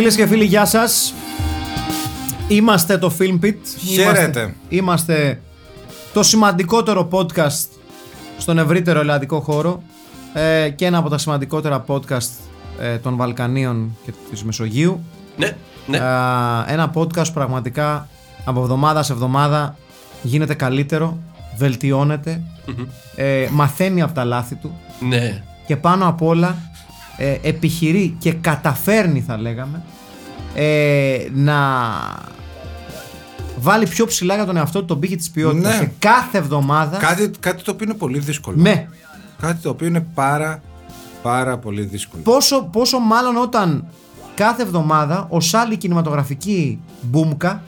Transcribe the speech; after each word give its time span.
Φίλες 0.00 0.16
και 0.16 0.26
φίλοι, 0.26 0.44
γεια 0.44 0.64
σας. 0.64 1.14
Είμαστε 2.48 2.98
το 2.98 3.12
Film 3.18 3.44
Pit. 3.44 3.54
Χαίρετε. 3.86 4.40
Είμαστε, 4.40 4.54
είμαστε 4.68 5.40
το 6.12 6.22
σημαντικότερο 6.22 7.08
podcast 7.12 7.68
στον 8.38 8.58
ευρύτερο 8.58 9.00
ελλαδικό 9.00 9.40
χώρο 9.40 9.82
ε, 10.32 10.68
και 10.68 10.84
ένα 10.84 10.98
από 10.98 11.08
τα 11.08 11.18
σημαντικότερα 11.18 11.84
podcast 11.86 12.28
ε, 12.80 12.96
των 12.96 13.16
Βαλκανίων 13.16 13.96
και 14.04 14.12
της 14.30 14.44
Μεσογείου. 14.44 15.04
Ναι, 15.36 15.56
ναι. 15.86 15.96
Ε, 15.96 16.00
ένα 16.72 16.92
podcast 16.94 17.26
που 17.26 17.32
πραγματικά 17.34 18.08
από 18.44 18.60
εβδομάδα 18.60 19.02
σε 19.02 19.12
εβδομάδα 19.12 19.76
γίνεται 20.22 20.54
καλύτερο, 20.54 21.18
βελτιώνεται, 21.56 22.42
ε, 23.16 23.48
μαθαίνει 23.50 24.02
από 24.02 24.12
τα 24.12 24.24
λάθη 24.24 24.54
του 24.54 24.78
ναι. 25.00 25.42
και 25.66 25.76
πάνω 25.76 26.08
απ' 26.08 26.22
όλα 26.22 26.56
ε, 27.22 27.38
επιχειρεί 27.42 28.16
και 28.18 28.32
καταφέρνει 28.32 29.20
θα 29.20 29.38
λέγαμε 29.38 29.82
ε, 30.54 31.16
να 31.34 31.56
βάλει 33.56 33.86
πιο 33.86 34.06
ψηλά 34.06 34.34
για 34.34 34.44
τον 34.46 34.56
εαυτό 34.56 34.78
του 34.78 34.84
τον 34.84 34.98
πύχη 34.98 35.16
της 35.16 35.30
ποιότητας 35.30 35.78
Ναι. 35.78 35.84
και 35.84 35.90
κάθε 35.98 36.38
εβδομάδα 36.38 36.96
Κάτι, 36.96 37.30
κάτι 37.40 37.62
το 37.62 37.70
οποίο 37.70 37.86
είναι 37.88 37.98
πολύ 37.98 38.18
δύσκολο. 38.18 38.56
ναι, 38.60 38.88
Κάτι 39.40 39.62
το 39.62 39.68
οποίο 39.68 39.86
είναι 39.86 40.06
πάρα 40.14 40.62
πάρα 41.22 41.58
πολύ 41.58 41.82
δύσκολο. 41.82 42.22
πόσο, 42.22 42.62
πόσο 42.62 42.98
μάλλον 42.98 43.36
όταν 43.36 43.84
κάθε 44.34 44.62
εβδομάδα 44.62 45.26
ως 45.30 45.54
άλλη 45.54 45.76
κινηματογραφική 45.76 46.78
μπούμκα 47.02 47.62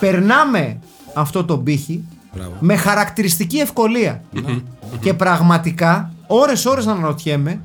περνάμε 0.00 0.78
αυτό 1.14 1.44
το 1.44 1.58
πύχη 1.58 2.04
Μπράβο. 2.34 2.52
με 2.60 2.76
χαρακτηριστική 2.76 3.58
ευκολία. 3.58 4.22
Και 5.00 5.14
πραγματικά, 5.14 6.12
ώρες 6.26 6.64
ώρες 6.66 6.86
να 6.86 6.92
αναρωτιέμαι 6.92 7.60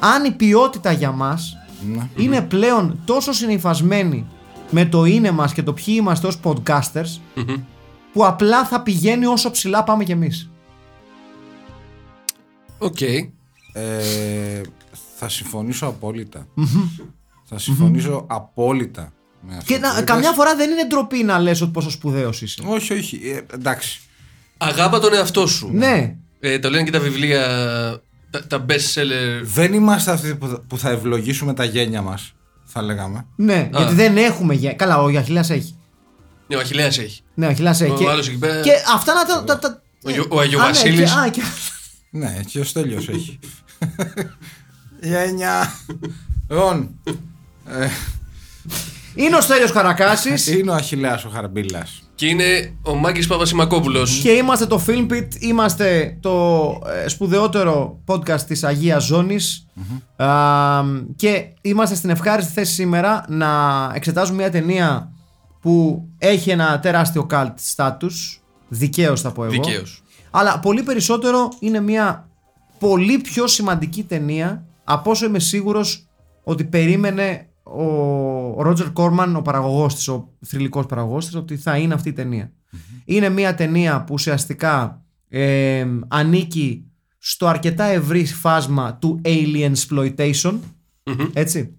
αν 0.00 0.24
η 0.24 0.30
ποιότητα 0.30 0.92
για 0.92 1.10
μας 1.10 1.56
Ναι. 1.88 2.08
είναι 2.16 2.40
πλέον 2.42 2.98
τόσο 3.04 3.32
συνυφασμένη 3.32 4.26
με 4.70 4.84
το 4.84 5.04
είναι 5.04 5.30
μας 5.30 5.52
και 5.52 5.62
το 5.62 5.72
ποιοι 5.72 5.94
είμαστε 5.98 6.26
ως 6.26 6.40
podcasters 6.42 7.20
που 8.12 8.26
απλά 8.26 8.64
θα 8.64 8.82
πηγαίνει 8.82 9.26
όσο 9.26 9.50
ψηλά 9.50 9.84
πάμε 9.84 10.04
κι 10.04 10.12
εμείς. 10.12 10.50
Οκ. 12.78 13.00
Ε, 13.72 14.60
θα 15.16 15.28
συμφωνήσω 15.28 15.86
απόλυτα. 15.86 16.46
θα 17.44 17.58
συμφωνήσω 17.58 18.26
απόλυτα 18.28 19.12
με 19.40 19.56
αυτό. 19.56 19.72
Και 19.72 19.74
που 19.74 19.80
να, 19.80 19.90
είπες. 19.90 20.04
καμιά 20.04 20.32
φορά 20.32 20.56
δεν 20.56 20.70
είναι 20.70 20.86
ντροπή 20.86 21.22
να 21.22 21.38
λες 21.38 21.60
ότι 21.60 21.70
πόσο 21.70 21.90
σπουδαίος 21.90 22.42
είσαι. 22.42 22.62
Όχι, 22.66 22.92
όχι. 22.92 23.20
Ε, 23.24 23.54
εντάξει. 23.54 24.00
Αγάπα 24.56 24.98
τον 24.98 25.14
εαυτό 25.14 25.46
σου. 25.46 25.70
Ναι. 25.72 26.16
Ε, 26.40 26.58
το 26.58 26.70
λένε 26.70 26.84
και 26.84 26.90
τα 26.90 27.00
βιβλία, 27.00 27.42
τα, 28.30 28.46
τα 28.46 28.64
best 28.68 28.94
seller. 28.94 29.40
Δεν 29.42 29.72
είμαστε 29.72 30.10
αυτοί 30.10 30.34
που 30.34 30.46
θα, 30.48 30.60
που 30.68 30.78
θα 30.78 30.90
ευλογήσουμε 30.90 31.54
τα 31.54 31.64
γένια 31.64 32.02
μας, 32.02 32.32
θα 32.64 32.82
λέγαμε. 32.82 33.26
Ναι, 33.36 33.68
γιατί 33.76 33.94
δεν 33.94 34.16
έχουμε 34.16 34.54
γε... 34.54 34.72
Καλά, 34.72 35.02
ο 35.02 35.06
Αχιλέας 35.18 35.50
έχει. 35.50 35.74
Ναι, 36.46 36.56
ο 36.56 36.58
Αχιλέας 36.60 36.98
έχει. 36.98 37.22
Ναι, 37.34 37.46
ο 37.46 37.48
Αχιλέας 37.48 37.80
έχει. 37.80 37.92
Ο 37.92 37.96
Και, 37.96 38.08
άλλος 38.08 38.28
εκεί 38.28 38.38
πέρα- 38.38 38.60
και 38.60 38.70
αυτά 38.94 39.12
να 39.14 39.24
τα... 39.24 39.44
τα, 39.44 39.58
τα... 39.58 39.82
Ο 40.04 40.10
Γιο- 40.10 40.26
ο 40.30 40.40
Αγιο 40.40 40.58
Α, 40.58 40.62
ναι, 40.62 40.68
Βασίλης. 40.68 41.12
και- 41.12 41.18
α, 41.18 41.28
και- 41.28 41.40
Ναι, 42.10 42.40
και 42.46 42.58
ο 42.60 42.64
Στέλιος 42.64 43.08
έχει. 43.08 43.38
Γένια. 45.02 45.72
Λοιπόν, 46.48 46.90
ε, 47.68 47.88
Είναι 49.14 49.36
ο 49.36 49.40
Στέλιος 49.40 49.72
Καρακάσης 49.72 50.46
είναι 50.46 50.70
ο 50.70 50.74
Αχιλέας 50.74 51.24
ο 51.24 51.28
Χαρμπίλας. 51.28 52.02
Και 52.20 52.26
είναι 52.26 52.74
ο 52.82 52.94
Μάκης 52.94 53.26
Παπασημακόπουλος. 53.26 54.20
και 54.22 54.30
είμαστε 54.30 54.66
το 54.66 54.82
Film 54.86 55.12
Pit, 55.12 55.26
είμαστε 55.38 56.16
το 56.20 56.64
ε, 57.04 57.08
σπουδαιότερο 57.08 58.00
podcast 58.06 58.40
της 58.40 58.64
Αγίας 58.64 59.04
Ζώνης 59.04 59.66
Α, 60.16 60.82
και 61.16 61.44
είμαστε 61.60 61.94
στην 61.94 62.10
ευχάριστη 62.10 62.52
θέση 62.52 62.72
σήμερα 62.72 63.24
να 63.28 63.48
εξετάζουμε 63.94 64.36
μια 64.36 64.50
ταινία 64.50 65.12
που 65.60 66.04
έχει 66.18 66.50
ένα 66.50 66.80
τεράστιο 66.80 67.26
cult 67.30 67.54
status, 67.74 68.38
δικαίως 68.68 69.20
θα 69.20 69.32
πω 69.32 69.44
εγώ. 69.44 69.52
Δικαίως. 69.52 70.02
Αλλά 70.30 70.58
πολύ 70.58 70.82
περισσότερο 70.82 71.48
είναι 71.60 71.80
μια 71.80 72.28
πολύ 72.78 73.18
πιο 73.18 73.46
σημαντική 73.46 74.02
ταινία 74.02 74.64
από 74.84 75.10
όσο 75.10 75.26
είμαι 75.26 75.38
σίγουρος 75.38 76.06
ότι 76.42 76.64
περίμενε 76.64 77.49
ο 77.76 78.62
Ρότζερ 78.62 78.92
Κόρμαν, 78.92 79.36
ο 79.36 79.42
παραγωγός 79.42 79.94
της, 79.94 80.08
ο 80.08 80.32
θρηλυκός 80.46 80.86
παραγωγός 80.86 81.24
της, 81.24 81.34
ότι 81.34 81.56
θα 81.56 81.76
είναι 81.78 81.94
αυτή 81.94 82.08
η 82.08 82.12
ταινια 82.12 82.52
Είναι 83.04 83.28
μια 83.28 83.54
ταινία 83.54 84.04
που 84.04 84.12
ουσιαστικά 84.14 85.04
ε, 85.28 85.86
ανήκει 86.08 86.84
στο 87.18 87.46
αρκετά 87.46 87.84
ευρύ 87.84 88.24
φάσμα 88.26 88.94
του 88.94 89.20
alien 89.24 89.72
exploitation. 89.88 90.58
Έτσι. 91.32 91.74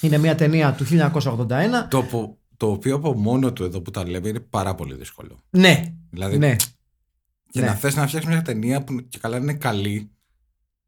Είναι 0.00 0.18
μια 0.18 0.34
ταινία 0.34 0.72
του 0.72 0.84
1981. 0.84 1.48
Το, 1.90 2.02
που- 2.02 2.38
το 2.56 2.70
οποίο 2.70 2.94
από 2.94 3.14
μόνο 3.14 3.52
του 3.52 3.64
εδώ 3.64 3.80
που 3.80 3.90
τα 3.90 4.08
λέμε 4.08 4.28
είναι 4.28 4.40
πάρα 4.40 4.74
πολύ 4.74 4.94
δύσκολο. 4.94 5.38
Ναι. 5.50 5.94
Δηλαδή, 6.10 6.38
ναι. 6.38 6.56
Και 7.50 7.60
Ναι. 7.60 7.66
να 7.66 7.72
θες 7.74 7.94
να 7.96 8.06
φτιάξεις 8.06 8.30
μια 8.30 8.42
ταινία 8.42 8.84
που 8.84 9.08
και 9.08 9.18
καλά 9.18 9.36
είναι 9.36 9.54
καλή 9.54 10.10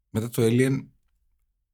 μετά 0.09 0.29
το 0.29 0.41
Alien. 0.45 0.85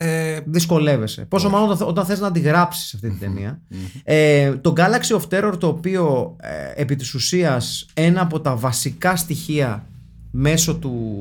Ε, 0.05 0.39
Δυσκολεύεσαι. 0.45 1.25
Πόσο 1.25 1.49
μάλλον 1.49 1.69
όταν, 1.69 1.87
όταν 1.87 2.05
θες 2.05 2.19
να 2.19 2.27
αντιγράψεις 2.27 2.93
αυτή 2.93 3.09
την 3.09 3.19
ταινία. 3.19 3.61
Ε, 4.03 4.51
το 4.55 4.73
Galaxy 4.77 5.19
of 5.19 5.21
Terror 5.29 5.53
το 5.59 5.67
οποίο 5.67 6.35
ε, 6.39 6.81
επί 6.81 6.95
της 6.95 7.13
ουσίας 7.13 7.85
ένα 7.93 8.21
από 8.21 8.39
τα 8.39 8.55
βασικά 8.55 9.15
στοιχεία 9.15 9.87
μέσω 10.31 10.75
του 10.75 11.17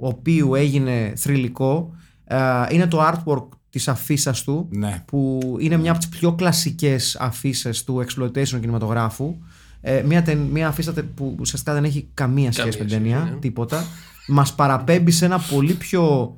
οποίου 0.00 0.54
έγινε 0.54 1.12
θρηλυκό 1.16 1.94
ε, 2.24 2.36
είναι 2.70 2.86
το 2.86 3.00
artwork 3.02 3.48
της 3.70 3.88
αφίσας 3.88 4.42
του 4.42 4.68
ναι. 4.70 5.02
που 5.06 5.40
είναι 5.60 5.76
μια 5.76 5.90
από 5.90 6.00
τις 6.00 6.08
πιο 6.08 6.32
κλασικές 6.32 7.16
αφίσες 7.20 7.84
του 7.84 8.04
exploitation 8.06 8.60
κινηματογράφου 8.60 9.36
ε, 9.80 10.02
μια, 10.06 10.22
ται- 10.22 10.34
μια 10.52 10.68
αφίσα 10.68 10.92
τε- 10.92 11.04
που 11.14 11.36
ουσιαστικά 11.40 11.74
δεν 11.74 11.84
έχει 11.84 12.08
καμία 12.14 12.52
σχέση 12.52 12.66
με 12.78 12.84
την 12.84 12.88
σχέση, 12.88 13.02
ταινία 13.02 13.30
ναι. 13.32 13.38
τίποτα 13.38 13.84
μας 14.28 14.54
παραπέμπει 14.54 15.10
σε 15.10 15.24
ένα 15.24 15.38
πολύ 15.38 15.72
πιο 15.72 16.34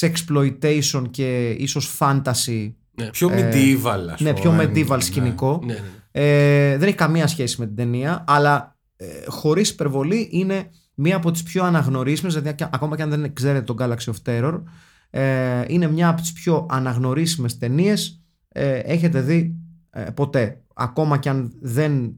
sexploitation 0.00 1.04
και 1.10 1.50
ίσως 1.50 1.96
fantasy 1.98 2.72
Πιο 3.10 3.28
medieval, 3.32 4.06
ας 4.12 4.20
ναι, 4.20 4.32
πούμε. 4.34 4.40
πιο 4.40 4.58
medieval 4.86 4.96
Ναι. 4.96 5.00
σκηνικό. 5.02 5.60
Ναι, 5.64 5.72
ναι, 5.72 5.78
ναι. 5.80 5.86
Ε, 6.12 6.76
δεν 6.76 6.88
έχει 6.88 6.96
καμία 6.96 7.26
σχέση 7.26 7.56
με 7.60 7.66
την 7.66 7.76
ταινία, 7.76 8.24
αλλά 8.26 8.76
ε, 8.96 9.06
χωρίς 9.26 9.70
υπερβολή 9.70 10.28
είναι 10.32 10.70
μία 10.94 11.16
από 11.16 11.30
τις 11.30 11.42
πιο 11.42 11.64
αναγνωρίσιμες, 11.64 12.34
δηλαδή 12.34 12.54
και- 12.54 12.66
ακόμα 12.72 12.96
και 12.96 13.02
αν 13.02 13.10
δεν 13.10 13.32
ξέρετε 13.32 13.64
τον 13.64 13.76
Galaxy 13.80 14.12
of 14.12 14.14
Terror, 14.24 14.62
ε, 15.10 15.64
είναι 15.68 15.90
μια 15.90 16.08
από 16.08 16.20
τις 16.20 16.32
πιο 16.32 16.66
αναγνωρίσιμες 16.70 17.58
ταινίες. 17.58 18.22
Ε, 18.48 18.78
έχετε 18.78 19.20
δει 19.20 19.54
ε, 19.90 20.00
ποτέ. 20.02 20.60
Ακόμα 20.74 21.18
και 21.18 21.28
αν 21.28 21.52
δεν 21.60 22.12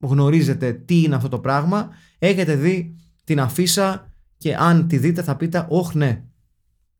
γνωρίζετε 0.00 0.72
τι 0.72 1.02
είναι 1.02 1.14
αυτό 1.14 1.28
το 1.28 1.38
πράγμα, 1.38 1.88
έχετε 2.18 2.54
δει 2.54 2.96
την 3.24 3.40
αφίσα 3.40 4.08
και 4.38 4.54
αν 4.54 4.86
τη 4.88 4.98
δείτε 4.98 5.22
θα 5.22 5.36
πείτε 5.36 5.66
«Ωχ 5.68 5.94
ναι, 5.94 6.22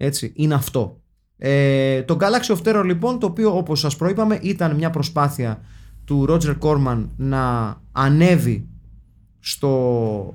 έτσι, 0.06 0.32
είναι 0.34 0.54
αυτό». 0.54 1.00
Ε, 1.44 2.02
το 2.02 2.16
Galaxy 2.20 2.56
of 2.56 2.62
Terror 2.62 2.84
λοιπόν, 2.84 3.19
το 3.19 3.26
οποίο 3.26 3.56
όπως 3.56 3.81
σας 3.81 3.96
προείπαμε 3.96 4.38
ήταν 4.43 4.76
μια 4.76 4.90
προσπάθεια 4.90 5.60
του 6.04 6.26
Roger 6.28 6.58
Corman 6.58 7.06
να 7.16 7.75
ανέβει 7.93 8.66
στο 9.38 10.34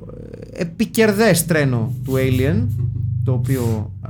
ε, 0.52 0.62
επικερδές 0.62 1.46
τρένο 1.46 1.94
του 2.04 2.14
Alien, 2.16 2.68
το 3.24 3.34
οποίο 3.34 3.94
ε, 4.06 4.10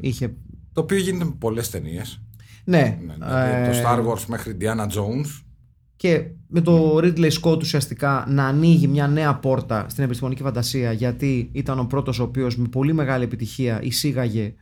είχε... 0.00 0.34
Το 0.72 0.80
οποίο 0.80 0.98
γίνεται 0.98 1.24
με 1.24 1.34
πολλές 1.38 1.70
ταινίες. 1.70 2.20
Ναι, 2.64 2.98
δηλαδή 3.12 3.50
ε, 3.50 3.70
το 3.70 3.88
Star 3.88 4.06
Wars 4.06 4.24
μέχρι 4.26 4.56
Diana 4.60 4.86
Jones. 4.86 5.42
και 5.96 6.30
με 6.46 6.60
το 6.60 6.96
Ridley 6.96 7.30
Scott 7.40 7.58
ουσιαστικά 7.58 8.26
να 8.28 8.46
ανοίγει 8.46 8.86
μια 8.86 9.08
νέα 9.08 9.34
πόρτα 9.34 9.86
στην 9.88 10.04
επιστημονική 10.04 10.42
φαντασία 10.42 10.92
γιατί 10.92 11.48
ήταν 11.52 11.78
ο 11.78 11.84
πρώτος 11.84 12.18
ο 12.18 12.22
οποίος 12.22 12.56
με 12.56 12.68
πολύ 12.68 12.92
μεγάλη 12.92 13.24
επιτυχία 13.24 13.82
εισήγαγε 13.82 14.54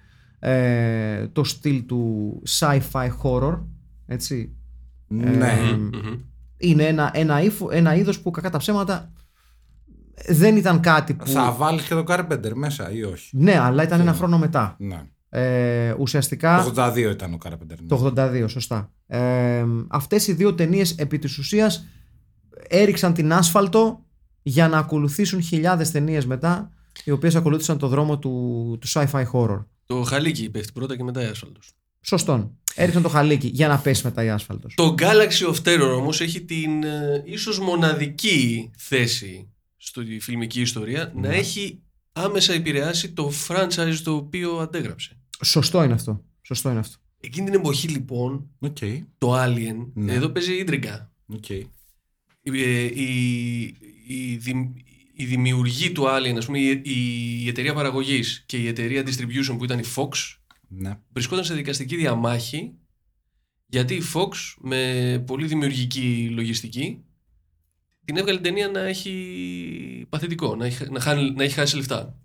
ε, 0.45 1.27
το 1.27 1.45
στυλ 1.45 1.87
του 1.87 2.43
sci-fi 2.59 3.09
horror 3.23 3.59
έτσι 4.07 4.55
Ναι. 5.09 5.59
Μμμ. 5.77 5.91
είναι 6.57 6.85
ένα, 6.85 7.11
ένα, 7.15 7.43
ύφο- 7.43 7.71
ένα 7.73 7.95
είδος 7.95 8.21
που 8.21 8.31
κακά 8.31 8.51
τα 8.51 8.59
ψέματα 8.59 9.13
δεν 10.29 10.57
ήταν 10.57 10.81
κάτι 10.81 11.15
που 11.15 11.27
Θα 11.27 11.53
βάλεις 11.53 11.83
και 11.83 11.95
το 11.95 12.05
Carpenter 12.09 12.53
μέσα 12.55 12.91
ή 12.91 13.03
όχι; 13.05 13.37
ναι 13.37 13.59
αλλά 13.59 13.83
ήταν 13.83 14.01
ένα 14.01 14.13
χρόνο 14.13 14.39
μετά 14.39 14.77
Ναι. 14.79 15.03
ε, 15.29 15.95
ουσιαστικά 15.99 16.63
Το 16.65 16.83
82 16.83 16.97
ήταν 17.11 17.33
ο 17.35 17.39
Carpenter. 17.45 17.77
ναι. 17.81 17.87
Το 17.89 18.13
82, 18.17 18.45
σωστά. 18.49 18.91
Ε, 19.07 19.65
αυτές 19.89 20.27
οι 20.27 20.33
δύο 20.33 20.55
ταινίες 20.55 20.91
επί 20.99 21.19
της 21.19 21.39
ουσίας 21.39 21.87
έριξαν 22.69 23.15
την 23.15 23.33
άσφαλτο 23.33 24.05
για 24.43 24.69
να 24.69 24.79
ακολουθήσουν 24.79 25.43
χιλιάδες 25.43 25.91
ταινίες 25.91 26.27
μετά 26.27 26.71
οι 27.05 27.11
οποίες 27.11 27.35
ακολούθησαν 27.37 27.79
το 27.79 27.89
δρόμο 27.89 28.19
του, 28.19 28.31
του 28.81 28.89
sci-fi 28.89 29.25
horror. 29.33 29.65
Το 29.93 30.03
χαλίκι 30.03 30.51
πέφτει 30.51 30.73
πρώτα 30.73 30.97
και 30.97 31.03
μετά 31.03 31.23
η 31.23 31.27
άσφαλτος. 31.27 31.71
Σωστόν. 32.01 32.57
Έριξαν 32.75 33.03
το 33.03 33.09
χαλίκι 33.09 33.47
για 33.47 33.69
να 33.69 33.79
πέσει 33.79 34.05
μετά 34.05 34.25
η 34.25 34.31
άσφαλτος. 34.31 34.75
Το 34.75 34.95
Galaxy 34.99 35.55
of 35.55 35.63
Terror 35.65 35.95
όμως 35.97 36.21
έχει 36.21 36.41
την 36.45 36.83
ε, 36.85 37.23
ίσως 37.27 37.59
μοναδική 37.59 38.71
θέση 38.79 39.49
στη 39.77 40.19
φιλμική 40.21 40.61
ιστορία 40.61 41.13
να 41.17 41.29
έχει 41.29 41.83
άμεσα 42.13 42.53
επηρεάσει 42.53 43.13
το 43.13 43.33
franchise 43.49 43.97
το 44.05 44.15
οποίο 44.15 44.57
αντέγραψε. 44.59 45.17
Σωστό 45.45 45.83
είναι 45.83 45.93
αυτό. 45.93 46.25
Σωστό 46.43 46.71
είναι 46.71 46.79
αυτό. 46.79 46.97
Εκείνη 47.21 47.51
την 47.51 47.59
εποχή 47.61 47.89
λοιπόν 47.89 48.51
Οκ. 48.59 48.77
το 49.19 49.43
Alien, 49.43 49.87
Ναι. 49.95 50.13
εδώ 50.13 50.29
παίζει 50.29 50.53
ίντριγκα. 50.55 51.13
οκ. 51.27 51.51
Ε, 51.51 51.65
η, 52.85 53.63
η, 54.07 54.37
δη- 54.37 54.73
η 55.13 55.25
δημιουργοί 55.25 55.93
του 55.93 56.05
Alien, 56.07 56.35
ας 56.37 56.47
πούμε, 56.47 56.59
η, 56.59 56.83
η 57.45 57.49
εταιρεία 57.49 57.75
παραγωγής 57.75 58.43
και 58.47 58.57
η 58.57 58.67
εταιρεία 58.67 59.03
distribution 59.07 59.55
που 59.59 59.65
ήταν 59.65 59.79
η 59.79 59.83
Fox 59.97 60.09
Ναι. 60.69 60.99
βρισκόταν 61.13 61.45
σε 61.45 61.55
δικαστική 61.55 61.97
διαμάχη 61.97 62.73
γιατί 63.67 63.95
η 63.95 64.03
Fox 64.15 64.29
με 64.61 65.23
πολύ 65.27 65.47
δημιουργική 65.47 66.29
λογιστική 66.33 67.05
την 68.05 68.17
έβγαλε 68.17 68.39
την 68.39 68.47
ταινία 68.47 68.69
να 68.69 68.81
έχει 68.81 70.07
παθητικό, 70.09 70.57
να 70.57 70.67
έχει, 70.67 70.91
να, 70.91 71.01
χάνει- 71.01 71.37
να 71.37 71.43
έχει 71.45 71.55
χάσει 71.55 71.77
λεφτά. 71.77 72.19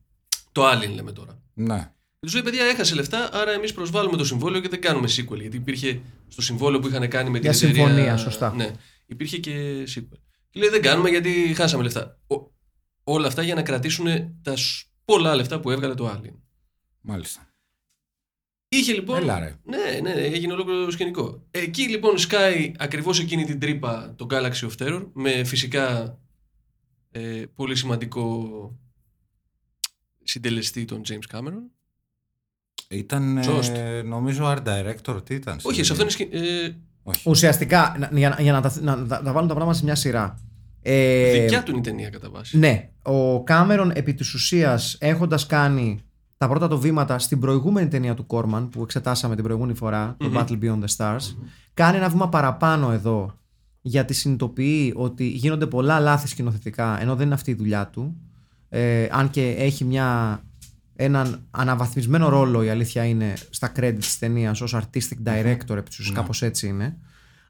Το 0.51 0.69
Alien 0.71 0.93
λέμε 0.95 1.11
τώρα. 1.11 1.41
Ναι. 1.53 1.91
Του 2.19 2.33
λέει, 2.33 2.41
παιδιά, 2.43 2.65
έχασε 2.65 2.95
λεφτά, 2.95 3.29
άρα 3.33 3.51
εμείς 3.51 3.73
προσβάλλουμε 3.73 4.17
το 4.17 4.25
συμβόλαιο 4.25 4.61
και 4.61 4.67
δεν 4.69 4.81
κάνουμε 4.81 5.07
sequel. 5.17 5.39
Γιατί 5.39 5.57
υπήρχε 5.57 6.01
στο 6.27 6.41
συμβόλαιο 6.41 6.79
που 6.79 6.87
είχαν 6.87 7.07
κάνει 7.09 7.29
με 7.29 7.39
την 7.39 7.51
Για 7.51 7.59
εταιρεία. 7.59 7.85
συμφωνία, 7.85 8.17
σωστά. 8.17 8.53
Ναι, 8.55 8.71
υπήρχε 9.05 9.37
και 9.37 9.83
sequel. 9.95 10.17
Και 10.49 10.59
λέει, 10.59 10.69
δεν 10.69 10.81
κάνουμε 10.81 11.09
γιατί 11.09 11.53
χάσαμε 11.55 11.83
λεφτά. 11.83 12.19
Ο- 12.27 12.55
όλα 13.09 13.27
αυτά 13.27 13.41
για 13.41 13.55
να 13.55 13.61
κρατήσουν 13.61 14.05
τα 14.41 14.55
σ- 14.55 14.87
πολλά 15.05 15.35
λεφτά 15.35 15.59
που 15.59 15.71
έβγαλε 15.71 15.93
το 15.93 16.09
Alien. 16.09 16.35
Μάλιστα. 17.01 17.47
Είχε 18.69 18.93
λοιπόν. 18.93 19.17
Έλα, 19.17 19.39
ρε. 19.39 19.55
Ναι, 19.63 19.99
ναι, 20.01 20.11
έγινε 20.11 20.53
ολόκληρο 20.53 20.91
σκηνικό. 20.91 21.47
Εκεί 21.51 21.89
λοιπόν 21.89 22.17
σκάει 22.17 22.71
ακριβώς 22.77 23.19
εκείνη 23.19 23.45
την 23.45 23.59
τρύπα 23.59 24.13
το 24.15 24.27
Galaxy 24.29 24.69
of 24.69 24.71
Terror 24.77 25.05
με 25.13 25.43
φυσικά 25.43 26.17
ε, 27.11 27.43
πολύ 27.55 27.75
σημαντικό 27.75 28.47
συντελεστή 30.23 30.85
τον 30.85 31.01
James 31.07 31.35
Cameron. 31.37 31.61
Ήταν, 32.89 33.37
Τζόστ. 33.41 33.75
ε, 33.75 34.01
νομίζω, 34.01 34.43
art 34.45 34.63
director. 34.63 35.25
Τι 35.25 35.33
ήταν. 35.35 35.59
Όχι, 35.63 35.83
σε 35.83 35.91
αυτό 35.93 36.09
στην 36.09 36.25
είναι. 36.29 36.35
σκη- 36.39 36.49
Ε, 36.49 36.77
Όχι. 37.03 37.29
Ουσιαστικά, 37.29 37.95
να- 37.99 38.09
για, 38.19 38.29
να- 38.29 38.41
για 38.41 38.51
να, 38.51 38.61
τα, 38.61 38.73
να, 38.81 38.95
να 38.95 39.07
τα 39.07 39.31
βάλουν 39.31 39.47
τα 39.47 39.53
πράγματα 39.53 39.77
σε 39.77 39.83
μια 39.83 39.95
σειρά. 39.95 40.41
Ε, 40.89 41.39
δικιά 41.39 41.63
του 41.63 41.71
είναι 41.71 41.79
η 41.79 41.83
ταινία 41.83 42.09
κατά 42.09 42.29
βάση. 42.29 42.57
Ναι, 42.57 42.89
ο 43.01 43.43
Κάμερον 43.43 43.91
επί 43.95 44.13
της 44.13 44.33
ουσίας 44.33 44.97
έχοντας 44.99 45.45
κάνει 45.45 46.01
τα 46.37 46.47
πρώτα 46.47 46.67
του 46.67 46.79
βήματα 46.79 47.19
στην 47.19 47.39
προηγούμενη 47.39 47.87
ταινία 47.87 48.13
του 48.13 48.25
Κόρμαν 48.25 48.69
που 48.69 48.81
εξετάσαμε 48.81 49.35
την 49.35 49.43
προηγούμενη 49.43 49.73
φορά, 49.73 50.15
το 50.19 50.31
Battle 50.33 50.59
Beyond 50.63 50.79
the 50.79 50.95
Stars, 50.97 51.35
κάνει 51.73 51.97
ένα 51.97 52.09
βήμα 52.09 52.29
παραπάνω 52.29 52.91
εδώ 52.91 53.39
γιατί 53.81 54.13
συνειδητοποιεί 54.13 54.93
ότι 54.95 55.27
γίνονται 55.27 55.65
πολλά 55.65 55.99
λάθη 55.99 56.27
σκηνοθετικά 56.27 57.01
ενώ 57.01 57.15
δεν 57.15 57.25
είναι 57.25 57.35
αυτή 57.35 57.51
η 57.51 57.55
δουλειά 57.55 57.87
του. 57.87 58.17
Ε, 58.69 59.07
αν 59.11 59.29
και 59.29 59.55
έχει 59.57 59.83
μια, 59.83 60.41
έναν 60.95 61.47
αναβαθμισμένο 61.51 62.29
ρόλο 62.29 62.63
η 62.63 62.69
αλήθεια 62.69 63.05
είναι 63.05 63.33
στα 63.49 63.71
credits 63.75 63.95
της 63.99 64.19
ταινίας 64.19 64.61
ως 64.61 64.75
artistic 64.75 65.27
director 65.27 65.75
επί 65.75 65.89
της 65.89 65.99
ουσίας 65.99 66.15
κάπως 66.15 66.41
έτσι 66.41 66.67
είναι 66.67 66.97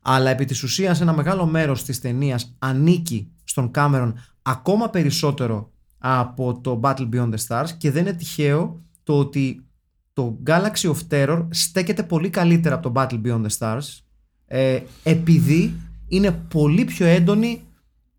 αλλά 0.09 0.30
επί 0.30 0.45
της 0.45 0.63
ουσίας 0.63 1.01
ένα 1.01 1.13
μεγάλο 1.13 1.45
μέρος 1.45 1.83
της 1.83 2.00
ταινίας 2.00 2.56
ανήκει 2.59 3.31
στον 3.44 3.71
Κάμερον 3.71 4.19
ακόμα 4.42 4.89
περισσότερο 4.89 5.71
από 5.98 6.59
το 6.62 6.80
Battle 6.83 7.09
Beyond 7.13 7.30
the 7.33 7.45
Stars 7.48 7.69
και 7.77 7.92
δεν 7.92 8.06
είναι 8.06 8.15
τυχαίο 8.15 8.81
το 9.04 9.19
ότι 9.19 9.65
το 10.13 10.38
Galaxy 10.48 10.92
of 10.92 10.98
Terror 11.09 11.48
στέκεται 11.50 12.04
πολύ 12.04 12.30
καλύτερα 12.30 12.75
από 12.75 12.92
το 12.92 13.01
Battle 13.01 13.21
Beyond 13.25 13.45
the 13.45 13.57
Stars 13.57 14.00
ε, 14.45 14.80
επειδή 15.04 15.74
είναι 16.07 16.31
πολύ 16.31 16.86
πιο 16.86 17.06
έντονη 17.06 17.62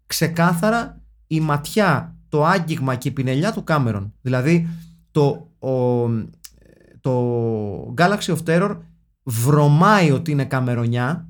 ξεκάθαρα 0.07 1.01
η 1.27 1.41
ματιά, 1.41 2.17
το 2.29 2.45
άγγιγμα 2.45 2.95
και 2.95 3.09
η 3.09 3.13
πινελιά 3.13 3.53
του 3.53 3.65
Κάμερον. 3.65 4.15
Δηλαδή 4.21 4.69
το, 5.11 5.51
ο, 5.59 6.09
το 7.01 7.95
Galaxy 7.99 8.37
of 8.37 8.39
Terror 8.47 8.77
βρωμάει 9.23 10.11
ότι 10.11 10.31
είναι 10.31 10.45
καμερονιά, 10.45 11.28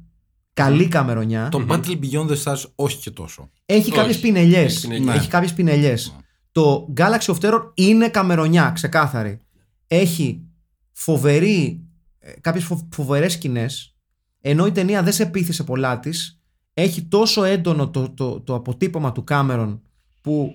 καλή 0.62 0.88
καμερονιά. 0.88 1.48
Το 1.48 1.66
Battle 1.68 1.98
Beyond 2.02 2.28
the 2.30 2.42
Stars 2.42 2.62
όχι 2.74 2.98
και 2.98 3.10
τόσο. 3.10 3.50
Έχει 3.66 3.80
Όχι. 3.80 3.90
κάποιες 3.92 4.18
πινελιές. 4.20 4.74
Έχει 4.76 4.80
πινελιές. 4.88 5.14
Έχει 5.16 5.28
κάποιες 5.28 5.52
πινελιές. 5.54 6.16
Το 6.52 6.92
Galaxy 6.96 7.34
of 7.34 7.38
Terror 7.40 7.60
είναι 7.74 8.08
καμερονιά, 8.08 8.70
ξεκάθαρη. 8.74 9.38
Έχει 9.86 10.42
φοβερή, 10.92 11.80
ε, 12.18 12.30
κάποιες 12.40 12.64
φο- 12.64 12.88
φοβερές 12.92 13.32
σκηνές, 13.32 13.94
ενώ 14.40 14.66
η 14.66 14.72
ταινία 14.72 15.02
δεν 15.02 15.12
σε 15.12 15.26
πείθησε 15.26 15.64
πολλά 15.64 15.98
της, 16.00 16.40
έχει 16.74 17.02
τόσο 17.02 17.44
έντονο 17.44 17.88
το, 17.90 18.10
το, 18.10 18.40
το 18.40 18.54
αποτύπωμα 18.54 19.12
του 19.12 19.24
Κάμερον 19.24 19.82
που 20.20 20.54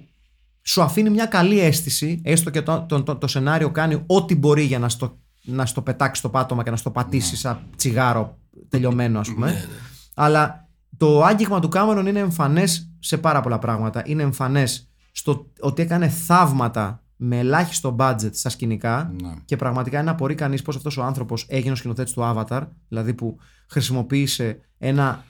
σου 0.62 0.82
αφήνει 0.82 1.10
μια 1.10 1.26
καλή 1.26 1.60
αίσθηση, 1.60 2.22
έστω 2.24 2.50
και 2.50 2.62
το, 2.62 2.86
το, 2.90 3.04
το, 3.04 3.16
το 3.16 3.28
σενάριο 3.28 3.72
κάνει 3.72 4.04
ό,τι 4.06 4.36
μπορεί 4.36 4.64
για 4.64 4.80
να 4.80 4.90
στο, 4.90 5.20
να 5.44 5.66
στο 5.66 5.82
πετάξεις 5.82 6.18
στο 6.20 6.30
πάτωμα 6.30 6.64
και 6.64 6.70
να 6.70 6.76
στο 6.78 6.92
πατήσεις 6.92 7.40
σαν 7.40 7.60
τσιγάρο 7.76 8.38
τελειωμένο 8.70 9.20
ας 9.20 9.30
πούμε. 9.30 9.68
Ναι, 10.16 10.24
ναι. 10.28 10.36
Αλλά 10.36 10.68
το 10.98 11.24
άγγιγμα 11.24 11.60
του 11.60 11.68
Κάμερον 11.68 12.06
είναι 12.06 12.20
εμφανές 12.20 12.92
σε 13.00 13.18
πάρα 13.18 13.42
πολλά 13.42 13.60
πράγματα. 13.60 14.04
Είναι 14.06 14.24
εμφανές 14.24 14.90
στο 15.12 15.52
ότι 15.60 15.82
έκανε 15.82 16.08
θαύματα 16.08 17.04
με 17.16 17.38
ελάχιστο 17.40 17.96
budget 18.00 18.30
στα 18.32 18.50
σκηνικά 18.50 19.14
Ναι. 19.22 19.34
και 19.46 19.56
πραγματικά 19.56 19.98
είναι 19.98 20.06
να 20.06 20.12
απορεί 20.12 20.36
κανείς 20.36 20.62
πώς 20.62 20.76
αυτός 20.76 20.98
ο 20.98 21.04
άνθρωπος 21.04 21.46
έγινε 21.50 21.72
ο 21.72 21.76
σκηνοθέτης 21.76 22.14
του 22.14 22.22
Avatar, 22.24 22.62
δηλαδή 22.88 23.14
που 23.14 23.38
χρησιμοποίησε 23.70 24.60
ένα 24.78 25.24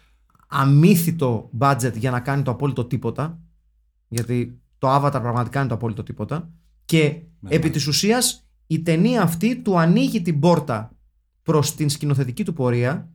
αμύθιτο 0.47 1.49
budget 1.59 1.93
για 1.95 2.11
να 2.11 2.19
κάνει 2.19 2.41
το 2.41 2.51
απόλυτο 2.51 2.85
τίποτα. 2.85 3.39
Γιατί 4.07 4.61
το 4.77 4.95
Avatar 4.95 5.11
πραγματικά 5.21 5.59
είναι 5.59 5.67
το 5.67 5.75
απόλυτο 5.75 6.03
τίποτα. 6.03 6.49
Και 6.85 7.21
Ναι, 7.39 7.49
επί 7.55 7.67
ναι. 7.67 7.73
της 7.73 7.87
ουσίας 7.87 8.47
η 8.67 8.81
ταινία 8.81 9.21
αυτή 9.21 9.61
του 9.61 9.79
ανοίγει 9.79 10.21
την 10.21 10.39
πόρτα 10.39 10.91
προς 11.43 11.75
την 11.75 11.89
σκηνοθετική 11.89 12.43
του 12.43 12.53
πορεία 12.53 13.09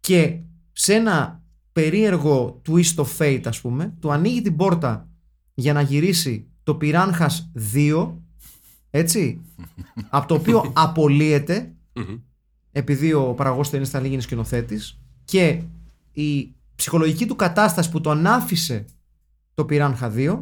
και 0.00 0.38
σε 0.72 0.94
ένα 0.94 1.42
περίεργο 1.72 2.60
twist 2.68 2.94
of 2.94 3.06
fate 3.18 3.42
ας 3.44 3.60
πούμε 3.60 3.94
του 4.00 4.12
ανοίγει 4.12 4.42
την 4.42 4.56
πόρτα 4.56 5.08
για 5.54 5.72
να 5.72 5.80
γυρίσει 5.80 6.46
το 6.62 6.78
Piranhas 6.80 7.30
2 7.74 8.12
έτσι 8.90 9.40
από 10.10 10.28
το 10.28 10.34
οποίο 10.34 10.72
απολύεται 10.74 11.72
Μμμ. 11.92 12.16
επειδή 12.72 13.12
ο 13.12 13.22
παραγωγός 13.22 13.70
ταινίας 13.70 13.90
θα 13.90 14.06
γίνει 14.06 14.22
σκηνοθέτης 14.22 15.00
και 15.24 15.62
η 16.12 16.54
ψυχολογική 16.74 17.26
του 17.26 17.36
κατάσταση 17.36 17.90
που 17.90 18.00
τον 18.00 18.26
άφησε 18.26 18.84
το 19.54 19.66
Piranha 19.70 20.12
2 20.16 20.38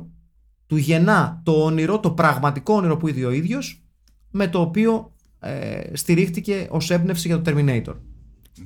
του 0.67 0.77
γεννά 0.77 1.41
το 1.45 1.65
όνειρο, 1.65 2.01
το 2.01 2.11
πραγματικό 2.11 2.75
όνειρο 2.75 2.97
που 2.97 3.09
είδε 3.09 3.25
ο 3.25 3.31
ίδιος 3.31 3.83
με 4.31 4.49
το 4.49 4.61
οποίο 4.61 5.13
ε, 5.41 5.97
στηρίχτηκε 5.97 6.67
ως 6.71 6.91
έμπνευση 6.91 7.27
για 7.27 7.41
το 7.41 7.51
Terminator. 7.51 7.95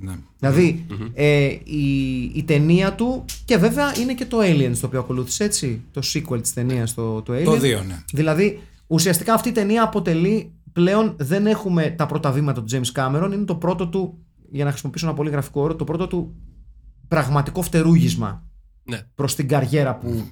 Ναι. 0.00 0.12
Δηλαδή 0.38 0.86
ε, 1.14 1.44
η, 1.64 2.22
η 2.34 2.42
ταινία 2.46 2.94
του 2.94 3.24
και 3.44 3.56
βέβαια 3.56 3.98
είναι 3.98 4.14
και 4.14 4.26
το 4.26 4.38
Alien 4.40 4.72
το 4.80 4.86
οποίο 4.86 4.98
ακολούθησε 5.00 5.44
έτσι, 5.44 5.82
το 5.90 6.00
sequel 6.04 6.42
της 6.42 6.52
ταινίας 6.52 6.94
το, 6.94 7.22
το 7.22 7.32
Alien. 7.34 7.44
Το 7.44 7.56
δύο, 7.56 7.82
ναι. 7.82 8.02
Δηλαδή, 8.12 8.60
ουσιαστικά 8.86 9.34
αυτή 9.34 9.48
η 9.48 9.52
ταινία 9.52 9.82
αποτελεί 9.82 10.52
πλέον 10.72 11.14
δεν 11.18 11.46
έχουμε 11.46 11.90
τα 11.90 12.06
πρώτα 12.06 12.32
βήματα 12.32 12.62
του 12.62 12.68
James 12.70 12.92
Cameron. 13.00 13.30
Είναι 13.32 13.44
το 13.44 13.54
πρώτο 13.56 13.88
του, 13.88 14.18
για 14.50 14.64
να 14.64 14.70
χρησιμοποιήσω 14.70 15.06
ένα 15.06 15.14
πολύ 15.14 15.30
γραφικό 15.30 15.60
όρο, 15.60 15.74
το 15.76 15.84
πρώτο 15.84 16.06
του 16.06 16.34
πραγματικό 17.08 17.62
φτερούγισμα 17.62 18.44
Ναι. 18.82 19.00
προς 19.14 19.34
την 19.34 19.48
καριέρα 19.48 19.96
που, 19.96 20.28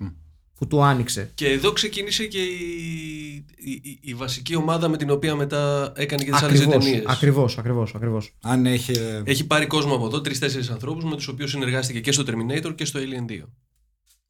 που 0.63 0.69
του 0.69 0.83
άνοιξε. 0.85 1.31
Και 1.35 1.49
εδώ 1.49 1.73
ξεκίνησε 1.73 2.27
και 2.27 2.39
η, 2.39 3.45
η, 3.57 3.71
η- 3.83 3.99
η 4.03 4.15
βασική 4.15 4.55
ομάδα 4.57 4.89
με 4.89 4.97
την 4.97 5.11
οποία 5.11 5.35
μετά 5.35 5.93
έκανε 5.97 6.25
και 6.25 6.31
τις 6.31 6.43
άλλες 6.43 6.61
Ακριβώς, 6.61 6.85
ταινίες. 6.85 7.05
ακριβώς, 7.07 7.59
ακριβώς, 7.59 7.95
ακριβώς. 7.95 8.35
Αν 8.43 8.67
έχει. 8.67 8.93
Έχει 9.25 9.47
πάρει 9.47 9.67
κόσμο 9.67 9.95
από 9.95 10.07
εδώ, 10.07 10.21
τρει-τέσσερι 10.21 10.67
ανθρώπους 10.71 11.05
με 11.05 11.17
τους 11.17 11.29
οποίους 11.29 11.51
συνεργάστηκε 11.51 12.01
και 12.01 12.13
στο 12.13 12.25
Terminator 12.27 12.75
και 12.75 12.85
στο 12.85 13.01
Alien 13.01 13.31
2. 13.33 13.37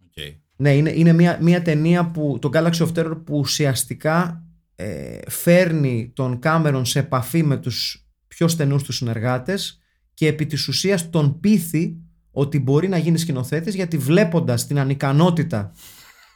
Οκ. 0.05 0.25
Ναι, 0.57 0.75
είναι, 0.77 0.93
είναι 0.95 1.12
μια, 1.12 1.39
μια 1.43 1.62
ταινία 1.62 2.11
που 2.11 2.39
το 2.41 2.51
Galaxy 2.53 2.87
of 2.87 2.93
Terror 2.95 3.23
που 3.25 3.39
ουσιαστικά 3.39 4.45
ε, 4.77 5.19
φέρνει 5.29 6.12
τον 6.15 6.39
Κάμερον 6.39 6.85
σε 6.85 6.99
επαφή 6.99 7.43
με 7.43 7.57
τους 7.57 8.07
πιο 8.29 8.49
στενούς 8.49 8.83
τους 8.83 8.97
συνεργάτες 8.97 9.79
και 10.15 10.27
επί 10.27 10.47
της 10.47 10.69
ουσίας 10.69 11.11
τον 11.11 11.41
πείθει 11.41 11.97
ότι 12.31 12.59
μπορεί 12.61 12.89
να 12.89 12.99
γίνει 12.99 13.19
σκηνοθέτης 13.19 13.75
γιατί 13.75 13.99
βλέποντας 13.99 14.67
την 14.67 14.79
ανικανότητα 14.79 15.73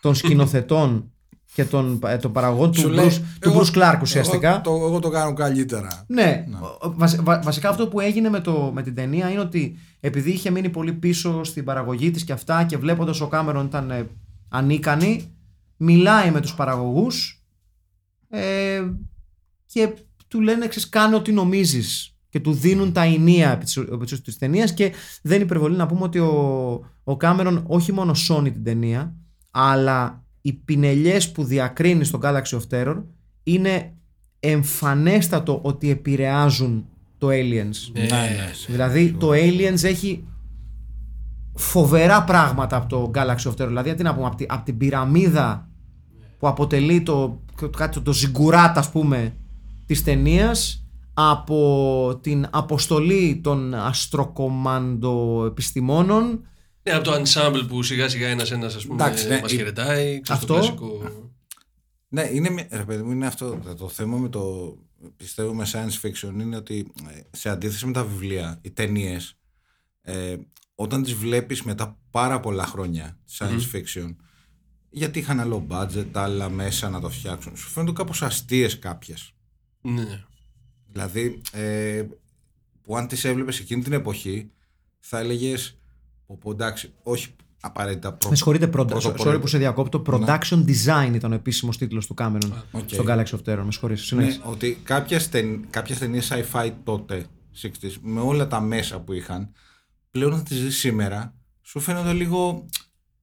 των 0.07 0.15
σκηνοθετών 0.15 1.11
και 1.55 1.65
των, 1.65 2.01
ε, 2.07 2.17
των 2.17 2.33
παραγωγών 2.33 2.73
του, 2.73 2.79
Σου 2.81 2.89
λέει, 2.89 3.07
Bruce, 3.11 3.21
του 3.41 3.49
εγώ- 3.51 3.61
Bruce 3.61 3.77
Clark 3.79 3.99
ουσιαστικά. 4.03 4.49
Εγώ, 4.51 4.61
το, 4.61 4.71
εγώ 4.71 4.99
το 4.99 5.09
κάνω 5.11 5.33
καλύτερα. 5.33 6.05
ναι, 6.07 6.45
ο- 6.81 6.93
βασι- 6.97 7.23
βα- 7.23 7.41
βασικά 7.43 7.69
αυτό 7.69 7.89
που 7.89 8.01
έγινε 8.01 8.29
με, 8.29 8.41
το, 8.41 8.71
με 8.75 8.83
την 8.83 8.95
ταινία 8.95 9.31
είναι 9.31 9.41
ότι 9.41 9.77
επειδή 10.01 10.31
είχε 10.31 10.51
μείνει 10.51 10.69
πολύ 10.69 10.93
πίσω 10.93 11.45
στην 11.45 11.65
παραγωγή 11.65 12.11
της 12.11 12.25
και 12.25 12.33
αυτά 12.33 12.65
και 12.65 12.77
βλέποντας 12.77 13.21
ο 13.21 13.27
Κάμερον 13.29 13.67
ήταν 13.67 13.91
ε, 13.91 14.07
ανίκανη, 14.49 15.35
μιλάει 15.77 16.31
με 16.31 16.41
τους 16.41 16.55
παραγωγούς 16.55 17.45
ε, 18.29 18.83
και 19.67 19.93
του 20.29 20.41
λένε 20.41 20.67
ξέρεις 20.69 20.89
κάνε 20.89 21.15
ό,τι 21.17 21.33
νομίζεις 21.33 22.17
και 22.29 22.41
του 22.41 22.53
δίνουν 22.53 22.93
τα 22.93 23.03
ενία 23.03 23.51
επί 23.53 23.65
της- 23.65 23.77
επί 23.77 24.05
της- 24.05 24.21
της 24.21 24.39
ταινίας 24.39 24.75
και 24.75 24.93
δεν 25.23 25.35
είναι 25.35 25.45
υπερβολή 25.45 25.77
να 25.77 25.87
πούμε 25.87 26.03
ότι 26.03 26.19
ο, 26.19 26.35
ο 27.05 27.17
Κάμερον 27.17 27.65
όχι 27.67 27.93
μόνο 27.93 28.15
σώνει 28.15 28.53
την 28.53 28.65
ταινία 28.65 29.15
αλλά 29.59 30.25
οι 30.43 30.53
πινελιές 30.53 31.33
που 31.33 31.45
διακρίνει 31.45 32.05
στο 32.05 32.19
Galaxy 32.23 32.59
of 32.59 32.61
Terror 32.71 33.03
είναι 33.43 33.93
εμφανέστατο 34.41 35.59
ότι 35.63 35.91
επηρεάζουν 35.91 36.87
το 37.19 37.29
Aliens. 37.29 37.91
Ναι, 37.93 38.01
ναι. 38.03 38.51
Δηλαδή 38.67 39.13
το 39.13 39.31
Aliens 39.31 39.83
έχει 39.83 40.25
φοβερά 41.55 42.25
πράγματα 42.25 42.77
από 42.77 42.89
το 42.89 43.11
Galaxy 43.15 43.51
of 43.51 43.53
Terror. 43.53 43.67
Δηλαδή, 43.67 43.95
τι 43.95 44.03
να 44.03 44.15
πούμε, 44.15 44.27
από, 44.27 44.37
τη- 44.37 44.47
από 44.49 44.65
την 44.65 44.77
πυραμίδα 44.77 45.69
που 46.39 46.49
αποτελεί 46.49 47.03
το, 47.03 47.41
το, 47.61 47.69
το, 47.93 48.03
το 48.03 48.13
ζιγκουράτ, 48.13 48.79
ας 48.79 48.91
πούμε, 48.91 49.35
της 49.87 50.03
ταινίας, 50.05 50.87
από 51.15 52.19
την 52.21 52.47
αποστολή 52.51 53.41
των 53.43 53.75
αστροκομάντο 53.75 55.45
επιστημόνων 55.47 56.41
Ναι, 56.87 56.93
από 56.93 57.05
το 57.05 57.23
ensemble 57.25 57.64
που 57.69 57.83
σιγά 57.83 58.09
σιγά 58.09 58.28
ένας 58.28 58.50
ένας 58.50 58.75
ας 58.75 58.87
πούμε 58.87 59.05
Εντάξει, 59.05 59.28
ναι, 59.28 59.40
μας 59.40 59.52
η- 59.52 59.57
χαιρετάει. 59.57 60.21
ξέρεις, 60.21 60.31
Αυτό. 60.43 60.47
Το 60.47 60.55
κλασικό. 60.55 61.11
Ναι, 62.09 62.28
είναι, 62.33 62.50
μια- 62.50 62.69
ρε 62.71 62.85
παιδί 62.85 63.02
μου, 63.02 63.11
είναι 63.11 63.26
αυτό. 63.26 63.61
Το, 63.64 63.75
το 63.75 63.88
θέμα 63.88 64.16
με 64.16 64.28
το. 64.28 64.76
Πιστεύω 65.16 65.55
με 65.55 65.66
science 65.73 66.07
fiction 66.07 66.33
είναι 66.40 66.57
ότι 66.57 66.93
ε, 67.11 67.21
σε 67.37 67.49
αντίθεση 67.49 67.87
με 67.87 67.93
τα 67.93 68.05
βιβλία, 68.05 68.59
οι 68.62 68.71
ταινίες, 68.71 69.38
ε, 70.02 70.37
όταν 70.75 71.02
τις 71.02 71.14
βλέπεις 71.14 71.62
μετά 71.62 71.99
πάρα 72.11 72.40
πολλά 72.40 72.66
χρόνια 72.66 73.19
science 73.38 73.62
fiction, 73.73 74.14
γιατί 74.90 75.19
είχαν 75.19 75.40
άλλο 75.40 75.66
budget, 75.71 76.07
άλλα 76.12 76.49
μέσα 76.49 76.90
να 76.90 77.00
το 77.00 77.09
φτιάξουν, 77.11 77.57
σου 77.57 77.69
φαίνονται 77.69 77.93
κάπως 77.93 78.23
αστείες 78.23 78.78
κάποιες. 78.78 79.33
Ναι. 79.81 80.25
Δηλαδή, 80.88 81.40
ε, 81.52 82.05
που 82.83 82.97
αν 82.97 83.07
τις 83.09 83.25
έβλεπες 83.25 83.59
εκείνη 83.61 83.83
την 83.83 83.93
εποχή, 83.93 84.50
θα 84.99 85.19
έλεγες, 85.19 85.78
πω, 86.26 86.38
πω, 86.40 86.50
εντάξει, 86.50 86.92
όχι 87.02 87.35
απαραίτητα 87.61 88.12
προ... 88.12 88.30
Με 88.30 88.37
συγχωρείτε, 88.37 88.66
produ- 88.66 88.87
πρωτοπορία. 88.87 89.33
sorry 89.35 89.40
που 89.40 89.47
σε 89.47 89.59
διακόπτω. 89.59 90.02
Production 90.06 90.64
Design 90.66 91.11
ήταν 91.14 91.33
ο 91.33 91.35
επίσημος 91.35 91.78
τίτλος 91.78 92.06
του 92.06 92.14
Cameron 92.18 92.50
οκ. 92.71 92.83
στο 92.88 93.04
Galaxy 93.06 93.25
of 93.25 93.52
Terror. 93.52 93.62
Με 93.64 93.71
συγχωρείτε. 93.73 94.00
συνέχισε. 94.00 94.38
Ναι, 94.45 94.50
ότι 94.50 94.78
κάποιες, 94.83 95.28
ταιν, 95.28 95.66
κάποιες 95.71 95.99
ταινίες 95.99 96.33
sci-fi 96.33 96.71
τότε, 96.85 97.26
60s, 97.62 97.92
με 98.02 98.21
όλα 98.21 98.47
τα 98.47 98.61
μέσα 98.61 99.00
που 99.00 99.12
είχαν, 99.12 99.52
πλέον 100.11 100.30
να 100.30 100.42
τις 100.42 100.62
δεις 100.62 100.76
σήμερα, 100.78 101.35
σου 101.62 101.80
φαίνονται 101.80 102.12
λίγο... 102.12 102.66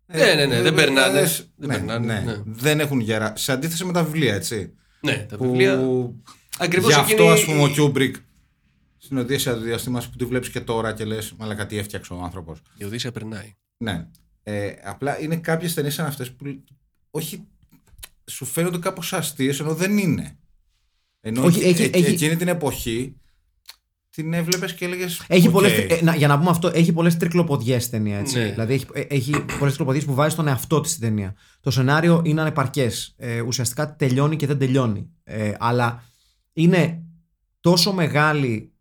Ναι, 0.06 0.34
ναι, 0.34 0.46
ναι, 0.46 0.62
δεν 0.62 0.74
περνάνε. 0.74 1.20
ε, 1.20 1.24
Δεν 1.24 1.48
ναι, 1.56 1.68
περνάνε, 1.76 2.06
ναι, 2.14 2.20
ναι. 2.26 2.42
Δεν 2.46 2.80
έχουν 2.80 3.00
γερά. 3.00 3.34
Σε 3.36 3.52
αντίθεση 3.52 3.86
με 3.86 3.94
τα 3.94 4.04
βιβλία, 4.04 4.34
έτσι. 4.34 4.74
Ναι, 5.02 5.26
τα 5.30 5.38
που... 5.38 5.44
βιβλία. 5.44 5.80
Ακριβώς 6.58 6.94
Γι' 6.94 7.00
εκείνη 7.00 7.12
αυτό, 7.20 7.30
ας 7.32 7.42
η- 7.42 7.46
πούμε, 7.46 7.62
ο 7.64 7.72
Kubrick 7.78 8.14
στην 9.04 9.18
Οδύσσια 9.18 9.54
του 9.54 9.60
διαστήματος 9.62 10.10
που 10.10 10.16
τη 10.18 10.26
βλέπεις 10.26 10.50
και 10.50 10.60
τώρα 10.60 10.94
και 10.94 11.06
λες, 11.06 11.34
μαλακα 11.38 11.66
τι 11.66 11.78
έφτιαξε 11.78 12.14
ο 12.14 12.22
άνθρωπος. 12.24 12.60
Η 12.78 12.84
Οδύσσια 12.84 13.12
περνάει. 13.12 13.54
Ναι. 13.78 14.08
Ε, 14.44 14.72
απλά 14.84 15.22
είναι 15.22 15.36
κάποιες 15.38 15.74
ταινίες 15.74 15.94
σαν 15.94 16.06
αυτές 16.06 16.32
που 16.32 16.46
όχι 17.12 17.44
σου 18.32 18.46
φαίνονται 18.46 18.78
κάπως 18.78 19.14
αστείες 19.14 19.60
ενώ 19.60 19.74
δεν 19.76 19.98
είναι. 19.98 20.38
Ενώ 21.22 21.44
Όχι, 21.44 21.60
εκ- 21.60 21.66
έχει- 21.68 21.84
εκ- 21.84 21.96
έχει- 21.96 22.06
εκείνη 22.14 22.36
την 22.36 22.48
εποχή 22.48 23.16
την 24.10 24.34
έβλεπες 24.34 24.74
και 24.74 24.86
έλεγες 24.86 25.22
Έχει 25.28 25.48
«Οκ». 25.48 25.54
πολλές, 25.54 25.72
ε, 25.78 26.00
να- 26.04 26.16
για 26.16 26.28
να 26.28 26.38
πούμε 26.38 26.50
αυτό, 26.50 26.68
έχει 26.74 26.92
πολλές 26.94 27.18
τρικλοποδιές 27.18 27.84
στην 27.84 27.98
ταινία. 28.04 28.18
Έτσι. 28.18 28.38
Ναι. 28.38 28.50
Δηλαδή 28.50 28.74
έχει, 28.74 28.86
ε, 28.94 29.00
έχει 29.02 29.32
πολλές 29.32 29.74
τρικλοποδιές 29.74 30.06
που 30.06 30.14
βάζει 30.14 30.34
στον 30.34 30.48
εαυτό 30.48 30.82
της 30.82 30.92
στην 30.92 31.04
ταινία. 31.04 31.36
Το 31.60 31.72
σενάριο 31.72 32.22
είναι 32.26 32.42
ανεπαρκές. 32.42 33.14
Ε, 33.18 33.42
ουσιαστικά 33.42 33.96
τελειώνει 33.96 34.36
και 34.36 34.48
δεν 34.48 34.58
τελειώνει. 34.58 35.10
Ε, 35.24 35.54
αλλά 35.60 36.04
είναι 36.54 37.04
τόσο 37.60 37.94
μεγάλη, 37.94 38.73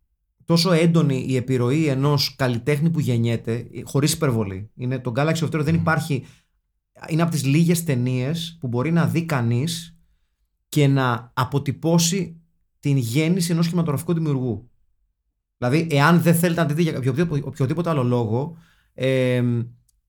τόσο 0.53 0.73
έντονη 0.73 1.25
η 1.29 1.37
επιρροή 1.37 1.87
ενός 1.87 2.35
καλλιτέχνη 2.37 2.91
που 2.91 3.01
γεννιέται, 3.01 3.67
χωρίς 3.85 4.13
υπερβολή. 4.13 4.71
Είναι, 4.75 4.99
το 4.99 5.13
Galaxy 5.17 5.39
of 5.39 5.49
Terror 5.49 5.63
δεν 5.65 5.75
υπάρχει. 5.75 6.25
Είναι 7.09 7.23
από 7.23 7.31
τις 7.31 7.45
λίγες 7.45 7.85
ταινίες 7.85 8.57
που 8.61 8.69
μπορεί 8.69 8.93
να 8.93 9.07
δει 9.07 9.25
κανείς 9.25 9.97
και 10.69 10.87
να 10.89 11.33
αποτυπώσει 11.35 12.41
την 12.81 12.97
γέννηση 12.97 13.53
ενός 13.53 13.67
κινηματογραφικού 13.67 14.13
δημιουργού. 14.15 14.71
Δηλαδή, 15.59 15.87
εάν 15.91 16.21
δεν 16.23 16.35
θέλετε 16.35 16.61
να 16.61 16.67
τη 16.67 16.75
δείτε 16.75 16.91
για 16.91 16.99
οποιοδήποτε, 16.99 17.43
οποιοδήποτε 17.45 17.91
άλλο 17.91 18.03
λόγο, 18.03 18.57
ε, 18.95 19.43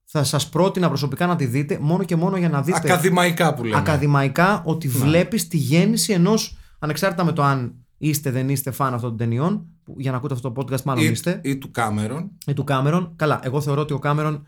θα 0.04 0.24
σας 0.24 0.50
πρότεινα 0.50 0.88
προσωπικά 0.88 1.26
να 1.26 1.36
τη 1.36 1.46
δείτε 1.46 1.78
μόνο 1.82 2.04
και 2.04 2.16
μόνο 2.16 2.38
για 2.38 2.50
να 2.50 2.62
δείτε 2.62 2.78
Ακαδημαϊκά 2.78 3.54
που 3.54 3.64
λέμε. 3.64 3.78
ακαδημαϊκά 3.78 4.64
ότι 4.66 4.88
βλέπεις 4.88 5.48
τη 5.48 5.58
γέννηση 5.58 6.14
ενός, 6.14 6.58
ανεξάρτητα 6.80 7.24
με 7.24 7.32
το 7.32 7.44
αν 7.44 7.76
είστε 7.98 8.32
δεν 8.32 8.50
είστε 8.50 8.72
φαν 8.72 8.94
αυτών 8.94 9.10
των 9.10 9.18
ταινιών, 9.18 9.56
που 9.56 9.73
για 9.98 10.12
να 10.12 10.18
ακούτε 10.18 10.34
αυτό 10.34 10.52
το 10.52 10.62
podcast 10.62 10.82
μάλλον 10.82 11.04
ή, 11.04 11.08
είστε, 11.08 11.40
ή 11.44 11.58
του 11.58 11.72
Κάμερον. 11.72 12.32
ή 12.48 12.54
του 12.54 12.64
Κάμερον. 12.64 13.14
Καλά, 13.16 13.40
εγώ 13.44 13.62
θεωρώ 13.62 13.82
ότι 13.82 13.94
ο 13.94 14.00
Κάμερον 14.00 14.48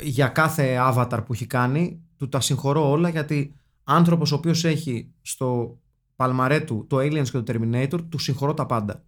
ε, 0.00 0.04
για 0.04 0.28
κάθε 0.28 0.76
avatar 0.80 1.18
που 1.26 1.32
έχει 1.32 1.46
κάνει, 1.46 2.00
του 2.16 2.28
τα 2.28 2.40
συγχωρώ 2.40 2.90
όλα 2.90 3.08
γιατί 3.08 3.54
άνθρωπος 3.84 4.32
ο 4.32 4.34
οποίος 4.34 4.64
έχει 4.64 5.10
στο 5.22 5.78
παλμαρέ 6.16 6.60
του 6.60 6.86
το 6.88 6.96
Aliens 6.96 7.28
και 7.30 7.40
το 7.40 7.42
Terminator, 7.46 7.98
του 8.08 8.18
συγχωρώ 8.18 8.54
τα 8.54 8.66
πάντα. 8.66 9.04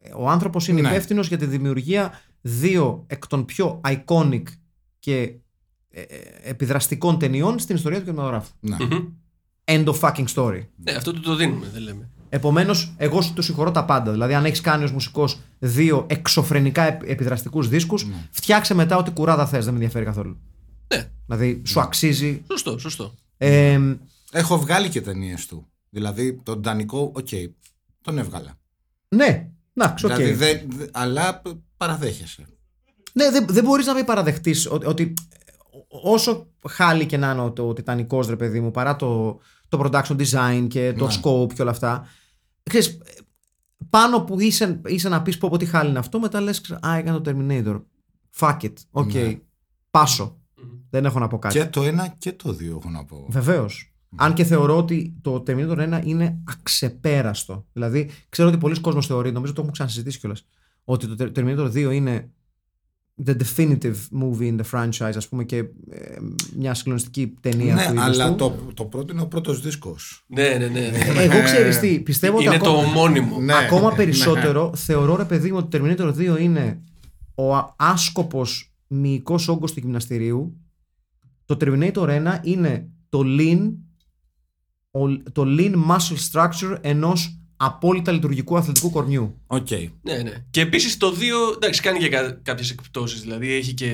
Ε, 0.00 0.10
Ο 0.16 0.28
άνθρωπος 0.30 0.68
είναι 0.68 0.80
Ναι. 0.80 0.88
υπεύθυνος 0.88 1.28
για 1.28 1.38
τη 1.38 1.46
δημιουργία 1.46 2.12
δύο 2.40 3.04
εκ 3.06 3.26
των 3.26 3.44
πιο 3.44 3.80
iconic 3.88 4.42
και 4.98 5.20
ε, 5.90 6.00
ε, 6.00 6.16
επιδραστικών 6.42 7.18
ταινιών 7.18 7.58
στην 7.58 7.74
ιστορία 7.76 7.98
του 7.98 8.04
κινηματογράφου. 8.04 8.52
Ναι. 8.60 8.76
Μμμ. 8.80 9.08
End 9.64 9.84
of 9.84 9.98
fucking 10.00 10.26
story. 10.34 10.62
Ναι, 10.76 10.92
αυτό 10.92 11.12
του 11.12 11.20
το 11.20 11.34
δίνουμε, 11.34 11.66
δεν 11.72 11.82
λέμε. 11.82 12.10
Επομένως, 12.28 12.94
εγώ 12.96 13.20
σου 13.22 13.32
το 13.32 13.42
συγχωρώ 13.42 13.70
τα 13.70 13.84
πάντα. 13.84 14.10
Δηλαδή, 14.12 14.34
αν 14.34 14.44
έχεις 14.44 14.60
κάνει 14.60 14.84
ως 14.84 14.92
μουσικός 14.92 15.38
δύο 15.58 16.06
εξωφρενικά 16.08 16.82
επιδραστικούς 17.04 17.68
δίσκους, 17.68 18.06
φτιάξε 18.30 18.74
μετά 18.74 18.96
ό,τι 18.96 19.10
κουράδα 19.10 19.46
θες. 19.46 19.64
Δεν 19.64 19.74
με 19.74 19.78
ενδιαφέρει 19.78 20.04
καθόλου. 20.04 20.36
Ναι, 20.94 21.08
Δηλαδή, 21.26 21.62
σου 21.66 21.80
αξίζει. 21.80 22.42
σωστό, 22.50 22.78
σωστό. 22.78 23.14
Ε, 23.36 23.80
Έχω 24.32 24.58
βγάλει 24.58 24.88
και 24.88 25.00
ταινίες 25.00 25.46
του. 25.46 25.66
Δηλαδή 25.90 26.40
τον 26.42 26.62
Τιτανικό, 26.62 27.12
οκ, 27.14 27.28
τον 28.02 28.18
έβγαλα. 28.18 28.58
ναι, 29.08 29.48
να, 29.72 29.84
οκ. 29.84 29.96
Δηλαδή, 29.98 30.32
δεν- 30.32 30.60
δε- 30.76 30.86
αλλά 30.92 31.40
π- 31.40 31.46
παραδέχεσαι. 31.76 32.44
Ναι, 33.12 33.30
δεν, 33.30 33.46
δεν 33.48 33.64
μπορείς 33.64 33.86
να 33.86 33.94
μην 33.94 34.04
παραδεχτείς 34.04 34.70
ότι, 34.70 34.86
ότι 34.86 35.14
όσο 35.88 36.46
χάλι 36.68 37.06
και 37.06 37.16
να 37.16 37.30
είναι 37.30 37.40
ο- 37.40 37.50
το 37.52 37.72
Τιτανικός, 37.72 38.28
ρε 38.28 38.36
παιδί 38.36 38.60
μου, 38.60 38.70
παρά 38.70 38.96
το, 38.96 39.38
το 39.68 39.80
production 39.84 40.16
design 40.20 40.66
και 40.68 40.92
το 40.98 41.06
Ναι. 41.06 41.14
scope 41.22 41.52
και 41.52 41.62
όλα 41.62 41.70
αυτά. 41.70 42.06
Ξέρεις, 42.62 42.98
πάνω 43.90 44.20
που 44.20 44.40
είσαι, 44.40 44.80
είσαι 44.86 45.08
να 45.08 45.22
πεις 45.22 45.38
πω, 45.38 45.48
πω 45.48 45.56
τι 45.56 45.64
χάλι 45.66 45.90
είναι 45.90 45.98
αυτό, 45.98 46.20
μετά 46.20 46.40
λες, 46.40 46.76
Α, 46.86 46.96
έκανε 46.96 47.20
το 47.20 47.30
Terminator. 47.30 47.82
Fuck 48.38 48.58
it. 48.60 48.72
Οκ. 48.90 49.12
Ναι. 49.12 49.38
Πάσω. 49.90 50.40
Δεν 50.90 51.04
έχω 51.04 51.18
να 51.18 51.26
πω 51.28 51.38
κάτι. 51.38 51.58
Και 51.58 51.64
το 51.64 51.82
ένα 51.82 52.08
και 52.18 52.32
το 52.32 52.52
δύο 52.52 52.76
έχω 52.80 52.90
να 52.90 53.04
πω. 53.04 53.26
Βεβαίως. 53.28 53.90
Αν 54.16 54.34
και 54.34 54.44
θεωρώ 54.44 54.76
ότι 54.76 55.14
το 55.22 55.42
Terminator 55.46 55.78
1 55.78 56.00
είναι 56.04 56.38
αξεπέραστο. 56.44 57.66
Δηλαδή, 57.72 58.10
ξέρω 58.28 58.48
ότι 58.48 58.58
πολλοί 58.58 58.80
κόσμοι 58.80 59.02
θεωρεί, 59.02 59.32
νομίζω 59.32 59.52
το 59.52 59.58
έχουμε 59.58 59.72
ξανασυζητήσει 59.72 60.18
κιόλας, 60.18 60.46
ότι 60.84 61.06
το 61.16 61.32
Terminator 61.36 61.70
2 61.72 61.90
είναι 61.92 62.30
the 63.24 63.34
definitive 63.34 63.96
movie 64.22 64.48
in 64.56 64.56
the 64.60 64.64
franchise, 64.72 65.12
ας 65.16 65.28
πούμε, 65.28 65.44
και 65.44 65.56
ε, 65.56 65.64
μια 66.56 66.74
συγκλονιστική 66.74 67.34
ταινία 67.40 67.74
ναι, 67.74 67.84
του 67.86 67.90
είδους 67.92 68.02
αλλά 68.04 68.28
του. 68.28 68.36
το, 68.36 68.72
το 68.74 68.84
πρώτο 68.84 69.12
είναι 69.12 69.22
ο 69.22 69.26
πρώτος 69.26 69.60
δίσκος. 69.60 70.24
Ναι, 70.26 70.48
ναι, 70.48 70.66
ναι. 70.66 70.80
Ε, 70.80 71.22
Εγώ 71.22 71.42
ξέρεις 71.42 71.78
τι, 71.78 72.00
πιστεύω 72.00 72.36
ότι 72.36 72.44
Είναι 72.46 72.58
το 72.58 72.70
ακόμα, 72.70 72.88
ομώνυμο. 72.88 73.40
Ναι. 73.40 73.54
ακόμα 73.54 73.92
περισσότερο 73.94 74.72
θεωρώ 74.76 75.16
ρε 75.16 75.24
παιδί 75.24 75.50
μου 75.50 75.56
ότι 75.56 75.78
το 75.78 75.84
Terminator 75.86 76.14
2 76.36 76.40
είναι 76.40 76.82
ο 77.34 77.54
α- 77.56 77.74
άσκοπος 77.78 78.74
μυϊκός 78.86 79.48
όγκος 79.48 79.72
του 79.72 79.80
γυμναστηρίου 79.80 80.56
το 81.44 81.56
Terminator 81.60 82.08
1 82.08 82.38
είναι 82.42 82.88
το 83.08 83.20
lean 83.24 83.72
ο- 84.90 85.22
το 85.32 85.44
lean 85.46 85.74
muscle 85.74 86.16
structure 86.32 86.78
ενός 86.80 87.35
απόλυτα 87.56 88.12
λειτουργικού 88.12 88.56
αθλητικού 88.56 88.90
κορμιού. 88.90 89.34
Οκ. 89.46 89.70
Ναι, 90.02 90.14
ναι. 90.22 90.32
Και 90.50 90.60
επίσης 90.60 90.96
το 90.96 91.12
2, 91.12 91.54
εντάξει, 91.54 91.80
κάνει 91.80 91.98
και 91.98 92.08
κα, 92.08 92.38
κάποιες 92.42 92.70
εκπτώσεις. 92.70 93.20
Δηλαδή 93.20 93.52
έχει 93.52 93.72
και 93.74 93.92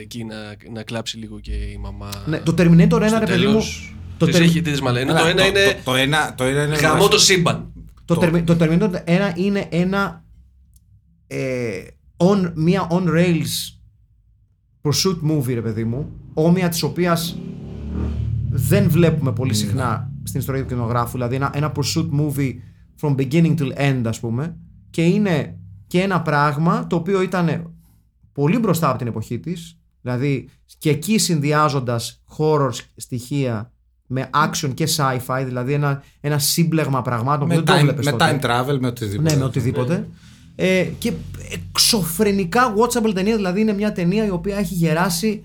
εκεί 0.00 0.24
να, 0.24 0.34
να 0.72 0.82
κλάψει 0.82 1.16
λίγο 1.16 1.40
και 1.40 1.52
η 1.52 1.78
μαμά. 1.80 2.08
Ναι, 2.26 2.38
το 2.38 2.54
Terminator 2.58 3.02
1, 3.02 3.06
στο 3.08 3.18
ρε 3.18 3.26
παιδί 3.26 3.44
μου. 3.44 3.48
τέλος. 3.50 3.96
Το, 4.18 4.26
Τις 4.26 4.36
Termi- 4.36 4.40
έχει 4.40 4.60
τις 4.62 4.80
μαλα- 4.80 5.00
ενώ 5.00 5.10
Αλλά 5.10 5.20
το 5.20 5.26
ένα 5.28 5.46
είναι 5.46 5.80
Το, 5.84 5.90
το, 5.90 5.94
ένα, 5.96 6.34
το 6.34 6.44
ένα 6.44 6.64
είναι. 6.64 6.76
γαμώ 6.76 7.08
το 7.08 7.18
σύμπαν. 7.18 7.72
το, 8.04 8.14
το- 8.14 8.20
Termi- 8.26 8.42
το 8.44 8.56
Terminator 8.60 8.90
1 9.04 9.32
είναι 9.36 9.66
ένα. 9.70 10.24
Ε, 11.26 11.82
on, 12.16 12.52
μια 12.54 12.86
on 12.90 13.04
rails 13.08 13.74
pursuit 14.82 15.18
movie, 15.30 15.54
ρε 15.54 15.60
παιδί 15.62 15.84
μου. 15.84 16.10
Όμοια 16.34 16.68
της 16.68 16.82
οποίας 16.82 17.38
δεν 18.50 18.88
βλέπουμε 18.90 19.32
πολύ 19.32 19.54
συχνά 19.54 20.10
στην 20.24 20.40
ιστορία 20.40 20.60
του 20.62 20.66
κινηματογράφου. 20.68 21.12
Δηλαδή 21.12 21.34
ένα, 21.34 21.50
ένα 21.54 21.72
pursuit 21.76 22.08
movie 22.20 22.54
from 23.00 23.14
beginning 23.16 23.54
till 23.56 23.72
end, 23.76 24.02
ας 24.04 24.20
πούμε. 24.20 24.56
Και 24.90 25.02
είναι 25.02 25.58
και 25.86 26.02
ένα 26.02 26.22
πράγμα 26.22 26.86
το 26.86 26.96
οποίο 26.96 27.22
ήταν 27.22 27.74
πολύ 28.32 28.58
μπροστά 28.58 28.88
από 28.88 28.98
την 28.98 29.06
εποχή 29.06 29.38
της 29.38 29.78
Δηλαδή 30.06 30.48
και 30.78 30.90
εκεί 30.90 31.18
συνδυάζοντας 31.18 32.22
horror 32.38 32.70
στοιχεία 32.96 33.72
με 34.06 34.30
action 34.34 34.70
και 34.74 34.88
sci-fi, 34.96 35.42
δηλαδή 35.44 35.72
ένα, 35.72 36.02
ένα 36.20 36.38
σύμπλεγμα 36.38 37.02
πραγμάτων 37.02 37.48
Με, 37.48 37.54
που 37.54 37.64
δεν 37.64 37.74
το 37.74 37.80
time, 37.80 37.82
βλέπεις 37.82 38.04
με 38.04 38.10
τότε. 38.10 38.38
time 38.40 38.44
travel, 38.44 38.78
με 38.80 38.86
οτιδήποτε. 38.86 39.30
Ναι, 39.30 39.36
με 39.36 39.44
οτιδήποτε. 39.44 40.08
Ε, 40.54 40.82
και 40.98 41.12
εξωφρενικά 41.52 42.74
watchable 42.76 43.14
ταινία, 43.14 43.36
δηλαδή 43.36 43.60
είναι 43.60 43.72
μια 43.72 43.92
ταινία 43.92 44.26
η 44.26 44.30
οποία 44.30 44.56
έχει 44.56 44.74
γεράσει 44.74 45.44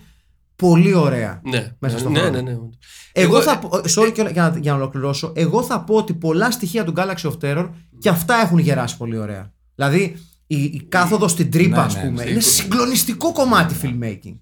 πολύ 0.69 0.93
ωραία. 0.93 1.41
Ναι, 1.43 1.71
Μέσα 1.79 1.97
στον 1.97 2.11
ναι, 2.11 2.19
χρόνο. 2.19 2.35
ναι, 2.35 2.41
ναι. 2.41 2.51
Εγώ, 2.51 2.69
Εγώ- 3.13 3.41
θα 3.41 3.59
πω, 3.59 3.69
sorry 3.95 4.11
και- 4.13 4.29
για, 4.31 4.49
να, 4.49 4.57
για 4.59 4.71
να 4.71 4.77
ολοκληρώσω, 4.77 5.31
εγώ 5.35 5.63
θα 5.63 5.83
πω 5.83 5.95
ότι 5.95 6.13
πολλά 6.13 6.51
στοιχεία 6.51 6.83
του 6.83 6.93
Galaxy 6.97 7.31
of 7.31 7.37
Terror 7.41 7.69
και 7.97 8.09
αυτά 8.09 8.35
έχουν 8.35 8.57
γεράσει 8.59 8.97
πολύ 8.97 9.17
ωραία. 9.17 9.53
Δηλαδή 9.75 10.15
η, 10.47 10.63
η 10.63 10.85
κάθοδος 10.89 11.31
στην 11.31 11.51
τρύπα, 11.51 11.75
Ναι, 11.77 11.81
ας 11.83 11.95
ναι, 11.95 12.01
πούμε, 12.01 12.23
ναι. 12.23 12.29
είναι 12.29 12.39
συγκλονιστικό 12.39 13.31
κομμάτι 13.31 13.75
filmmaking. 13.81 14.35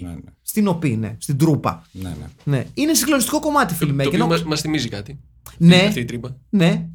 Ναι, 0.00 0.08
ναι, 0.08 0.16
Στην 0.42 0.68
οπή, 0.68 0.96
ναι, 0.96 1.16
στην 1.18 1.38
τρούπα. 1.38 1.86
ναι, 1.92 2.08
ναι. 2.08 2.26
Ναι, 2.56 2.64
είναι 2.74 2.94
συγκλονιστικό 2.94 3.40
κομμάτι 3.40 3.74
Το 3.74 3.86
filmmaking. 3.86 3.94
οποίο 4.06 4.10
ενώ- 4.12 4.26
μας, 4.26 4.42
μας 4.44 4.60
θυμίζει 4.60 4.88
κάτι. 4.88 5.20
Ναι, 5.58 5.76
Αυτή 5.76 6.00
η 6.00 6.04
τρύπα. 6.04 6.36
ναι, 6.48 6.88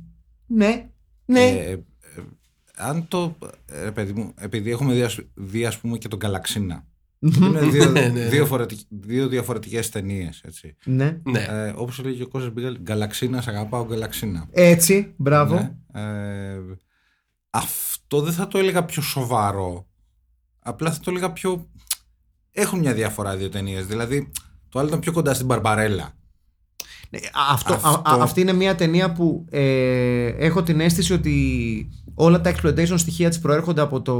ναι, 0.47 0.89
ναι. 1.25 1.39
Ε, 1.47 1.71
ε, 1.71 1.77
αν 2.75 3.07
το. 3.07 3.37
Ε, 3.65 3.89
παιδί 3.89 4.13
μου, 4.13 4.33
επειδή 4.37 4.71
έχουμε 4.71 4.93
δει, 4.93 5.01
ας- 5.03 5.19
δει 5.33 5.65
ας 5.65 5.77
πούμε 5.79 5.97
και 5.97 6.07
τον 6.07 6.19
Καλαξίνα. 6.19 6.85
Είναι 7.23 7.59
δύο, 7.59 7.89
Ναι, 7.91 7.99
ναι, 8.01 8.07
ναι. 8.07 8.27
δύο, 8.29 8.45
φορετικ- 8.45 8.87
δύο 8.89 9.27
διαφορετικές 9.27 9.89
ταινίες, 9.89 10.41
έτσι. 10.45 10.75
ναι. 10.85 11.19
Ναι. 11.23 11.39
Ε, 11.49 11.73
όπως 11.75 11.99
έλεγε 11.99 12.23
ο 12.23 12.27
Κώστας 12.27 12.51
Μπίγκαλ, 12.53 12.77
Γκαλαξίνα, 12.81 13.41
σ' 13.41 13.47
αγαπάω 13.47 13.85
Γκαλαξίνα. 13.85 14.47
Έτσι, 14.51 15.13
μπράβο. 15.17 15.55
Ναι. 15.55 16.01
Ε, 16.01 16.59
αυτό 17.49 18.21
δεν 18.21 18.33
θα 18.33 18.47
το 18.47 18.57
έλεγα 18.57 18.85
πιο 18.85 19.01
σοβαρό. 19.01 19.87
Απλά 20.59 20.91
θα 20.91 20.99
το 20.99 21.09
έλεγα 21.11 21.31
πιο. 21.31 21.69
Έχουν 22.51 22.79
μια 22.79 22.93
διαφορά 22.93 23.33
οι 23.33 23.37
δύο 23.37 23.49
ταινίες. 23.49 23.85
Δηλαδή, 23.85 24.31
το 24.69 24.79
άλλο 24.79 24.87
ήταν 24.87 24.99
πιο 24.99 25.11
κοντά 25.11 25.33
στην 25.33 25.45
Μπαρμπαρέλα. 25.45 26.13
Ναι, 27.13 27.19
Αυτό, 27.51 27.73
Αυτό- 27.73 27.87
α- 28.05 28.13
α- 28.15 28.21
αυτή 28.23 28.41
είναι 28.41 28.53
μια 28.53 28.75
ταινία 28.75 29.11
που 29.11 29.45
ε, 29.49 30.25
έχω 30.27 30.63
την 30.63 30.79
αίσθηση 30.79 31.13
ότι 31.13 31.33
όλα 32.15 32.41
τα 32.41 32.53
exploitation 32.55 32.93
στοιχεία 32.95 33.29
της 33.29 33.39
προέρχονται 33.39 33.81
από, 33.81 34.01
το, 34.01 34.15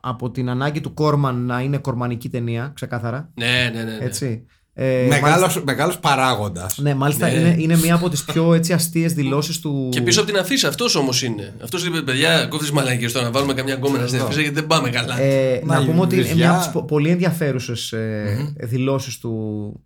από 0.00 0.30
την 0.30 0.48
ανάγκη 0.50 0.80
του 0.80 0.94
Κόρμαν 0.94 1.44
να 1.46 1.60
είναι 1.60 1.76
κορμανική 1.78 2.28
ταινία, 2.28 2.70
ξεκάθαρα. 2.74 3.30
Ναι, 3.34 3.70
ναι, 3.74 3.82
ναι. 3.82 3.90
ναι. 3.98 4.04
Έτσι. 4.04 4.46
Ε, 4.76 5.06
Μεγάλος, 5.08 5.38
μάλιστα, 5.40 5.62
μεγάλος 5.64 5.98
παράγοντας. 5.98 6.78
ναι, 6.78 6.94
μάλιστα 6.94 7.26
Ναι. 7.26 7.32
Είναι, 7.34 7.56
είναι 7.58 7.76
μία 7.76 7.94
από 7.94 8.08
τις 8.08 8.24
πιο 8.24 8.54
έτσι, 8.54 8.72
αστείες 8.72 9.12
δηλώσεις 9.12 9.60
του... 9.60 9.88
Και 9.92 10.00
πίσω 10.00 10.20
από 10.20 10.30
την 10.30 10.40
αφίσα 10.40 10.68
αυτός 10.68 10.94
όμως 10.94 11.22
είναι. 11.22 11.54
Αυτός 11.62 11.84
είπε, 11.86 12.00
παιδιά, 12.02 12.46
κόφτε 12.46 12.72
μαλακίε 12.72 13.10
τώρα 13.10 13.24
να 13.26 13.32
βάλουμε 13.32 13.54
καμιά 13.54 13.74
γκόμενα 13.74 14.06
στην 14.06 14.20
αφίσα 14.20 14.40
γιατί 14.40 14.54
δεν 14.54 14.66
πάμε 14.66 14.90
καλά. 14.90 15.20
Ε, 15.20 15.60
Να, 15.64 15.74
να 15.76 15.82
η 15.82 15.86
πούμε 15.86 16.00
ότι 16.00 16.14
είναι 16.14 16.22
βυζιά- 16.24 16.36
μια 16.36 16.62
από 16.64 16.78
τις 16.78 16.84
πολύ 16.88 17.08
ενδιαφέρουσες 17.08 17.92
ε, 17.92 18.54
δηλώσεις 18.60 19.18
του, 19.18 19.83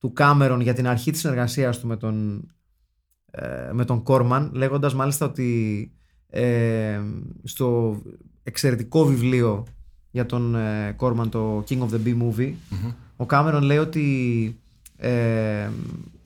του 0.00 0.12
Κάμερον 0.12 0.60
για 0.60 0.74
την 0.74 0.86
αρχή 0.86 1.10
της 1.10 1.20
συνεργασίας 1.20 1.78
του 1.80 1.86
με 1.86 1.96
τον, 1.96 2.46
ε, 3.30 3.70
με 3.72 3.84
τον 3.84 4.02
Κόρμαν 4.02 4.50
λέγοντας 4.54 4.94
μάλιστα 4.94 5.26
ότι 5.26 5.90
ε, 6.26 7.00
στο 7.42 7.96
εξαιρετικό 8.42 9.04
βιβλίο 9.04 9.66
για 10.10 10.26
τον 10.26 10.54
ε, 10.54 10.92
Κόρμαν 10.96 11.30
το 11.30 11.64
King 11.68 11.78
of 11.78 11.88
the 11.88 12.00
Bee 12.04 12.22
Movie 12.22 12.52
ο 13.16 13.26
Κάμερον 13.26 13.62
λέει 13.62 13.78
ότι 13.78 14.58
ε, 14.96 15.68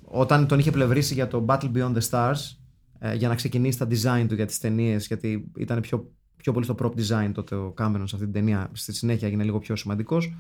όταν 0.05 0.47
τον 0.47 0.59
είχε 0.59 0.71
πλευρίσει 0.71 1.15
για 1.15 1.29
το 1.29 1.45
Battle 1.49 1.71
Beyond 1.75 1.95
the 1.95 2.09
Stars 2.11 2.57
ε, 2.99 3.15
για 3.15 3.29
να 3.29 3.35
ξεκινήσει 3.35 3.79
τα 3.79 3.87
design 3.91 4.25
του 4.29 4.35
για 4.35 4.47
τις 4.47 4.59
ταινίες, 4.59 5.07
γιατί 5.07 5.51
ήταν 5.57 5.81
πιο, 5.81 6.13
πιο 6.37 6.53
πολύ 6.53 6.65
στο 6.65 6.75
prop 6.79 6.91
design 6.91 7.31
τότε 7.35 7.55
ο 7.55 7.71
Κάμερον 7.71 8.07
σε 8.07 8.17
αυτή 8.17 8.31
την 8.31 8.41
ταινία 8.41 8.71
στη 8.73 8.95
συνέχεια 8.95 9.29
έγινε 9.29 9.45
λίγο 9.45 9.59
πιο 9.59 9.77
σημαντικός 9.77 10.35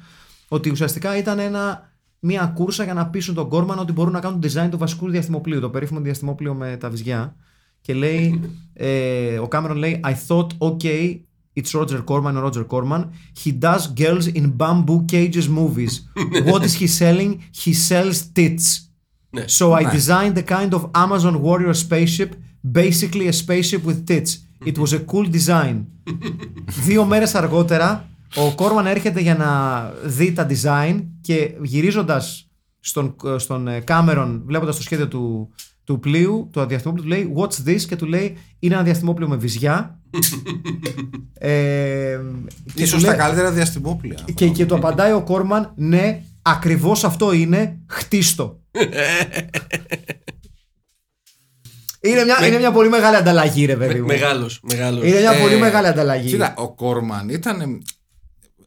ότι 0.48 0.70
ουσιαστικά 0.70 1.16
ήταν 1.16 1.38
ένα, 1.38 1.92
μια 2.26 2.52
κούρσα 2.54 2.84
για 2.84 2.94
να 2.94 3.06
πείσουν 3.06 3.34
τον 3.34 3.48
Κόρμαν 3.48 3.78
ότι 3.78 3.92
μπορούν 3.92 4.12
να 4.12 4.20
κάνουν 4.20 4.40
design 4.42 4.68
του 4.70 4.78
βασικού 4.78 5.10
διαστημοπλίου, 5.10 5.60
το 5.60 5.70
περίφημο 5.70 6.00
διαστημόπλιο 6.00 6.54
με 6.54 6.76
τα 6.76 6.90
βυζιά. 6.90 7.36
Και 7.80 7.94
λέει, 7.94 8.40
ε, 8.72 9.38
ο 9.38 9.48
Κάμερον 9.48 9.76
λέει, 9.76 10.00
I 10.04 10.12
thought, 10.28 10.46
okay, 10.58 11.20
it's 11.54 11.80
Roger 11.80 12.02
Corman 12.04 12.36
or 12.36 12.42
Roger 12.42 12.64
Corman. 12.64 13.04
He 13.44 13.50
does 13.60 13.86
girls 14.02 14.26
in 14.26 14.56
bamboo 14.56 15.04
cages 15.12 15.48
movies. 15.48 15.92
What 16.50 16.62
is 16.64 16.74
he 16.80 16.86
selling? 16.86 17.38
He 17.64 17.72
sells 17.88 18.18
tits. 18.32 18.88
Ναι. 19.30 19.44
So 19.46 19.72
I 19.72 19.84
designed 19.84 20.34
the 20.34 20.42
kind 20.42 20.72
of 20.72 20.82
Amazon 20.94 21.42
warrior 21.42 21.74
spaceship, 21.74 22.30
basically 22.82 23.28
a 23.28 23.32
spaceship 23.32 23.84
with 23.84 24.06
tits. 24.06 24.30
It 24.64 24.78
was 24.78 24.92
a 24.92 25.00
cool 25.12 25.26
design. 25.30 25.86
Δύο 26.84 27.04
μέρες 27.04 27.34
αργότερα, 27.34 28.08
ο 28.36 28.54
Κόρμαν 28.54 28.86
έρχεται 28.86 29.20
για 29.20 29.34
να 29.34 29.82
δει 30.04 30.32
τα 30.32 30.46
design 30.50 31.04
και 31.20 31.54
γυρίζοντας 31.62 32.48
στον, 32.80 33.16
στον 33.36 33.68
ε, 33.68 33.80
Κάμερον, 33.80 34.42
βλέποντας 34.46 34.76
το 34.76 34.82
σχέδιο 34.82 35.08
του, 35.08 35.52
του 35.84 35.98
πλοίου, 36.00 36.48
το 36.52 36.66
διαστημόπλιο 36.66 37.04
του 37.04 37.10
λέει 37.10 37.32
What's 37.36 37.68
this? 37.68 37.80
και 37.88 37.96
του 37.96 38.06
λέει 38.06 38.36
Είναι 38.58 38.74
ένα 38.74 38.82
διαστημόπλιο 38.82 39.28
με 39.28 39.36
βυζιά. 39.36 39.98
ε, 41.38 42.18
και 42.74 42.82
Ίσως 42.82 42.98
του 43.00 43.04
τα 43.04 43.10
λέει- 43.10 43.18
καλύτερα 43.18 43.50
διαστημόπλια. 43.52 44.18
και, 44.34 44.48
και 44.48 44.66
του 44.66 44.74
απαντάει 44.74 45.12
ο 45.12 45.22
Κόρμαν, 45.22 45.72
ναι, 45.76 46.22
ακριβώς 46.42 47.04
αυτό 47.04 47.32
είναι, 47.32 47.78
χτίστο. 47.88 48.60
είναι, 52.00 52.24
μια, 52.24 52.46
είναι 52.46 52.58
μια 52.58 52.72
πολύ 52.72 52.88
μεγάλη 52.88 53.16
ανταλλαγή, 53.16 53.64
ρε 53.64 53.76
παιδί 53.76 54.00
μου. 54.00 54.06
Μεγάλος, 54.06 54.60
μεγάλος. 54.62 55.04
Είναι 55.04 55.18
μια 55.20 55.32
Ε, 55.32 55.40
πολύ 55.40 55.56
μεγάλη 55.58 55.86
ανταλλαγή. 55.86 56.28
Κοίτα, 56.28 56.54
ο 56.56 56.74
Κόρμαν 56.74 57.28
ήταν 57.28 57.60
ε, 57.60 57.64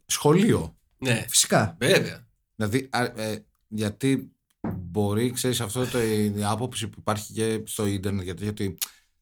σχολείο. 0.07 0.75
Ναι, 0.97 1.25
Φυσικά. 1.29 1.75
βέβαια. 1.79 2.27
Δηλαδή, 2.55 2.87
α, 2.91 3.03
ε, 3.03 3.45
γιατί 3.67 4.31
μπορεί, 4.77 5.31
ξέρεις, 5.31 5.61
αυτό 5.61 5.85
το, 5.87 6.01
η 6.01 6.43
άποψη 6.43 6.87
που 6.87 6.97
υπάρχει 6.99 7.33
και 7.33 7.61
στο 7.65 7.85
ίντερνετ, 7.85 8.23
γιατί, 8.23 8.43
γιατί 8.43 8.77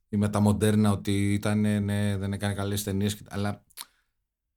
η 0.10 0.18
μεταμοντέρνα 0.18 0.92
ότι 0.92 1.34
ήταν, 1.34 1.60
ναι, 1.84 2.18
δεν 2.18 2.34
έκανε 2.34 2.54
καλές 2.54 2.84
ταινίες, 2.84 3.16
και- 3.16 3.24
αλλά 3.30 3.64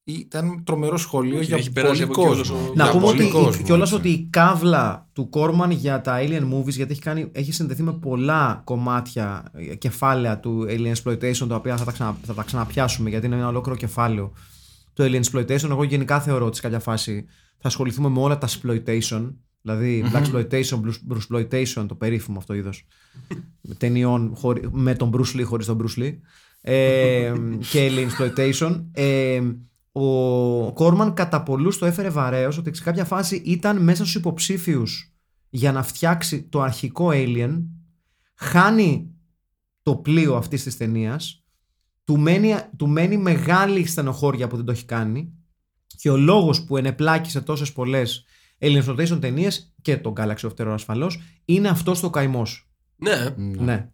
ήταν 0.05 0.65
τρομερό 0.65 0.97
σχολείο 0.97 1.37
Όχι, 1.39 1.47
για 1.47 1.57
έχει 1.57 1.71
περάσει 1.73 2.07
πολύ 2.07 2.13
από 2.13 2.21
εκεί 2.23 2.31
όλος 2.31 2.49
κόσμος. 2.49 2.69
ο- 2.71 2.75
Να 2.75 2.83
Για 2.85 2.93
πούμε 2.93 3.05
πολύ 3.05 3.23
ότι 3.23 3.31
κόσμος, 3.33 3.57
κιόλας 3.57 3.93
έτσι. 3.93 4.01
ότι 4.01 4.09
η 4.11 4.29
κάβλα 4.31 5.09
του 5.13 5.29
Κόρμαν 5.29 5.71
για 5.71 6.01
τα 6.01 6.19
Alien 6.21 6.53
Movies, 6.55 6.69
γιατί 6.69 6.93
έχει, 6.93 7.01
κάνει, 7.01 7.29
έχει 7.33 7.53
συνδεθεί 7.53 7.83
με 7.83 7.93
πολλά 7.93 8.61
κομμάτια, 8.65 9.51
ε, 9.53 9.75
κεφάλαια 9.75 10.41
του 10.41 10.67
Alien 10.69 10.93
Exploitation, 10.95 11.47
τα 11.49 11.55
οποία 11.55 11.77
θα 11.77 11.85
τα, 11.85 11.93
ξανα, 11.93 12.17
θα 12.23 12.35
τα 12.35 12.43
ξαναπιάσουμε, 12.43 13.11
γιατί 13.11 13.27
είναι 13.27 13.37
ένα 13.37 13.49
ολόκληρο 13.49 13.79
κεφάλαιο 13.79 14.33
του 14.99 15.11
Alien 15.11 15.23
Exploitation. 15.23 15.71
Εγώ 15.71 15.83
γενικά 15.85 16.21
θεωρώ 16.21 16.47
ότι 16.47 16.57
σε 16.57 16.63
κάποια 16.63 16.79
φάση 16.81 17.25
θα 17.59 17.69
ασχοληθούμε 17.69 18.09
με 18.09 18.21
όλα 18.21 18.39
τα 18.39 18.49
exploitation, 18.49 19.33
δηλαδή 19.63 20.05
Black 20.13 20.25
Exploitation, 20.25 20.81
Blue 21.11 21.19
Exploitation, 21.31 21.85
το 21.89 21.95
περίφημο 21.95 22.39
αυτό 22.39 22.55
είδος 22.55 22.87
ταινιών 23.79 24.33
χωρί- 24.35 24.69
με 24.73 24.95
τον 24.95 25.11
Bruce 25.15 25.37
Lee 25.41 25.45
χωρίς 25.45 25.67
τον 25.67 25.79
Bruce 25.83 25.99
Lee 26.03 26.17
ε, 26.61 27.33
και 27.71 27.91
Alien 27.91 28.09
Exploitation. 28.09 28.85
Ε, 28.93 29.41
ο 29.93 30.73
Κόρμαν 30.73 31.15
κατά 31.15 31.43
πολλούς 31.43 31.79
το 31.79 31.87
έφερε 31.87 32.09
βαρέως 32.09 32.59
ότι 32.59 32.75
σε 32.75 32.83
κάποια 32.83 33.05
φάση 33.05 33.37
ήταν 33.45 33.83
μέσα 33.83 34.03
στους 34.03 34.15
υποψήφιους 34.15 35.13
για 35.49 35.73
να 35.73 35.83
φτιάξει 35.83 36.43
το 36.43 36.61
αρχικό 36.63 37.09
Alien 37.13 37.63
χάνει 38.35 39.11
το 39.83 39.97
πλοίο 39.97 40.37
αυτής 40.37 40.63
της 40.63 40.77
ταινίας. 40.77 41.43
Του 42.09 42.19
μένει, 42.19 42.55
του 42.77 42.89
μένει 42.89 43.17
μεγάλη 43.17 43.87
στενοχώρια 43.87 44.47
που 44.47 44.57
δεν 44.57 44.65
το 44.65 44.73
έχει 44.73 44.85
κάνει 44.85 45.33
και 45.87 46.11
ο 46.11 46.17
λόγος 46.17 46.65
που 46.65 46.77
ενεπλάκησε 46.77 47.41
τόσες 47.41 47.73
πολλές 47.73 48.25
Alien 48.61 48.85
Exploitation 48.85 49.21
ταινίες 49.21 49.75
και 49.83 49.97
τον 49.97 50.13
Galaxy 50.17 50.49
of 50.49 50.51
Terror 50.59 50.73
ασφαλώς 50.73 51.21
είναι 51.45 51.69
αυτός 51.69 52.01
το 52.01 52.11
καημός 52.11 52.71
Ναι, 52.97 53.35
ναι. 53.37 53.89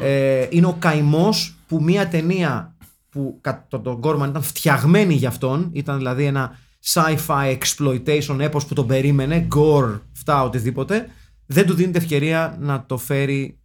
Ε, 0.00 0.46
είναι 0.50 0.66
ο 0.66 0.76
καημός 0.78 1.56
που 1.66 1.82
μια 1.82 2.08
ταινία 2.08 2.76
που 3.08 3.38
κατά 3.40 3.80
τον 3.80 4.00
Κόρμαν 4.00 4.30
ήταν 4.30 4.42
φτιαγμένη 4.42 5.14
για 5.14 5.28
αυτόν, 5.28 5.70
ήταν 5.72 5.96
δηλαδή 5.96 6.24
ένα 6.24 6.58
sci-fi 6.84 7.58
exploitation 7.58 8.38
έπος 8.38 8.66
που 8.66 8.74
τον 8.74 8.86
περίμενε, 8.86 9.48
gore, 9.56 10.00
αυτά, 10.16 10.42
οτιδήποτε, 10.42 11.08
δεν 11.46 11.66
του 11.66 11.74
δίνει 11.74 11.92
την 11.92 12.00
ευκαιρία 12.00 12.56
να 12.60 12.86
το 12.86 12.98
φέρει 12.98 13.61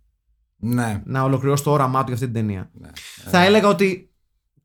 Ναι. 0.60 1.02
να 1.06 1.24
ολοκληρώσει 1.24 1.64
το 1.64 1.72
όραμά 1.72 2.00
του 2.00 2.06
για 2.06 2.14
αυτή 2.14 2.26
την 2.26 2.34
ταινία. 2.36 2.70
ναι. 2.74 2.90
Θα 3.30 3.44
έλεγα 3.44 3.68
ότι 3.68 4.10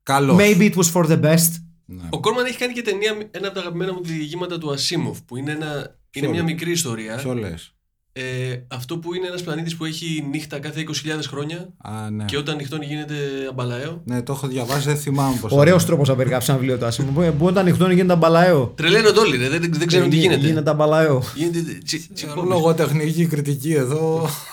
Καλός. 0.02 0.36
maybe 0.40 0.70
it 0.70 0.74
was 0.74 0.92
for 0.92 1.06
the 1.10 1.20
best. 1.24 1.50
Ναι. 1.84 2.02
Ο 2.10 2.20
Κόρμαν 2.20 2.44
έχει 2.44 2.58
κάνει 2.58 2.72
και 2.72 2.82
ταινία, 2.82 3.14
ένα 3.30 3.46
από 3.46 3.54
τα 3.54 3.60
αγαπημένα 3.60 3.92
μου 3.92 4.00
διηγήματα 4.02 4.58
του 4.58 4.72
Ασίμοφ, 4.72 5.22
που 5.22 5.36
είναι, 5.36 5.52
ένα, 5.52 5.98
είναι 6.12 6.26
μια 6.28 6.42
μικρή 6.42 6.70
ιστορία. 6.70 7.16
Ποιο 7.16 7.34
λες; 7.34 7.74
Ε, 8.12 8.56
αυτό 8.68 8.98
που 8.98 9.14
είναι 9.14 9.26
ένας 9.26 9.42
πλανήτης 9.42 9.76
που 9.76 9.84
έχει 9.84 10.26
νύχτα 10.30 10.58
κάθε 10.58 10.80
20.000 10.80 11.26
χρόνια 11.26 11.68
Α, 11.78 12.10
ναι. 12.10 12.24
και 12.24 12.36
όταν 12.36 12.56
νυχτώνει 12.56 12.84
γίνεται 12.86 13.14
αμπαλαέο. 13.48 14.02
Ναι, 14.04 14.22
το 14.22 14.32
έχω 14.32 14.46
διαβάσει, 14.46 14.86
δεν 14.86 14.96
θυμάμαι 14.96 15.36
πώς. 15.40 15.52
Ωραίος 15.52 15.76
είναι. 15.76 15.86
τρόπος 15.86 16.08
να 16.08 16.14
περιγράψει 16.16 16.50
ένα 16.50 16.58
βιβλίο 16.60 16.78
του 16.78 16.84
Άσιμου. 16.86 17.12
Που 17.38 17.46
όταν 17.46 17.58
ανοιχτώνει 17.66 17.94
γίνεται 17.94 18.12
αμπαλαέο. 18.12 18.66
Τρελαίνονται 18.76 19.18
όλοι, 19.20 19.36
ρε, 19.36 19.48
δεν, 19.48 19.72
δεν 19.72 19.86
ξέρουν 19.86 20.10
τι 20.10 20.16
γίνεται. 20.16 20.46
Γίνεται 20.46 20.70
αμπαλαέο. 20.70 21.22
Γίνεται 21.34 21.60
τσι- 21.84 22.12
τσι- 22.14 22.28
Ε, 22.36 22.40
Λογοτεχνική 22.46 23.26
κριτική 23.26 23.72
εδώ. 23.72 24.26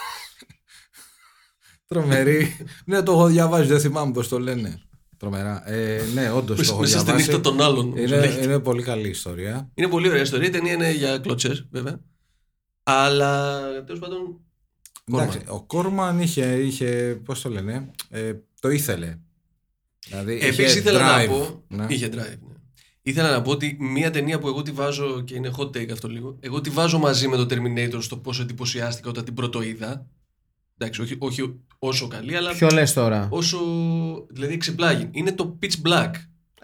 Τρομερή. 1.93 2.56
ναι, 2.86 3.02
το 3.04 3.12
έχω 3.12 3.28
διαβάσει, 3.28 3.67
δεν 3.67 3.80
θυμάμαι 3.80 4.12
πώς 4.12 4.28
το 4.28 4.39
λένε. 4.39 4.82
Τρομερά. 5.17 5.69
Ε, 5.71 6.02
ναι, 6.13 6.32
όντως 6.32 6.58
το 6.58 6.63
έχω 6.71 6.80
Μέσα 6.80 6.97
στη 6.97 7.04
διαβάσει. 7.06 7.25
νύχτα 7.25 7.41
των 7.41 7.62
άλλων. 7.62 7.88
όπως 7.88 7.99
Είναι, 7.99 8.19
λέγεται. 8.19 8.43
είναι 8.43 8.60
πολύ 8.60 8.84
καλή 8.84 9.10
ιστορία. 9.10 9.69
Είναι 9.73 9.88
πολύ 9.88 10.10
ωραία 10.10 10.21
ιστορία. 10.21 10.47
Η 10.47 10.52
ταινία 10.52 10.73
είναι 10.73 10.91
για 10.91 11.17
κλωτσές, 11.17 11.67
βέβαια. 11.71 11.99
Αλλά 12.84 13.60
τέλος 13.84 13.99
πάντων. 13.99 14.39
Εντάξει, 15.12 15.39
ο 15.47 15.63
Κόρμαν 15.63 16.19
είχε, 16.21 16.45
είχε 16.56 17.19
πώς 17.25 17.41
το 17.41 17.49
λένε, 17.49 17.91
ε, 18.10 18.34
το 18.60 18.69
ήθελε. 18.69 19.17
Δηλαδή, 20.08 20.34
είχε 20.36 20.45
Επίσης 20.45 20.75
ήθελα 20.75 20.99
να 21.17 21.23
drive. 21.23 21.28
πω. 21.28 21.63
Ναι. 21.67 21.86
Είχε 21.89 22.08
drive. 22.08 22.15
Ναι. 22.15 22.56
Ήθελα 23.02 23.32
να 23.32 23.41
πω 23.41 23.52
ότι 23.52 23.78
μία 23.80 24.12
ταινία 24.12 24.39
που 24.39 24.47
εγώ 24.47 24.62
τη 24.62 24.71
βάζω 24.71 25.21
και 25.21 25.36
είναι 25.36 25.52
hot 25.58 25.65
take 25.67 25.89
αυτό 25.91 26.08
λίγο. 26.08 26.38
Εγώ 26.39 26.62
τη 26.62 26.69
βάζω 26.69 26.97
μαζί 26.99 27.28
με 27.28 27.36
το 27.36 27.45
Terminator 27.49 27.97
στο 27.99 28.17
πόσο 28.17 28.41
εντυπωσιάστηκα 28.41 29.10
όταν 29.10 29.23
την 29.25 29.34
πρώτο 29.34 29.62
είδα. 29.62 30.08
Εντάξει, 30.78 31.02
όχι, 31.02 31.15
όχι 31.19 31.60
όσο 31.80 32.08
καλή, 32.08 32.36
αλλά 32.36 32.52
Ποιο 32.54 32.68
λες 32.74 32.94
τώρα; 32.94 33.28
όσο. 33.32 33.58
Δηλαδή 34.30 34.54
εξεπλάγει. 34.54 35.10
Είναι 35.12 35.32
το 35.32 35.58
Pitch 35.62 35.88
Black. 35.89 36.12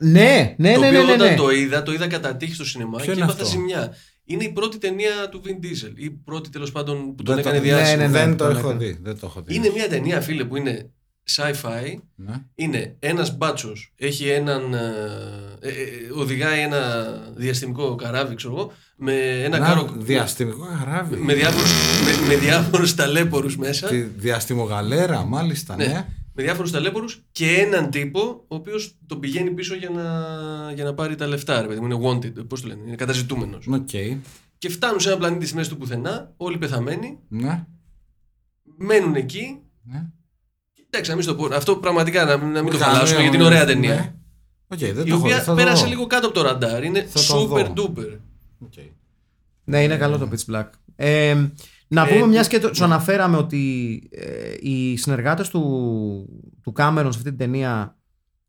Ναι, 0.01 0.55
ναι, 0.57 0.73
το 0.73 0.79
ναι, 0.79 0.87
οποίο 0.87 0.99
ναι, 0.99 1.05
ναι, 1.05 1.13
όταν 1.13 1.27
ναι. 1.29 1.35
το 1.35 1.49
είδα, 1.51 1.83
το 1.83 1.91
είδα 1.93 2.07
κατά 2.07 2.35
τύχη 2.35 2.53
στο 2.53 2.65
σινεμά 2.65 2.97
Ποιο 2.97 3.05
και 3.05 3.11
είναι 3.11 3.21
έπαθα 3.23 3.43
αυτό; 3.43 3.45
ζημιά. 3.57 3.93
Είναι 4.25 4.43
η 4.43 4.51
πρώτη 4.51 4.77
ταινία 4.77 5.29
του 5.31 5.41
Vin 5.45 5.65
Diesel. 5.65 5.91
Η 5.95 6.09
πρώτη 6.09 6.49
τέλος 6.49 6.71
πάντων 6.71 7.15
που 7.15 7.23
τον 7.23 7.35
Δεν 7.35 7.43
το- 7.43 7.49
έκανε 7.49 7.65
ναι, 7.67 7.73
διάσημο. 7.73 7.97
ναι, 8.01 8.07
ναι. 8.07 8.11
Δεν 8.19 8.37
το 8.37 8.43
τον 8.47 8.57
έχω 8.57 8.69
έκανε. 8.69 8.85
δει. 8.85 8.99
Δεν 9.01 9.19
το 9.19 9.25
έχω 9.25 9.41
δει. 9.41 9.55
Είναι 9.55 9.71
μια 9.75 9.87
ταινία, 9.87 10.21
φίλε, 10.21 10.43
που 10.45 10.55
είναι 10.55 10.91
sci-fi. 11.29 11.95
Ναι. 12.15 12.33
Είναι 12.55 12.95
ένας 12.99 13.37
μπάτσος, 13.37 13.93
έχει 13.97 14.27
έναν. 14.29 14.73
ε, 14.73 14.79
ε, 15.59 15.69
ε, 15.69 15.73
οδηγάει 16.15 16.59
ένα 16.59 17.05
διαστημικό 17.35 17.95
καράβι, 17.95 18.35
ξέρω 18.35 18.53
εγώ, 18.53 18.71
με 18.95 19.13
ένα 19.43 19.55
Ένα 19.55 19.65
κάρο. 19.67 19.93
διαστημικό 19.97 20.65
καράβι. 20.79 21.15
με 21.15 21.33
διάφορους, 21.33 21.71
με, 22.21 22.27
με 22.27 22.35
διάφορους 22.35 22.95
ταλαίπωρους 22.95 23.57
μέσα. 23.57 23.87
Τη 23.87 24.01
διαστημογαλέρα, 24.01 25.23
μάλιστα, 25.23 25.75
ναι. 25.75 25.85
Ναι. 25.85 26.05
Με 26.37 26.43
διάφορους 26.43 26.71
ταλαίπωρους 26.71 27.23
και 27.31 27.51
έναν 27.51 27.89
τύπο 27.89 28.19
ο 28.47 28.55
οποίος 28.55 28.97
τον 29.07 29.19
πηγαίνει 29.19 29.49
πίσω 29.51 29.75
για 29.75 29.89
να, 29.89 30.03
για 30.71 30.83
να 30.83 30.93
πάρει 30.93 31.15
τα 31.15 31.27
λεφτά. 31.27 31.61
Ρε, 31.61 31.67
παιδί 31.67 31.79
μου, 31.79 31.85
είναι 31.85 31.99
wanted, 32.09 32.47
πώς 32.47 32.61
το 32.61 32.67
λένε, 32.67 32.81
είναι 32.87 32.95
καταζητούμενος. 32.95 33.67
Οκ. 33.67 33.89
Και 34.57 34.69
φτάνουν 34.69 34.99
σε 34.99 35.09
ένα 35.09 35.17
πλανήτη 35.17 35.45
στη 35.45 35.55
μέση 35.55 35.69
του 35.69 35.77
πουθενά, 35.77 36.33
όλοι 36.37 36.57
πεθαμένοι, 36.57 37.19
Ναι. 37.27 37.65
μένουν 38.77 39.15
εκεί. 39.15 39.59
ναι. 39.83 40.05
Εντάξει, 40.95 41.09
να 41.09 41.15
μην 41.15 41.25
στο 41.25 41.35
πω. 41.35 41.55
Αυτό 41.55 41.75
πραγματικά 41.75 42.25
να, 42.25 42.37
να 42.37 42.61
μην 42.63 42.71
το 42.71 42.77
Καλά, 42.77 42.91
χαλάσουμε 42.91 43.17
ναι, 43.17 43.21
γιατί 43.23 43.37
είναι 43.37 43.49
ναι, 43.49 43.55
ωραία 43.55 43.65
ναι. 43.65 43.73
ταινία. 43.73 44.15
Οκ, 44.67 44.77
δεν 44.79 44.89
Η 44.89 44.93
το 44.93 44.99
έχω 44.99 45.07
δει. 45.07 45.13
οποία 45.15 45.39
Θα 45.39 45.45
το 45.45 45.53
πέρασε 45.55 45.83
δω. 45.83 45.89
λίγο 45.89 46.07
κάτω 46.07 46.25
από 46.25 46.35
το 46.35 46.41
ραντάρ. 46.41 46.83
Είναι 46.83 47.03
Θα 47.09 47.19
το 47.19 47.41
super 47.41 47.71
δω. 47.75 47.83
duper. 47.95 48.17
Οκ. 48.59 48.73
Ναι, 49.63 49.83
είναι 49.83 49.97
καλό 49.97 50.17
το 50.17 50.29
Pitch 50.31 50.53
Black. 50.55 50.65
Ε, 50.95 51.47
να 51.87 52.07
Ε, 52.07 52.13
πούμε, 52.13 52.27
μιας 52.27 52.47
τι- 52.47 52.55
και 52.59 52.67
το, 52.67 52.73
σου 52.73 52.83
αναφέραμε 52.83 53.37
ότι 53.37 54.01
ε, 54.11 54.53
οι 54.59 54.97
συνεργάτες 54.97 55.49
του, 55.49 55.61
του 56.63 56.71
Κάμερον 56.71 57.11
σε 57.11 57.17
αυτή 57.17 57.29
την 57.29 57.39
ταινία 57.39 57.97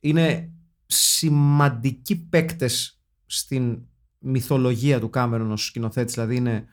είναι 0.01 0.51
σημαντικοί 0.87 2.17
παίκτες 2.17 3.01
στην 3.27 3.79
μυθολογία 4.19 5.01
του 5.01 5.11
Κάμερον 5.11 5.53
ως 5.53 5.65
σκηνοθέτης. 5.65 6.15
Δηλαδή 6.15 6.37
είναι 6.37 6.65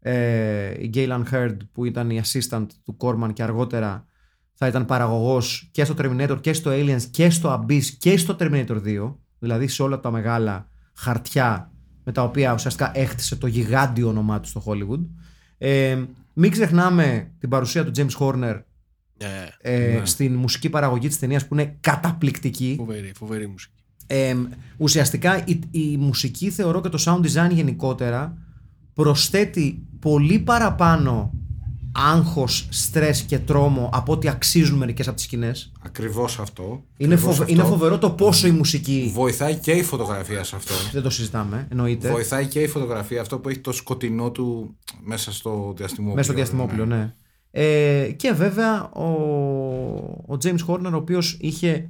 ε, 0.00 0.70
η 0.84 0.90
Gale 0.94 1.08
Anne 1.08 1.22
Hurd 1.32 1.56
που 1.72 1.84
ήταν 1.84 2.10
η 2.10 2.20
assistant 2.24 2.66
του 2.84 2.96
Κόρμαν 2.96 3.32
και 3.32 3.42
αργότερα 3.42 4.06
θα 4.54 4.66
ήταν 4.66 4.84
παραγωγός 4.86 5.68
και 5.70 5.84
στο 5.84 5.94
Terminator 5.98 6.38
και 6.40 6.52
στο 6.52 6.70
Aliens 6.74 7.02
και 7.10 7.30
στο 7.30 7.64
Abyss 7.68 7.84
και 7.98 8.16
στο 8.16 8.36
Terminator 8.40 8.82
2. 8.84 9.14
Δηλαδή 9.38 9.66
σε 9.68 9.82
όλα 9.82 10.00
τα 10.00 10.10
μεγάλα 10.10 10.68
χαρτιά 10.94 11.70
με 12.04 12.12
τα 12.12 12.22
οποία 12.22 12.52
ουσιαστικά 12.52 12.90
έχτισε 12.94 13.36
το 13.36 13.46
γιγάντιο 13.46 14.08
όνομά 14.08 14.40
του 14.40 14.48
στο 14.48 14.62
Hollywood. 14.66 15.00
Ε, 15.58 16.02
μην 16.32 16.50
ξεχνάμε 16.50 17.30
την 17.38 17.48
παρουσία 17.48 17.84
του 17.84 17.90
James 17.96 18.18
Horner 18.18 18.60
ε, 19.60 19.76
Ναι. 19.98 20.04
στην 20.04 20.34
μουσική 20.34 20.68
παραγωγή 20.70 21.08
της 21.08 21.18
ταινίας 21.18 21.46
που 21.46 21.54
είναι 21.54 21.76
καταπληκτική. 21.80 22.74
Φοβερή, 22.78 23.12
φοβερή 23.16 23.46
μουσική. 23.46 23.74
Ε, 24.06 24.34
ουσιαστικά 24.76 25.44
η, 25.44 25.60
η 25.70 25.96
μουσική 25.96 26.50
θεωρώ 26.50 26.80
και 26.80 26.88
το 26.88 27.02
sound 27.06 27.20
design 27.26 27.50
γενικότερα 27.52 28.38
προσθέτει 28.94 29.86
πολύ 29.98 30.38
παραπάνω 30.38 31.32
άγχος, 31.92 32.66
στρες 32.70 33.22
και 33.22 33.38
τρόμο 33.38 33.90
από 33.92 34.12
ό,τι 34.12 34.28
αξίζουν 34.28 34.78
μερικές 34.78 35.06
από 35.06 35.16
τις 35.16 35.24
σκηνές. 35.24 35.72
Ακριβώς 35.82 36.38
αυτό. 36.38 36.62
Είναι, 36.96 37.14
Ακριβώς 37.14 37.20
φοβε- 37.36 37.40
αυτό. 37.40 37.52
είναι 37.52 37.62
φοβερό 37.74 37.98
το 37.98 38.10
πόσο 38.10 38.46
η 38.46 38.50
μουσική 38.50 39.10
Βοηθάει 39.14 39.54
και 39.54 39.72
η 39.72 39.82
φωτογραφία 39.82 40.44
σε 40.44 40.56
αυτό. 40.56 40.74
δεν 40.92 41.02
το 41.02 41.10
συζητάμε, 41.10 41.66
εννοείται. 41.70 42.10
Βοηθάει 42.10 42.46
και 42.46 42.60
η 42.60 42.66
φωτογραφία 42.68 43.20
αυτό 43.20 43.38
που 43.38 43.48
έχει 43.48 43.58
το 43.58 43.72
σκοτεινό 43.72 44.30
του 44.30 44.76
μέσα 45.04 45.32
στο 45.32 45.72
διαστημόπλαιο. 45.76 46.14
Μέσα 46.16 46.26
στο 46.28 46.34
διαστημόπλαιο, 46.36 46.86
ναι. 46.86 47.14
Ε, 47.50 48.10
και 48.16 48.32
βέβαια 48.32 48.90
ο, 48.90 49.04
ο 50.26 50.36
James 50.42 50.66
Horner, 50.66 50.90
ο 50.92 50.96
οποίος 50.96 51.36
είχε 51.40 51.88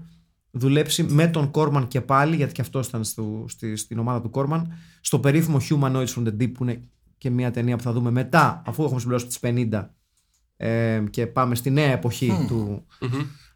δουλέψει 0.51 1.03
με 1.03 1.27
τον 1.27 1.51
Κόρμαν 1.51 1.89
και 1.89 2.01
πάλι, 2.01 2.37
γιατί 2.37 2.53
και 2.53 2.61
αυτός 2.61 2.87
ήταν 2.89 3.05
στο, 3.05 3.45
στη, 3.49 3.77
στην 3.77 3.99
ομάδα 3.99 4.21
του 4.21 4.31
Κόρμαν, 4.31 4.73
στο 5.01 5.19
περίφημο 5.19 5.59
Humanoids 5.71 6.07
from 6.07 6.23
the 6.27 6.43
Deep, 6.43 6.53
που 6.55 6.65
είναι 6.65 6.83
και 7.23 7.31
μια 7.31 7.51
ταινία 7.51 7.77
που 7.77 7.83
θα 7.83 7.93
δούμε 7.93 8.11
μετά, 8.11 8.63
αφού 8.67 8.85
έχουμε 8.85 9.01
συμπληρώσει 9.01 9.27
τις 9.27 9.39
50 9.43 9.89
ε, 10.57 11.03
και 11.11 11.27
πάμε 11.27 11.55
στη 11.55 11.71
νέα 11.71 11.93
εποχή 11.93 12.45
του, 12.49 12.87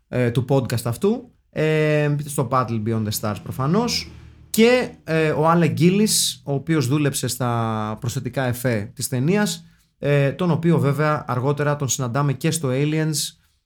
ε, 0.08 0.30
του 0.30 0.44
podcast 0.48 0.84
αυτού. 0.84 1.30
Ε, 1.50 2.14
στο 2.24 2.48
Battle 2.50 2.82
Beyond 2.86 3.04
the 3.04 3.20
Stars 3.20 3.36
προφανώς. 3.42 4.10
Και 4.50 4.90
ε, 5.04 5.30
ο 5.30 5.48
Άλε 5.48 5.68
Γκίλης, 5.68 6.42
ο 6.44 6.52
οποίος 6.52 6.86
δούλεψε 6.86 7.26
στα 7.28 7.96
προσθετικά 8.00 8.42
εφέ 8.42 8.90
της 8.94 9.08
ταινίας, 9.08 9.64
ε, 9.98 10.32
τον 10.32 10.50
οποίο 10.50 10.78
βέβαια 10.78 11.24
αργότερα 11.26 11.76
τον 11.76 11.88
συναντάμε 11.88 12.32
και 12.32 12.50
στο 12.50 12.68
Aliens, 12.72 13.16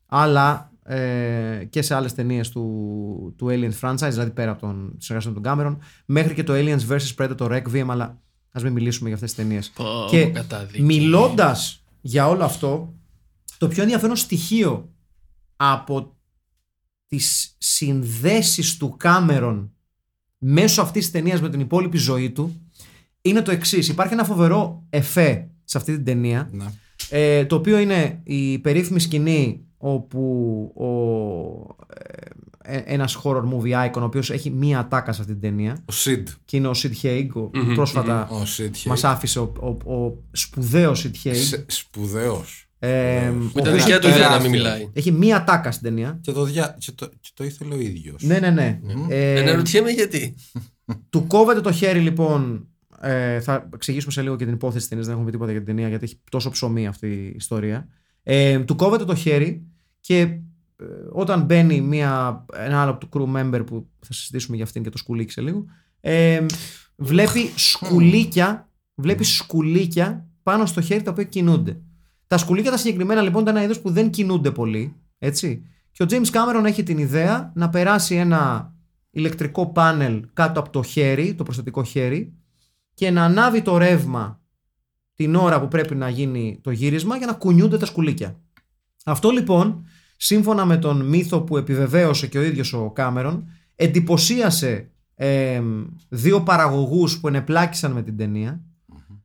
αλλά 0.06 0.72
ε, 0.82 1.64
και 1.70 1.82
σε 1.82 1.94
άλλες 1.94 2.14
ταινίες 2.14 2.48
του, 2.48 3.34
του 3.38 3.46
Aliens 3.50 3.80
franchise, 3.80 4.10
δηλαδή 4.10 4.30
πέρα 4.30 4.50
από 4.50 4.60
τον 4.60 4.94
συνεργασία 4.98 5.40
με 5.40 5.40
τον 5.40 5.58
Cameron, 5.58 5.76
μέχρι 6.06 6.34
και 6.34 6.42
το 6.42 6.52
Aliens 6.56 6.88
vs 6.88 7.14
Predator 7.16 7.62
Requiem, 7.62 7.86
αλλά 7.88 8.20
ας 8.52 8.62
μην 8.62 8.72
μιλήσουμε 8.72 9.08
για 9.08 9.16
αυτές 9.16 9.34
τις 9.34 9.44
ταινίες. 9.44 9.70
Πω, 9.70 10.06
Και 10.10 10.24
καταδίκη. 10.26 10.82
μιλώντας 10.82 11.84
για 12.00 12.28
όλο 12.28 12.44
αυτό, 12.44 12.94
το 13.58 13.68
πιο 13.68 13.82
ενδιαφέρον 13.82 14.16
στοιχείο 14.16 14.92
από 15.56 16.16
τις 17.06 17.54
συνδέσεις 17.58 18.76
του 18.76 18.94
Κάμερον 18.96 19.72
μέσω 20.38 20.82
αυτής 20.82 21.02
της 21.02 21.12
ταινίας 21.12 21.40
με 21.40 21.50
την 21.50 21.60
υπόλοιπη 21.60 21.96
ζωή 21.98 22.30
του 22.30 22.60
είναι 23.22 23.42
το 23.42 23.50
εξής. 23.50 23.88
Υπάρχει 23.88 24.12
ένα 24.12 24.24
φοβερό 24.24 24.86
εφέ 24.90 25.50
σε 25.64 25.78
αυτή 25.78 25.92
την 25.94 26.04
ταινία 26.04 26.48
Ναι. 26.52 26.64
ε, 27.10 27.44
το 27.46 27.54
οποίο 27.56 27.78
είναι 27.78 28.20
η 28.24 28.58
περίφημη 28.58 29.00
σκηνή 29.00 29.64
όπου 29.76 30.20
ο, 30.74 30.86
ε, 31.94 32.26
ε, 32.64 32.77
ένας 32.85 33.18
horror 33.25 33.42
movie 33.42 33.87
icon 33.90 34.01
ο 34.01 34.05
οποίος 34.05 34.31
έχει 34.31 34.51
μία 34.51 34.79
ατάκα 34.79 35.12
σε 35.12 35.20
αυτή 35.20 35.33
την 35.33 35.40
ταινία 35.42 35.83
Ο 35.85 35.92
Σιντ. 35.92 36.29
και 36.44 36.57
είναι 36.57 36.68
ο 36.68 36.73
Sid 36.77 36.92
Haig 37.07 37.27
ο 37.35 37.51
Μμμ, 37.53 37.75
πρόσφατα 37.75 38.29
Ο 38.29 38.44
Σιντ. 38.46 38.75
μας 38.87 39.05
άφησε 39.05 39.38
ο, 39.38 39.53
ο, 39.85 39.94
ο 39.94 40.23
σπουδαίος 40.33 41.07
Sid 41.07 41.27
Haig 41.29 41.62
Σπουδαίος. 41.66 42.68
ε, 42.79 43.29
ο 43.29 43.33
Με 43.33 43.51
τα 43.55 43.61
οποίος 43.70 43.77
δικιά 43.85 43.99
του 44.01 44.07
ιδέα 44.09 44.18
να 44.18 44.25
τεράστιο. 44.27 44.51
μην 44.51 44.61
μιλάει. 44.61 44.88
έχει 44.92 45.12
μία 45.12 45.37
ατάκα 45.37 45.70
στην 45.73 45.85
ταινία 45.85 46.18
Και 46.23 46.33
το, 46.33 46.44
δια... 46.44 46.77
και 46.79 46.92
το, 46.94 47.07
και 47.20 47.31
το 47.35 47.44
ήθελε 47.44 47.75
ο 47.75 47.81
ίδιος. 47.81 48.23
ναι 48.23 48.38
ναι 48.38 48.51
ναι 48.51 48.79
ε, 49.09 49.35
Δεν 49.35 49.49
αναρωτιέμαι 49.49 49.90
γιατί. 49.90 50.35
Του 51.11 51.27
κόβεται 51.27 51.61
το 51.61 51.73
χέρι 51.73 51.99
λοιπόν. 52.01 52.64
Ε, 53.03 53.40
θα 53.40 53.68
εξηγήσουμε 53.75 54.12
σε 54.12 54.23
λίγο 54.23 54.37
και 54.37 54.44
την 54.44 54.55
υπόθεση 54.55 54.79
της 54.79 54.88
ταινίας. 54.88 55.07
Δεν 55.07 55.14
έχουμε 55.16 55.31
πει 55.31 55.37
τίποτα 55.37 55.53
για 55.53 55.61
την 55.64 55.75
ταινία 55.75 55.88
γιατί 55.88 56.05
έχει 56.05 56.20
τόσο 56.31 56.51
ψωμί 56.51 56.87
αυτή 56.87 57.07
η 57.07 57.33
ιστορία. 57.37 57.88
Ε, 58.23 58.59
του 58.59 58.75
κόβεται 58.77 59.05
το 59.05 59.14
χέρι 59.14 59.62
και 60.01 60.18
ε, 60.20 60.40
όταν 61.12 61.43
μπαίνει 61.43 61.81
μια, 61.81 62.45
ένα 62.55 62.83
άλλο 62.83 62.97
του 62.97 63.09
crew 63.12 63.37
member 63.37 63.66
που 63.66 63.87
θα 64.01 64.12
συζητήσουμε 64.12 64.57
για 64.57 64.64
αυτήν 64.64 64.83
και 64.83 64.90
το 64.90 64.99
σκουλίκι 64.99 65.33
σε 65.33 65.40
λίγο. 65.40 65.64
Ε, 66.01 66.47
βλέπει 66.97 67.53
σκουλίκια, 67.57 68.69
βλέπει 68.95 69.25
σκουλίκια 69.25 70.27
πάνω 70.43 70.66
στο 70.66 70.81
χέρι 70.81 71.03
τα 71.03 71.11
οποία 71.11 71.25
κινούνται. 71.25 71.81
Τα 72.27 72.38
σκουλίκια 72.38 72.71
τα 72.71 72.77
συγκεκριμένα 72.77 73.23
λοιπόν 73.23 73.43
ήταν 73.43 73.57
ένα 73.57 73.64
είδος 73.64 73.81
που 73.81 73.90
δεν 73.90 74.11
κινούνται 74.11 74.51
πολύ. 74.51 74.97
Έτσι. 75.19 75.62
Και 75.90 76.03
ο 76.03 76.07
James 76.11 76.31
Cameron 76.31 76.64
έχει 76.64 76.83
την 76.83 76.99
ιδέα 76.99 77.53
να 77.55 77.69
περάσει 77.69 78.14
ένα 78.14 78.73
ηλεκτρικό 79.11 79.66
πάνελ 79.66 80.27
κάτω 80.33 80.61
από 80.61 80.71
το 80.71 80.83
χέρι, 80.83 81.35
το 81.35 81.43
προσθετικό 81.43 81.83
χέρι, 81.83 82.35
και 82.95 83.11
να 83.11 83.25
ανάβει 83.25 83.62
το 83.62 83.77
ρεύμα 83.77 84.40
την 85.14 85.35
ώρα 85.35 85.61
που 85.61 85.69
πρέπει 85.69 85.95
να 85.95 86.09
γίνει 86.09 86.59
το 86.62 86.71
γύρισμα 86.71 87.16
για 87.16 87.27
να 87.27 87.33
κουνιούνται 87.33 87.79
τα 87.79 87.87
σκουλίκια. 87.87 88.40
Αυτό 89.05 89.31
λοιπόν 89.31 89.85
σύμφωνα 90.22 90.64
με 90.64 90.76
τον 90.76 91.06
μύθο 91.09 91.40
που 91.40 91.56
επιβεβαίωσε 91.56 92.26
και 92.26 92.38
ο 92.38 92.42
ίδιος 92.42 92.72
ο 92.72 92.90
Κάμερον, 92.94 93.44
εντυπωσίασε 93.76 94.90
ε, 95.14 95.61
δύο 96.09 96.40
παραγωγούς 96.40 97.18
που 97.20 97.28
ενεπλάκησαν 97.28 97.92
με 97.92 98.02
την 98.02 98.16
ταινία, 98.16 98.61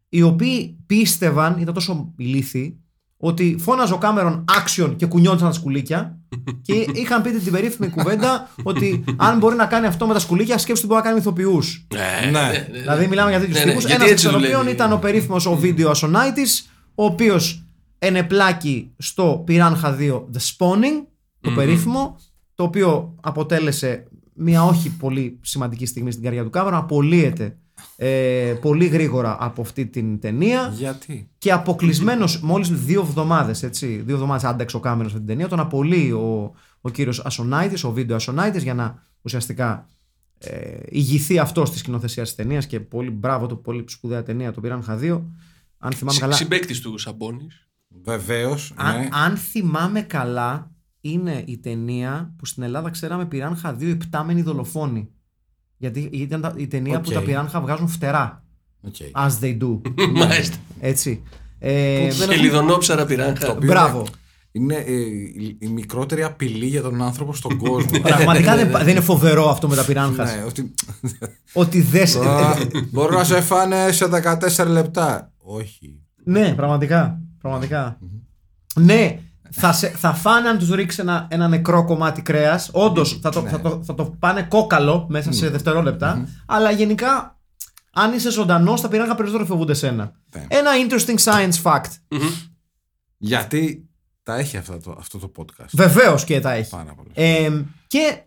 οι 0.10 0.22
οποίοι 0.22 0.78
πίστευαν, 0.86 1.58
ήταν 1.60 1.74
τόσο 1.74 2.14
ηλίθιοι, 2.18 2.80
ότι 3.18 3.56
φώναζε 3.60 3.94
ο 3.94 3.98
Κάμερον 3.98 4.46
action 4.60 4.94
και 4.96 5.06
κουνιόντουσαν 5.06 5.48
τα 5.48 5.54
σκουλίκια 5.54 6.18
και 6.62 6.74
είχαν 6.94 7.22
πει 7.22 7.32
την 7.32 7.52
περίφημη 7.52 7.90
κουβέντα 7.90 8.50
ότι 8.64 9.04
αν 9.18 9.38
μπορεί 9.38 9.56
να 9.56 9.66
κάνει 9.66 9.86
αυτό 9.86 10.08
με 10.08 10.14
τα 10.14 10.20
σκουλίκια, 10.20 10.58
σκέψτε 10.58 10.88
μπορεί 10.88 11.00
να 11.02 11.06
κάνει 11.08 11.20
ηθοποιούς. 11.20 11.88
Ναι, 11.94 12.00
Ναι. 12.32 12.40
ναι, 12.40 12.48
ναι, 12.48 12.68
ναι. 12.72 12.80
Δηλαδή, 12.80 13.08
μιλάμε 13.08 13.30
για 13.30 13.40
τέτοιους 13.40 13.58
Ναι, 13.58 13.64
ναι, 13.66 13.70
τύπους. 13.72 13.86
γιατί 13.86 14.02
Ένας 14.02 14.12
έτσι 14.14 14.26
από 14.26 14.34
των 14.36 14.44
δουλεύει. 14.44 14.60
οποίων 14.62 14.76
ήταν 14.76 14.92
ο 14.92 14.98
περίφημος 14.98 15.46
ο 15.46 15.56
Βίντεο 15.56 15.90
Ασονάητη, 15.90 16.42
ο 16.96 17.06
οποίος 17.06 17.65
ενεπλάκη 18.06 18.92
στο 18.98 19.44
Piranha 19.48 19.98
2 20.00 20.24
The 20.34 20.40
Spawning, 20.58 21.06
το 21.42 21.52
περίφημο, 21.52 22.16
το 22.56 22.64
οποίο 22.64 23.16
αποτέλεσε 23.22 24.08
μια 24.34 24.64
όχι 24.64 24.90
πολύ 24.90 25.40
σημαντική 25.42 25.86
στιγμή 25.86 26.12
στην 26.12 26.24
καρδιά 26.24 26.44
του 26.44 26.50
Κάμερον, 26.50 26.80
απολύεται 26.80 27.58
ε, 27.96 28.54
πολύ 28.62 28.86
γρήγορα 28.86 29.38
από 29.40 29.62
αυτή 29.62 29.86
την 29.86 30.20
ταινία 30.20 30.72
Γιατί; 30.76 31.30
και 31.38 31.52
αποκλεισμένος 31.52 32.40
μόλις 32.40 32.70
δύο 32.70 33.02
εβδομάδες, 33.02 33.64
έτσι. 33.64 33.88
Δύο 34.06 34.16
εβδομάδες 34.16 34.44
άντεξε 34.44 34.78
ο 34.78 34.80
Κάμερον 34.80 35.10
στην 35.10 35.26
ταινία. 35.26 35.48
Τον 35.48 35.60
απολύει 35.60 36.12
ο, 36.12 36.54
ο 36.82 36.90
κύριος 36.90 37.20
Ασονάητη, 37.20 37.86
ο 37.86 37.92
βίντεο 37.92 38.16
Ασονάητη, 38.16 38.60
για 38.60 38.74
να 38.74 39.04
ουσιαστικά 39.22 39.88
ε, 40.38 40.78
ηγηθεί 40.90 41.40
αυτός 41.40 41.72
της 41.72 41.80
σκηνοθεσίας 41.80 42.28
της 42.28 42.36
ταινίας 42.36 42.68
και 42.68 42.80
πολύ 42.80 43.10
μπράβο 43.10 43.48
του, 43.48 43.62
πολύ 43.62 43.84
σπουδαία 43.88 44.24
ταινία. 44.24 44.52
Το 44.52 44.62
πήραν 44.62 44.84
2. 45.02 45.22
Αν 45.78 45.92
θυμάμαι 45.92 46.20
καλά. 46.20 46.34
Συμπέκτη 46.34 46.82
του 46.82 46.98
Σαμπόνι. 46.98 47.48
Βεβαίως. 48.04 48.74
Αν, 48.76 48.98
Ναι. 49.00 49.08
αν 49.12 49.38
θυμάμαι 49.38 50.02
καλά, 50.02 50.72
είναι 51.02 51.44
η 51.46 51.58
ταινία 51.58 52.34
που 52.38 52.46
στην 52.46 52.64
Ελλάδα 52.64 52.90
ξέραμε 52.90 53.26
πυράνχα 53.26 53.76
2 53.80 53.82
υπτάμενοι 53.88 54.42
δολοφόνοι. 54.42 55.10
Γιατί 55.78 56.10
ήταν 56.14 56.42
τα- 56.42 56.54
η 56.58 56.68
ταινία 56.68 57.00
που 57.00 57.08
Οκ. 57.10 57.14
τα 57.14 57.22
πυράνχα 57.22 57.62
βγάζουν 57.62 57.88
φτερά. 57.88 58.44
Οκ. 58.82 58.96
As 59.12 59.44
they 59.44 59.58
do. 59.62 59.82
Μάλιστα. 60.20 60.56
Έτσι. 60.80 61.24
Ε, 61.60 62.10
Χελιδονόψαρα 62.10 63.06
πυράγκα. 63.06 63.52
οποίο 63.52 63.68
μπράβο. 63.70 64.06
Είναι 64.52 64.76
ε, 64.76 64.94
η, 64.94 65.58
η 65.60 65.68
μικρότερη 65.68 66.24
απειλή 66.24 66.66
για 66.66 66.82
τον 66.82 67.02
άνθρωπο 67.02 67.34
στον 67.34 67.58
κόσμο. 67.58 68.00
Πραγματικά 68.02 68.56
δεν, 68.56 68.72
δεν 68.72 68.88
είναι 68.88 69.00
φοβερό 69.02 69.50
αυτό 69.50 69.68
με 69.68 69.76
τα 69.76 69.86
πυράνχα. 69.86 70.24
ναι, 70.24 70.44
ότι. 70.48 70.74
Ότι 71.54 71.82
δεν. 71.82 72.08
σε- 72.08 72.20
Α, 72.20 72.56
Μπορώ 72.92 73.18
να 73.18 73.24
σε 73.24 73.42
φάνε 73.42 73.92
σε 73.92 74.06
14 74.58 74.66
λεπτά. 74.68 75.32
Όχι. 75.38 76.02
ναι, 76.24 76.54
πραγματικά. 76.56 77.20
Πραγματικά. 77.50 77.98
ναι, 78.76 79.20
θα, 79.52 79.74
σε, 79.74 79.88
θα 79.88 80.14
φάνε 80.14 80.50
αν 80.50 80.58
τους 80.58 80.70
ρίξει 80.70 81.02
ένα, 81.02 81.28
ένα 81.30 81.48
νεκρό 81.48 81.86
κομμάτι 81.86 82.22
κρέας. 82.22 82.70
Όντως 82.74 83.20
θα, 83.22 83.30
το, 83.30 83.42
θα, 83.42 83.62
το, 83.62 83.84
θα 83.84 83.94
το 83.94 84.06
πάνε 84.20 84.44
κόκαλο 84.44 85.06
μέσα 85.10 85.32
σε 85.32 85.50
δευτερόλεπτα. 85.50 86.28
Αλλά 86.46 86.72
γενικά, 86.72 87.40
αν 87.92 88.14
είσαι 88.14 88.32
ζωντανός, 88.32 88.82
τα 88.82 88.88
πυράγα 88.88 89.16
περισσότερο 89.16 89.46
φοβούνται 89.46 89.74
σένα. 89.74 90.12
Ναι. 90.36 90.46
Ένα 90.48 90.72
interesting 90.88 91.18
science 91.24 91.62
fact. 91.64 92.18
Γιατί 93.18 93.90
τα 94.24 94.36
έχει 94.36 94.58
αυτό 94.58 94.78
το, 94.78 94.96
αυτό 95.00 95.18
το 95.18 95.32
podcast. 95.38 95.70
Βεβαίως 95.74 96.24
και 96.24 96.40
τα 96.40 96.52
έχει. 96.52 96.70
Πάρα 96.70 96.94
πολύ. 96.96 97.10
Ε, 97.14 97.62
και 97.88 98.22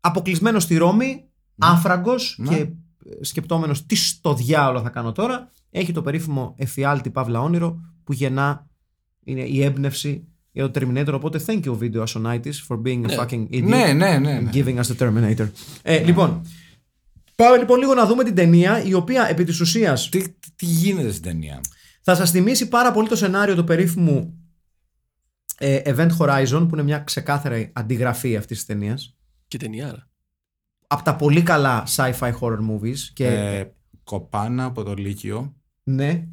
αποκλεισμένος 0.00 0.62
στη 0.62 0.76
Ρώμη, 0.76 1.24
άφραγκος 1.58 2.36
Ναι. 2.38 2.56
και 2.56 2.68
σκεπτόμενος 3.20 3.86
τι 3.86 3.94
στο 3.94 4.34
διάολο 4.34 4.80
θα 4.80 4.88
κάνω 4.88 5.12
τώρα, 5.12 5.50
έχει 5.70 5.92
το 5.92 6.02
περίφημο 6.02 6.54
εφιάλτη 6.56 7.10
Παύλα 7.10 7.40
Όνειρο 7.40 7.80
που 8.04 8.12
γεννά, 8.12 8.66
είναι 9.24 9.40
η 9.42 9.62
έμπνευση 9.62 10.26
για 10.52 10.70
το 10.70 10.80
Terminator. 10.80 11.12
Οπότε 11.12 11.40
thank 11.46 11.62
you 11.64 11.78
video 11.78 12.04
Asonitis 12.04 12.52
for 12.68 12.76
being 12.82 13.04
a 13.04 13.06
Ναι. 13.06 13.16
fucking 13.18 13.46
idiot 13.50 13.62
ναι, 13.62 13.92
ναι, 13.92 14.18
ναι. 14.18 14.38
and 14.38 14.42
ναι. 14.42 14.50
giving 14.52 14.76
us 14.80 14.96
the 14.96 14.96
Terminator. 14.96 15.48
Ε, 15.82 16.04
Λοιπόν, 16.04 16.42
πάμε 17.36 17.56
λοιπόν 17.56 17.78
λίγο 17.78 17.94
να 17.94 18.06
δούμε 18.06 18.24
την 18.24 18.34
ταινία 18.34 18.82
η 18.84 18.94
οποία 18.94 19.26
επί 19.28 19.44
της 19.44 19.60
ουσίας 19.60 20.08
Τι, 20.08 20.18
τι, 20.22 20.50
τι 20.56 20.66
γίνεται 20.66 21.10
στην 21.10 21.22
ταινία; 21.22 21.60
θα 22.02 22.14
σας 22.14 22.30
θυμίσει 22.30 22.68
πάρα 22.68 22.92
πολύ 22.92 23.08
το 23.08 23.16
σενάριο 23.16 23.54
του 23.54 23.64
περίφημου 23.64 24.36
ε, 25.58 25.80
Event 25.84 26.10
Horizon 26.18 26.66
που 26.68 26.74
είναι 26.74 26.82
μια 26.82 26.98
ξεκάθαρη 26.98 27.70
αντιγραφή 27.72 28.36
αυτής 28.36 28.56
της 28.56 28.66
ταινίας 28.66 29.16
Και 29.48 29.58
ταινιάρα. 29.58 30.08
από 30.86 31.02
τα 31.02 31.16
πολύ 31.16 31.42
καλά 31.42 31.86
sci-fi 31.96 32.32
horror 32.40 32.58
movies 32.70 32.98
και 33.12 33.26
Ε, 33.26 33.72
κοπάνα 34.04 34.64
από 34.64 34.82
το 34.82 34.94
Λύκειο 34.94 35.54
ναι, 35.82 36.28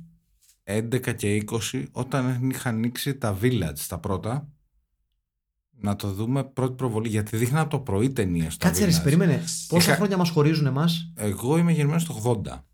11 0.78 1.16
και 1.16 1.44
20 1.72 1.84
όταν 1.92 2.50
είχαν 2.50 2.76
ανοίξει 2.76 3.16
τα 3.16 3.38
Village 3.42 3.80
τα 3.88 3.98
πρώτα 4.00 4.50
να 5.82 5.96
το 5.96 6.12
δούμε 6.12 6.44
πρώτη 6.44 6.74
προβολή 6.76 7.08
γιατί 7.10 7.38
δείχναν 7.38 7.62
από 7.62 7.70
το 7.70 7.80
πρωί 7.80 8.10
ταινίες 8.12 8.58
τα 8.58 8.68
κάτσε 8.68 8.86
ρε, 8.86 8.92
Village. 8.92 9.04
περίμενε. 9.04 9.44
Πόσα 9.68 9.86
Είχα- 9.88 9.96
χρόνια 9.96 10.18
μας 10.18 10.30
χωρίζουν 10.30 10.66
εμάς; 10.66 11.14
Εγώ 11.16 11.58
είμαι 11.58 11.72
γεννημένος 11.72 12.06
το 12.06 12.14
80 12.14 12.66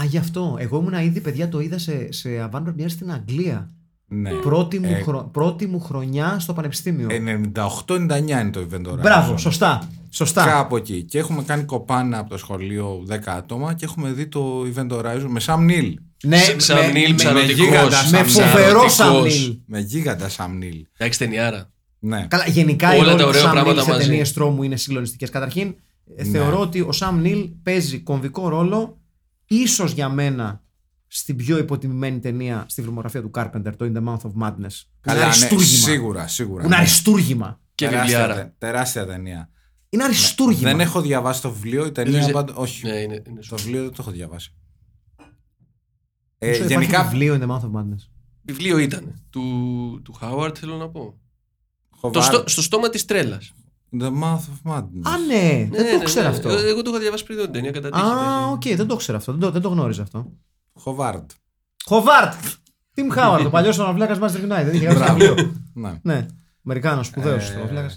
Α, 0.00 0.04
γι' 0.04 0.18
αυτό. 0.18 0.56
Εγώ 0.58 0.78
ήμουν 0.78 0.92
ήδη, 1.04 1.20
παιδιά, 1.20 1.48
το 1.48 1.60
είδα 1.60 1.78
σε, 1.78 2.12
σε 2.12 2.28
avant 2.50 2.62
premiere 2.66 2.90
στην 2.90 3.12
Αγγλία. 3.12 3.74
Ναι. 4.12 4.30
Πρώτη, 4.30 4.78
μου 4.78 4.90
Ε, 4.90 5.02
χρο- 5.02 5.28
πρώτη 5.32 5.66
μου 5.66 5.80
χρονιά 5.80 6.36
στο 6.38 6.52
πανεπιστήμιο. 6.52 7.08
98-99 7.10 8.40
είναι 8.40 8.50
το 8.50 8.66
event 8.70 8.92
Horizon. 8.92 8.98
Μπράβο, 9.00 9.36
σωστά. 9.36 9.88
Σωστά. 10.10 10.44
Κάπου 10.44 10.76
εκεί. 10.76 11.02
Και 11.02 11.18
έχουμε 11.18 11.42
κάνει 11.42 11.62
κοπάνα 11.64 12.18
από 12.18 12.30
το 12.30 12.36
σχολείο 12.38 13.04
10 13.08 13.18
άτομα 13.36 13.74
και 13.74 13.84
έχουμε 13.84 14.10
δει 14.12 14.26
το 14.26 14.62
Event 14.74 14.90
Horizon 14.90 15.26
με 15.28 15.40
Sam 15.46 15.56
Neill. 15.70 15.94
Ναι, 16.24 16.38
Σαν 16.56 16.76
με- 16.78 16.86
Νίλ 16.92 17.08
με 17.10 17.14
ψαρωτικός. 17.14 17.56
γίγαντα 17.66 18.08
με 18.10 18.20
Sam 18.20 18.24
φοβερό 18.26 18.84
Ψαρωτικός. 18.86 19.46
Sam 19.46 19.50
Neill. 19.52 19.58
Με 19.66 19.78
γίγαντα 19.80 20.28
Sam 20.36 20.62
Neill. 20.62 20.80
Εντάξει, 20.96 21.18
ταινιάρα. 21.18 21.70
Ναι. 21.98 22.26
Καλά, 22.28 22.46
γενικά 22.46 22.88
Όλα 22.88 22.96
οι 22.96 23.00
τα 23.04 23.04
ρόλοι 23.10 23.22
του 23.22 23.28
ωραία 23.28 23.42
Sam 23.42 23.46
Neill 23.48 23.52
πράγματα 23.52 23.82
σε 23.82 23.90
μαζί. 23.90 24.06
ταινίες 24.06 24.32
τρόμου 24.32 24.62
είναι 24.62 24.76
συγκλονιστικές. 24.76 25.30
Καταρχήν, 25.30 25.74
ε, 26.16 26.22
Ναι. 26.24 26.30
θεωρώ 26.30 26.60
ότι 26.60 26.80
ο 26.80 26.92
Σαμ 26.92 27.20
Νίλ 27.20 27.48
παίζει 27.62 27.98
κομβικό 27.98 28.48
ρόλο, 28.48 28.98
ίσως 29.46 29.92
για 29.92 30.08
μένα, 30.08 30.62
στην 31.14 31.36
πιο 31.36 31.58
υποτιμημένη 31.58 32.18
ταινία 32.18 32.64
στη 32.68 32.82
φιλμογραφία 32.82 33.22
του 33.22 33.30
Carpenter, 33.34 33.72
το 33.76 33.84
In 33.84 33.96
the 33.96 34.04
Mouth 34.08 34.20
of 34.30 34.42
Madness. 34.42 34.56
Που 34.56 34.60
είναι 34.60 34.68
Καλά, 35.00 35.18
ναι, 35.18 35.24
αριστούργημα. 35.24 35.66
σίγουρα, 35.88 36.26
σίγουρα. 36.28 36.60
Που 36.60 36.66
είναι 36.66 36.76
ναι. 36.76 36.82
αριστούργημα. 36.82 37.60
Και 37.74 37.88
τεράστια, 37.88 38.18
βιβλιάρα. 38.18 38.42
τε- 38.42 38.52
τεράστια 38.58 39.06
ταινία. 39.06 39.50
Είναι 39.88 40.04
αριστούργημα. 40.04 40.70
Δεν 40.70 40.80
έχω 40.80 41.00
διαβάσει 41.00 41.42
το 41.42 41.50
βιβλίο, 41.52 41.86
η 41.86 41.92
ταινία 41.92 42.18
Είδες- 42.18 42.32
πάντα. 42.32 42.54
Όχι. 42.54 42.86
Ναι, 42.86 42.94
είναι, 42.96 43.14
είναι 43.26 43.36
Το 43.36 43.42
σωστό. 43.42 43.56
βιβλίο 43.56 43.80
δεν 43.82 43.90
το 43.90 43.96
έχω 44.00 44.10
διαβάσει. 44.10 44.54
Ε, 46.38 46.48
Ε, 46.50 46.56
γενικά. 46.56 46.68
γενικά. 46.74 47.02
βιβλίο 47.04 47.34
In 47.34 47.42
the 47.42 47.48
Mouth 47.50 47.60
of 47.64 47.70
Madness. 47.80 48.08
Βιβλίο 48.42 48.78
ήταν. 48.78 49.22
Του, 49.30 49.40
του 50.04 50.12
Χάουαρτ 50.12 50.56
θέλω 50.60 50.76
να 50.76 50.88
πω. 50.88 51.00
Το 51.90 51.96
Χοβάρ- 51.98 52.24
στο, 52.24 52.44
στο 52.46 52.62
στόμα 52.62 52.88
της 52.88 53.04
τρέλας. 53.04 53.52
The 54.00 54.06
Mouth 54.22 54.36
of 54.36 54.72
Madness. 54.72 55.02
Α, 55.02 55.18
ναι, 55.26 55.68
δεν 55.70 55.96
το 55.96 56.00
ήξερα 56.02 56.28
αυτό. 56.28 56.48
Εγώ, 56.48 56.58
εγώ 56.66 56.82
το 56.82 56.90
είχα 56.90 56.98
διαβάσει 57.00 57.24
πριν 57.24 57.38
την 57.38 57.52
ταινία 57.52 57.70
κατά 57.70 57.90
τύχη. 57.90 58.02
Α, 58.04 58.46
οκ, 58.46 58.62
δεν 58.76 58.86
το 58.86 58.94
ήξερα 58.94 59.18
αυτό. 59.18 59.32
Δεν 59.32 59.40
το, 59.40 59.50
δεν 59.50 59.60
το 59.62 59.68
γνώριζα 59.68 60.02
αυτό. 60.02 60.32
Χοβάρντ. 60.82 61.30
Χοβάρτ! 61.84 62.34
Τιμ 62.94 63.08
Χάουαρντ, 63.10 63.46
ο 63.46 63.50
παλιός 63.50 63.78
οναυλάκα 63.78 64.18
Master 64.20 64.52
United. 64.52 64.72
Είχε 64.74 64.84
γράψει 64.86 65.02
ένα 65.02 65.12
βιβλίο. 65.14 65.52
Ναι. 65.74 65.98
Ναι, 66.02 66.26
Αμερικάνος, 66.64 67.06
σπουδαίος 67.06 67.50
Ε, 67.50 67.54
οναυλάκα. 67.54 67.90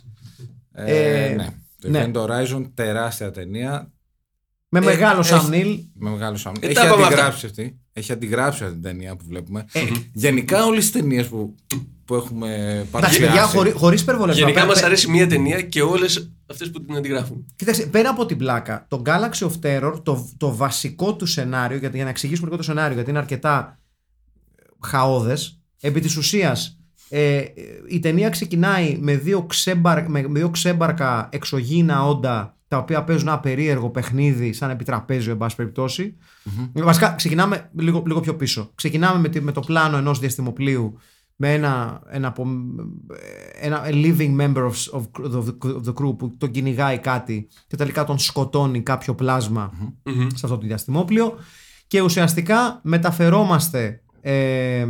Ε, 0.74 1.26
Ε, 1.26 1.36
ναι. 1.36 1.48
Το 1.82 1.90
ναι. 1.90 2.12
Event 2.14 2.16
Horizon, 2.26 2.70
τεράστια 2.74 3.32
ταινία. 3.32 3.92
Με 4.70 4.82
μεγάλο 4.82 5.20
έχει- 5.20 5.28
Σαμ 5.30 5.50
Νίλ. 5.50 5.80
Με 5.94 6.10
μεγάλο 6.10 6.38
Σαμ. 6.38 6.54
Ε, 6.60 6.66
Έχει 6.66 6.76
τα 6.76 6.86
είπαμε 6.86 7.06
αντιγράψει 7.06 7.46
αυτή. 7.46 7.80
Έχει 7.94 8.12
αντιγράψει 8.12 8.64
αυτή 8.64 8.74
την 8.76 8.84
ταινία 8.84 9.16
που 9.16 9.24
βλέπουμε. 9.28 9.66
Ε, 9.72 9.80
Γενικά 10.14 10.66
όλες 10.66 10.80
τις 10.84 10.92
ταινίες 10.92 11.28
που, 11.28 11.56
που 12.06 12.16
έχουμε 12.16 12.54
Εντάξει, 12.56 12.90
παρουσιάσει. 12.92 13.20
παιδιά, 13.26 13.44
χωρί, 13.46 13.72
χωρίς 13.72 14.02
υπερβολές. 14.02 14.36
Γενικά 14.38 14.54
Πέρα- 14.54 14.66
μας 14.74 14.84
αρέσει 14.84 15.10
μία 15.10 15.28
ταινία 15.28 15.62
και 15.62 15.82
όλες 15.82 16.32
αυτές 16.50 16.72
που 16.72 16.86
την 16.86 16.96
αντιγράφουν. 16.96 17.46
Κοίταξε, 17.56 17.86
πέρα 17.88 18.10
από 18.10 18.26
την 18.26 18.38
πλάκα, 18.38 18.86
το 18.90 19.02
Galaxy 19.06 19.48
of 19.48 19.52
Terror, 19.62 19.94
το, 20.04 20.30
το 20.38 20.56
βασικό 20.56 21.16
του 21.16 21.26
σενάριο, 21.26 21.78
γιατί, 21.78 21.96
για 21.96 22.04
να 22.04 22.10
εξηγήσουμε 22.10 22.46
λίγο 22.46 22.58
το 22.58 22.64
σενάριο, 22.64 22.94
γιατί 22.94 23.10
είναι 23.10 23.20
αρκετά 23.20 23.80
χαόδες. 24.80 25.60
Επί 25.82 26.00
της 26.00 26.18
ουσίας, 26.18 26.80
ε, 27.10 27.44
η 27.90 28.00
ταινία 28.00 28.30
ξεκινάει 28.30 28.98
με 29.02 29.16
δύο, 29.16 29.44
ξέμπαρ, 29.44 30.10
με, 30.10 30.22
με 30.28 30.40
δύο 30.40 30.50
ξέμπαρκα 30.50 31.30
εξωγήινα 31.32 32.06
όντα 32.08 32.58
τα 32.68 32.78
οποία 32.78 33.04
παίζουν 33.04 33.28
ένα 33.28 33.40
περίεργο 33.40 33.90
παιχνίδι, 33.90 34.54
σαν 34.54 34.70
επιτραπέζιο, 34.70 35.32
εν 35.32 35.38
πάση 35.38 35.56
περιπτώσει. 35.56 36.16
Βασικά, 36.74 37.10
ξεκινάμε 37.14 37.70
λίγο, 37.78 38.04
λίγο 38.06 38.20
πιο 38.20 38.36
πίσω. 38.36 38.72
Ξεκινάμε 38.76 39.20
με, 39.20 39.30
τη- 39.30 39.42
με 39.42 39.52
το 39.52 39.60
πλάνο 39.60 39.98
ενός 39.98 40.20
διαστημοπλοίου 40.20 41.00
με 41.36 41.54
ένα, 41.54 42.02
ένα, 42.10 42.28
απο- 42.28 42.48
ένα 43.62 43.84
a 43.86 43.92
living 43.92 44.36
member 44.42 44.70
of, 44.70 45.00
of, 45.00 45.04
of, 45.24 45.46
the, 45.46 45.76
of 45.76 45.84
the 45.86 45.94
crew 45.94 46.18
που 46.18 46.36
τον 46.38 46.52
κυνηγάει 46.52 46.98
κάτι 47.00 47.48
και 47.68 47.76
τελικά 47.76 48.04
τον 48.04 48.20
σκοτώνει 48.20 48.82
κάποιο 48.82 49.16
πλάσμα 49.16 49.74
σε 50.36 50.46
αυτό 50.46 50.58
το 50.58 50.66
διαστημόπλιο 50.68 51.38
και 51.88 52.02
ουσιαστικά 52.02 52.80
μεταφερόμαστε 52.84 54.02
ε, 54.22 54.80
ε, 54.80 54.88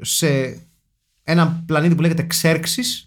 σε 0.00 0.58
ένα 1.22 1.62
πλανήτη 1.66 1.94
που 1.94 2.00
λέγεται 2.02 2.22
Ξέρξης 2.26 3.06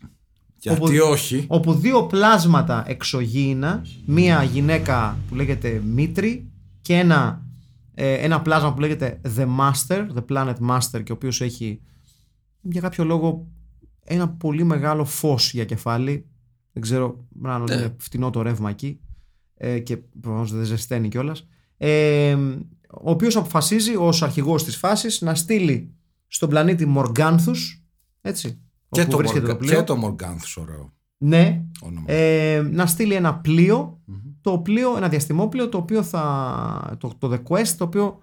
Γιατί 0.57 0.81
όπου- 0.81 1.09
όχι. 1.11 1.45
όπου 1.47 1.73
δύο 1.73 2.03
πλάσματα 2.03 2.83
εξωγήινα, 2.87 3.85
μία 4.05 4.43
γυναίκα 4.43 5.17
που 5.29 5.35
λέγεται 5.35 5.81
Μήτρη 5.85 6.51
και 6.81 6.93
ένα, 6.93 7.45
ε, 7.93 8.13
ένα 8.13 8.41
πλάσμα 8.41 8.73
που 8.73 8.79
λέγεται 8.79 9.21
The 9.37 9.45
Master, 9.59 10.07
The 10.15 10.25
Planet 10.29 10.55
Master 10.69 11.03
και 11.03 11.11
ο 11.11 11.15
οποίος 11.15 11.41
έχει 11.41 11.81
για 12.61 12.81
κάποιο 12.81 13.03
λόγο 13.03 13.47
ένα 14.03 14.29
πολύ 14.29 14.63
μεγάλο 14.63 15.05
φως 15.05 15.53
για 15.53 15.65
κεφάλι. 15.65 16.25
Δεν 16.73 16.81
ξέρω, 16.83 17.27
μάλλον 17.29 17.67
Ναι. 17.69 17.75
είναι 17.75 17.95
φτηνό 17.99 18.29
το 18.29 18.41
ρεύμα 18.41 18.69
εκεί 18.69 18.99
ε, 19.53 19.79
και 19.79 19.97
προφανώς 19.97 20.51
δεν 20.53 20.63
ζεσταίνει 20.63 21.07
κιόλας. 21.09 21.47
Ε, 21.77 22.33
ο 22.91 23.09
οποίος 23.11 23.35
αποφασίζει 23.35 23.95
ως 23.95 24.23
αρχηγός 24.23 24.63
της 24.63 24.75
φάσης 24.77 25.21
να 25.21 25.35
στείλει 25.35 25.93
στον 26.27 26.49
πλανήτη 26.49 26.85
Μοργάνθους, 26.85 27.83
έτσι, 28.21 28.61
Και 28.89 29.01
όπου 29.01 29.09
το, 29.11 29.17
βρίσκεται 29.17 29.39
Μοργα... 29.41 29.57
το 29.57 29.65
πλοίο. 29.65 29.77
και 29.79 29.83
το 29.83 29.95
Μοργάνθους 29.95 30.57
ωραίο 30.57 30.93
Ναι, 31.17 31.65
όνομα. 31.81 32.11
ε, 32.11 32.61
να 32.71 32.85
στείλει 32.85 33.13
ένα 33.13 33.35
πλοίο, 33.39 33.99
το 34.41 34.51
οποίο, 34.51 34.97
ένα 34.97 35.09
διαστημόπλαιο 35.09 35.69
το 35.69 35.77
οποίο 35.77 36.03
θα, 36.03 36.95
το, 36.99 37.13
το 37.17 37.31
The 37.33 37.43
Quest, 37.53 37.67
το 37.77 37.83
οποίο 37.83 38.19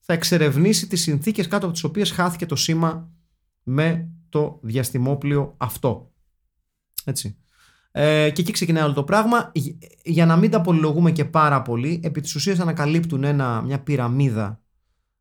θα 0.00 0.12
εξερευνήσει 0.12 0.86
τις 0.86 1.00
συνθήκες 1.00 1.46
κάτω 1.48 1.64
από 1.64 1.74
τις 1.74 1.84
οποίες 1.84 2.10
χάθηκε 2.10 2.46
το 2.46 2.56
σήμα 2.56 3.10
με 3.62 4.08
το 4.28 4.58
διαστημόπλαιο 4.62 5.54
αυτό. 5.56 6.12
Έτσι. 7.04 7.36
Ε, 7.90 8.30
και 8.30 8.40
εκεί 8.40 8.52
ξεκινάει 8.52 8.84
όλο 8.84 8.92
το 8.92 9.04
πράγμα. 9.04 9.52
Γ- 9.54 9.84
Για 10.04 10.26
να 10.26 10.36
μην 10.36 10.50
τα 10.50 10.60
πολυλογούμε 10.60 11.12
και 11.12 11.24
πάρα 11.24 11.62
πολύ, 11.62 12.00
επί 12.02 12.20
της 12.20 12.34
ουσίας 12.34 12.58
ανακαλύπτουν 12.58 13.24
ένα, 13.24 13.62
μια 13.62 13.80
πυραμίδα 13.82 14.62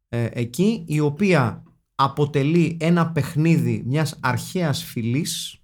ε, 0.10 0.30
εκεί, 0.32 0.84
η 0.88 1.00
οποία 1.00 1.64
αποτελεί 1.96 2.78
ένα 2.80 3.12
παιχνίδι 3.12 3.84
μιας 3.86 4.18
αρχαίας 4.22 4.84
φυλής 4.84 5.62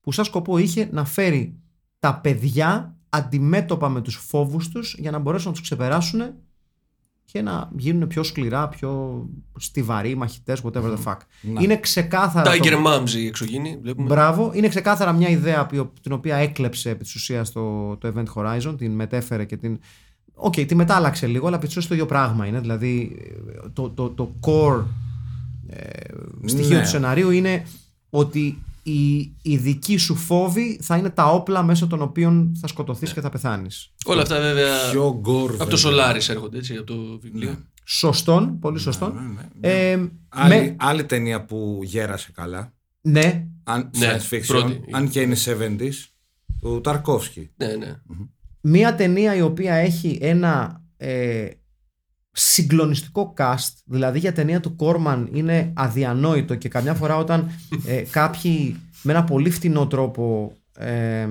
που 0.00 0.12
σαν 0.12 0.24
σκοπό 0.24 0.58
είχε 0.58 0.88
να 0.92 1.04
φέρει 1.04 1.60
τα 1.98 2.20
παιδιά 2.20 2.96
αντιμέτωπα 3.08 3.88
με 3.88 4.00
τους 4.00 4.16
φόβους 4.16 4.68
τους 4.68 4.94
για 4.98 5.10
να 5.10 5.18
μπορέσουν 5.18 5.46
να 5.46 5.52
τους 5.52 5.62
ξεπεράσουν 5.62 6.34
και 7.32 7.42
να 7.42 7.70
γίνουν 7.76 8.06
πιο 8.08 8.22
σκληρά, 8.22 8.68
πιο 8.68 9.22
στιβαροί 9.58 10.16
μαχητές, 10.16 10.62
whatever 10.64 10.82
the 10.96 10.96
fuck. 11.04 11.16
Ναι. 11.40 11.62
Είναι 11.62 11.76
ξεκάθαρα... 11.80 12.50
το- 12.50 12.58
Tiger 12.62 12.86
Moms 12.86 13.10
η 13.10 13.26
εξωγήινη. 13.26 13.78
Βλέπουμε. 13.82 14.08
Μπράβο. 14.08 14.50
Είναι 14.54 14.68
ξεκάθαρα 14.68 15.12
μια 15.12 15.28
ιδέα 15.28 15.66
που- 15.66 15.92
την 16.02 16.12
οποία 16.12 16.36
έκλεψε 16.36 16.90
επί 16.90 17.02
της 17.02 17.14
ουσίας 17.14 17.52
το, 17.52 17.96
το 17.96 18.12
Event 18.16 18.26
Horizon, 18.42 18.74
την 18.78 18.92
μετέφερε 18.92 19.44
και 19.44 19.56
την. 19.56 19.78
Οκ, 20.34 20.54
τη 20.54 20.74
μετάλλαξε 20.74 21.26
λίγο, 21.26 21.46
αλλά 21.46 21.56
επί 21.56 21.66
της 21.66 21.76
ουσίας 21.76 21.86
το 21.88 21.94
ίδιο 21.94 22.06
πράγμα 22.06 22.46
είναι. 22.46 22.60
Δηλαδή 22.60 23.16
ε, 23.64 23.68
το, 23.72 23.90
το, 23.90 24.08
το 24.10 24.34
core 24.40 24.82
ε, 25.66 25.88
στοιχείο 26.44 26.76
Ναι. 26.76 26.82
του 26.82 26.88
σεναρίου 26.88 27.30
είναι 27.30 27.62
ότι 28.10 28.58
η, 28.82 29.16
η 29.42 29.56
δική 29.56 29.96
σου 29.96 30.14
φόβη 30.16 30.78
θα 30.82 30.96
είναι 30.96 31.10
τα 31.10 31.24
όπλα 31.26 31.62
μέσω 31.62 31.86
των 31.86 32.02
οποίων 32.02 32.56
θα 32.60 32.66
σκοτωθείς 32.66 33.12
και 33.12 33.20
θα 33.20 33.28
πεθάνεις. 33.30 33.92
Όλα 34.04 34.22
αυτά 34.22 34.40
βέβαια 34.40 34.90
Πιο 34.90 35.18
γκορ 35.20 35.54
από 35.58 35.70
το 35.70 35.82
Solaris 35.84 36.28
έρχονται 36.28 36.58
έτσι, 36.58 36.74
από 36.76 36.86
το 36.86 37.18
βιβλίο. 37.20 37.56
Σωστόν, 37.84 38.58
πολύ 38.58 38.78
σωστόν. 38.78 39.12
Ναι, 39.14 39.20
ναι. 39.60 39.90
Ε, 39.90 40.08
Άλλη, 40.28 40.54
με- 40.54 40.76
άλλη 40.78 41.04
ταινία 41.04 41.44
που 41.44 41.80
γέρασε 41.82 42.32
καλά. 42.34 42.72
ναι, 43.00 43.46
Αν, 43.64 43.90
Ναι, 43.96 44.16
science 44.16 44.34
fiction, 44.34 44.44
πρώτη. 44.46 44.80
αν 44.90 45.08
και 45.08 45.20
είναι 45.20 45.36
70s, 45.46 45.92
του 46.60 46.80
Ταρκόφσκι. 46.80 47.50
Ναι, 47.56 47.66
ναι. 47.66 48.00
Μία 48.60 48.94
ταινία 48.94 49.34
η 49.36 49.40
οποία 49.42 49.74
έχει 49.74 50.18
ένα 50.20 50.82
ε, 50.96 51.46
συγκλονιστικό 52.32 53.34
cast, 53.38 53.72
δηλαδή 53.84 54.18
για 54.18 54.32
ταινία 54.32 54.60
του 54.60 54.76
Κόρμαν 54.76 55.28
είναι 55.32 55.72
αδιανόητο 55.74 56.54
και 56.54 56.68
καμιά 56.68 56.94
φορά 56.94 57.16
όταν 57.16 57.50
ε, 57.86 58.02
κάποιοι 58.10 58.76
με 59.02 59.12
ένα 59.12 59.24
πολύ 59.24 59.50
φτηνό 59.50 59.86
τρόπο 59.86 60.52
ε, 60.76 61.28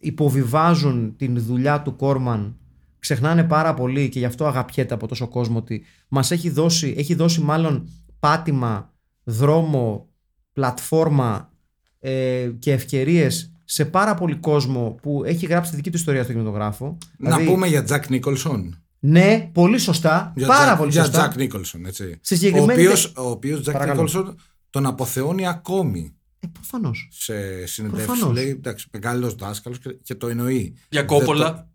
υποβιβάζουν 0.00 1.16
την 1.16 1.42
δουλειά 1.42 1.82
του 1.82 1.96
Κόρμαν 1.96 2.56
ξεχνάνε 2.98 3.44
πάρα 3.44 3.74
πολύ 3.74 4.08
και 4.08 4.18
γι' 4.18 4.24
αυτό 4.24 4.46
αγαπιέται 4.46 4.94
από 4.94 5.06
τόσο 5.06 5.28
κόσμο 5.28 5.58
ότι 5.58 5.84
μας 6.08 6.30
έχει 6.30 6.50
δώσει, 6.50 6.94
έχει 6.96 7.14
δώσει 7.14 7.40
μάλλον 7.40 7.88
πάτημα, 8.18 8.92
δρόμο, 9.24 10.08
πλατφόρμα 10.52 11.52
ε, 12.00 12.50
και 12.58 12.72
ευκαιρίες 12.72 13.52
σε 13.64 13.84
πάρα 13.84 14.14
πολύ 14.14 14.34
κόσμο 14.34 14.98
που 15.02 15.22
έχει 15.24 15.46
γράψει 15.46 15.70
τη 15.70 15.76
δική 15.76 15.90
του 15.90 15.96
ιστορία 15.96 16.22
στο 16.22 16.32
κινηματογράφο. 16.32 16.98
Να 17.18 17.28
Δηλαδή, 17.28 17.52
πούμε 17.52 17.66
για 17.66 17.82
Τζακ 17.82 18.08
Νίκολσον. 18.08 18.82
Ναι, 19.00 19.50
πολύ 19.52 19.78
σωστά. 19.78 20.32
Για 20.36 20.46
πάρα 20.46 20.74
Jack- 20.74 20.78
πολύ 20.78 20.90
για 20.90 21.04
σωστά. 21.04 21.18
Τζακ 21.18 21.36
Νίκολσον, 21.36 21.86
έτσι. 21.86 22.18
Σε 22.20 22.34
Ο 22.34 22.36
συγκεκριμένη 22.36 22.72
οποίος, 22.82 23.12
ο 23.16 23.30
οποίος 23.30 23.60
Τζακ 23.60 23.74
Παρακαλώ. 23.74 24.02
Νίκολσον 24.02 24.36
τον 24.70 24.86
αποθεώνει 24.86 25.46
ακόμη 25.46 26.14
Ε, 26.40 26.46
προφανώς. 26.52 27.08
σε 27.12 27.66
συνεντεύξεις. 27.66 28.06
Προφανώς. 28.06 28.34
Λέει, 28.34 28.48
εντάξει, 28.50 28.86
μεγάλος 28.92 29.34
δάσκαλος 29.34 29.78
και, 29.78 29.92
και 30.02 30.14
το 30.14 30.28
εννοεί. 30.28 30.74
Για 30.88 31.00
Δεν 31.04 31.06
κόπολα. 31.06 31.54
το- 31.54 31.66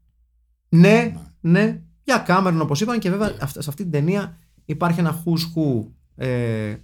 Ναι, 0.78 1.14
ναι. 1.42 1.82
Για 2.04 2.18
Κάμερον 2.18 2.62
όπως 2.62 2.82
είπαν 2.82 3.00
και 3.00 3.10
βέβαια 3.10 3.38
αυ- 3.42 3.62
σε 3.62 3.70
αυτή 3.70 3.84
την 3.84 3.92
ταινία 3.92 4.38
υπάρχει 4.66 5.00
ένα 5.00 5.24
who's 5.24 5.40
who 5.56 5.88
ε, 6.16 6.76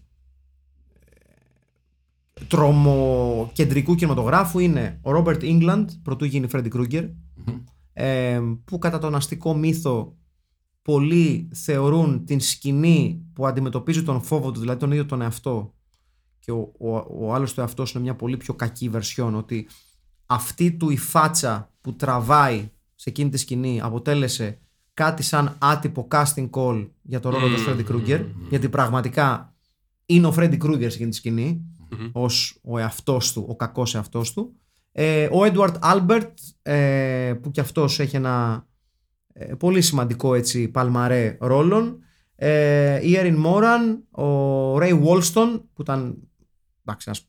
τρομοκεντρικού 2.48 3.96
κινηματογράφου 3.96 4.60
είναι 4.60 5.00
ο 5.02 5.12
Ρόμπερτ 5.12 5.44
Ίγκλαντ, 5.44 5.90
πρωτού 6.04 6.26
γίνει 6.26 6.48
Φρέντι 6.48 6.70
Κρούγκερ, 6.70 7.04
ε, 7.94 8.40
που 8.66 8.78
κατά 8.78 8.98
τον 9.00 9.16
αστικό 9.16 9.56
μύθο 9.56 10.16
πολλοί 10.90 11.50
θεωρούν 11.54 12.26
την 12.26 12.40
σκηνή 12.40 13.26
που 13.34 13.48
αντιμετωπίζει 13.48 14.04
τον 14.04 14.22
φόβο 14.22 14.52
του, 14.52 14.60
δηλαδή 14.60 14.80
τον 14.80 14.92
ίδιο 14.92 15.06
τον 15.06 15.22
εαυτό 15.22 15.74
και 16.40 16.52
ο, 16.52 16.72
ο, 16.80 16.96
ο 17.20 17.34
άλλος 17.34 17.54
του 17.54 17.60
εαυτός 17.60 17.92
είναι 17.92 18.04
μια 18.04 18.16
πολύ 18.16 18.38
πιο 18.38 18.54
κακή 18.54 18.90
βερσιόν 18.90 19.36
ότι 19.36 19.68
αυτή 20.26 20.72
του 20.72 20.90
η 20.90 20.98
φάτσα 20.98 21.72
που 21.82 21.96
τραβάει 21.96 22.72
σε 22.96 23.10
εκείνη 23.10 23.30
τη 23.30 23.38
σκηνή 23.38 23.82
αποτέλεσε 23.82 24.60
κάτι 24.94 25.24
σαν 25.24 25.56
άτυπο 25.60 26.08
casting 26.12 26.50
call 26.50 26.90
για 27.02 27.20
το 27.20 27.30
ρόλο 27.30 27.48
του 27.48 27.58
Φρέντι 27.58 27.84
Κρούγκερ 27.84 28.22
γιατί 28.50 28.70
πραγματικά 28.70 29.54
είναι 30.06 30.28
ο 30.28 30.32
Φρέντι 30.32 30.58
Κρούγκερ 30.58 30.90
σε 30.90 30.96
εκείνη 30.96 31.10
τη 31.10 31.16
σκηνη 31.16 31.66
ως 32.12 32.60
ο 32.64 32.78
εαυτός 32.78 33.34
του, 33.34 33.46
ο 33.50 33.56
κακός 33.56 33.96
εαυτός 33.96 34.34
του. 34.34 34.54
Ε, 34.92 35.30
ο 35.32 35.44
Έντουαρτ 35.44 35.76
Άλμπερτ 35.80 36.38
ε, 36.62 37.34
που 37.42 37.52
κι 37.52 37.60
αυτός 37.60 38.00
έχει 38.00 38.16
ένα 38.16 38.64
ε, 38.64 38.69
πολύ 39.60 39.82
σημαντικό 39.82 40.34
έτσι 40.36 40.68
παλμαρέ 40.68 41.38
ρόλων 41.40 42.00
ε, 42.36 43.08
η 43.08 43.18
Έριν 43.18 43.36
Μόραν 43.36 44.04
ο 44.12 44.78
Ρέι 44.80 44.94
Βόλστον 44.94 45.70
που 45.74 45.82
ήταν 45.82 46.18
εντάξει, 46.86 47.04
ένας 47.08 47.28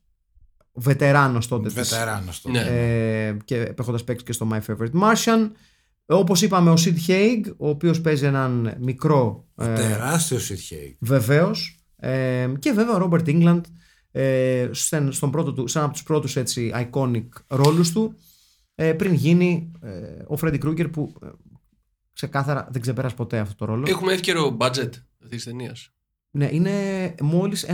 βετεράνος 0.73 1.49
τότε 1.49 1.69
της- 1.69 1.75
Βετεράνος 1.91 2.41
το. 2.41 2.51
Ναι. 2.51 2.61
ε, 2.61 3.37
και 3.45 3.75
έχοντας 3.79 4.05
παίξει 4.05 4.25
και 4.25 4.33
στο 4.33 4.49
My 4.53 4.61
Favorite 4.67 5.01
Martian. 5.03 5.51
Όπως 6.07 6.43
είπαμε, 6.43 6.71
ο 6.71 6.75
Sid 6.79 6.95
Haig, 7.09 7.41
ο 7.57 7.69
οποίος 7.69 8.01
παίζει 8.01 8.25
έναν 8.27 8.75
μικρό. 8.81 9.47
Ε, 9.57 9.75
Τεράστιος 9.75 10.51
Sid 10.51 10.68
Haig. 10.68 10.97
Βεβαίως. 11.01 11.85
Ε, 11.97 12.49
και 12.59 12.73
βέβαια 12.73 12.95
ο 12.97 13.09
Robert 13.11 13.25
Englund 13.27 13.61
ε, 14.11 14.69
στον, 14.73 15.13
στον 15.13 15.31
πρώτο 15.31 15.53
του, 15.53 15.67
σαν 15.67 15.83
από 15.85 15.93
τους 15.93 16.03
πρώτους 16.03 16.37
έτσι 16.37 16.73
iconic 16.75 17.27
ρόλους 17.47 17.93
του 17.93 18.15
ε, 18.75 18.93
πριν 18.93 19.13
γίνει 19.15 19.71
ε, 19.83 19.89
ο 20.27 20.39
Freddy 20.41 20.59
Krueger 20.65 20.93
που 20.93 21.15
ε, 21.23 21.27
ξεκάθαρα 22.21 22.69
δεν 22.71 22.81
ξεπέρασε 22.81 23.15
ποτέ 23.15 23.39
αυτό 23.39 23.55
το 23.55 23.65
ρόλο. 23.65 23.85
Έχουμε 23.89 24.13
εύκαιρο 24.13 24.57
budget 24.61 24.91
αυτή 25.23 25.37
της 25.37 25.45
ταινίας. 25.45 25.91
Ναι, 26.31 26.49
είναι 26.53 26.71
μόλις 27.21 27.67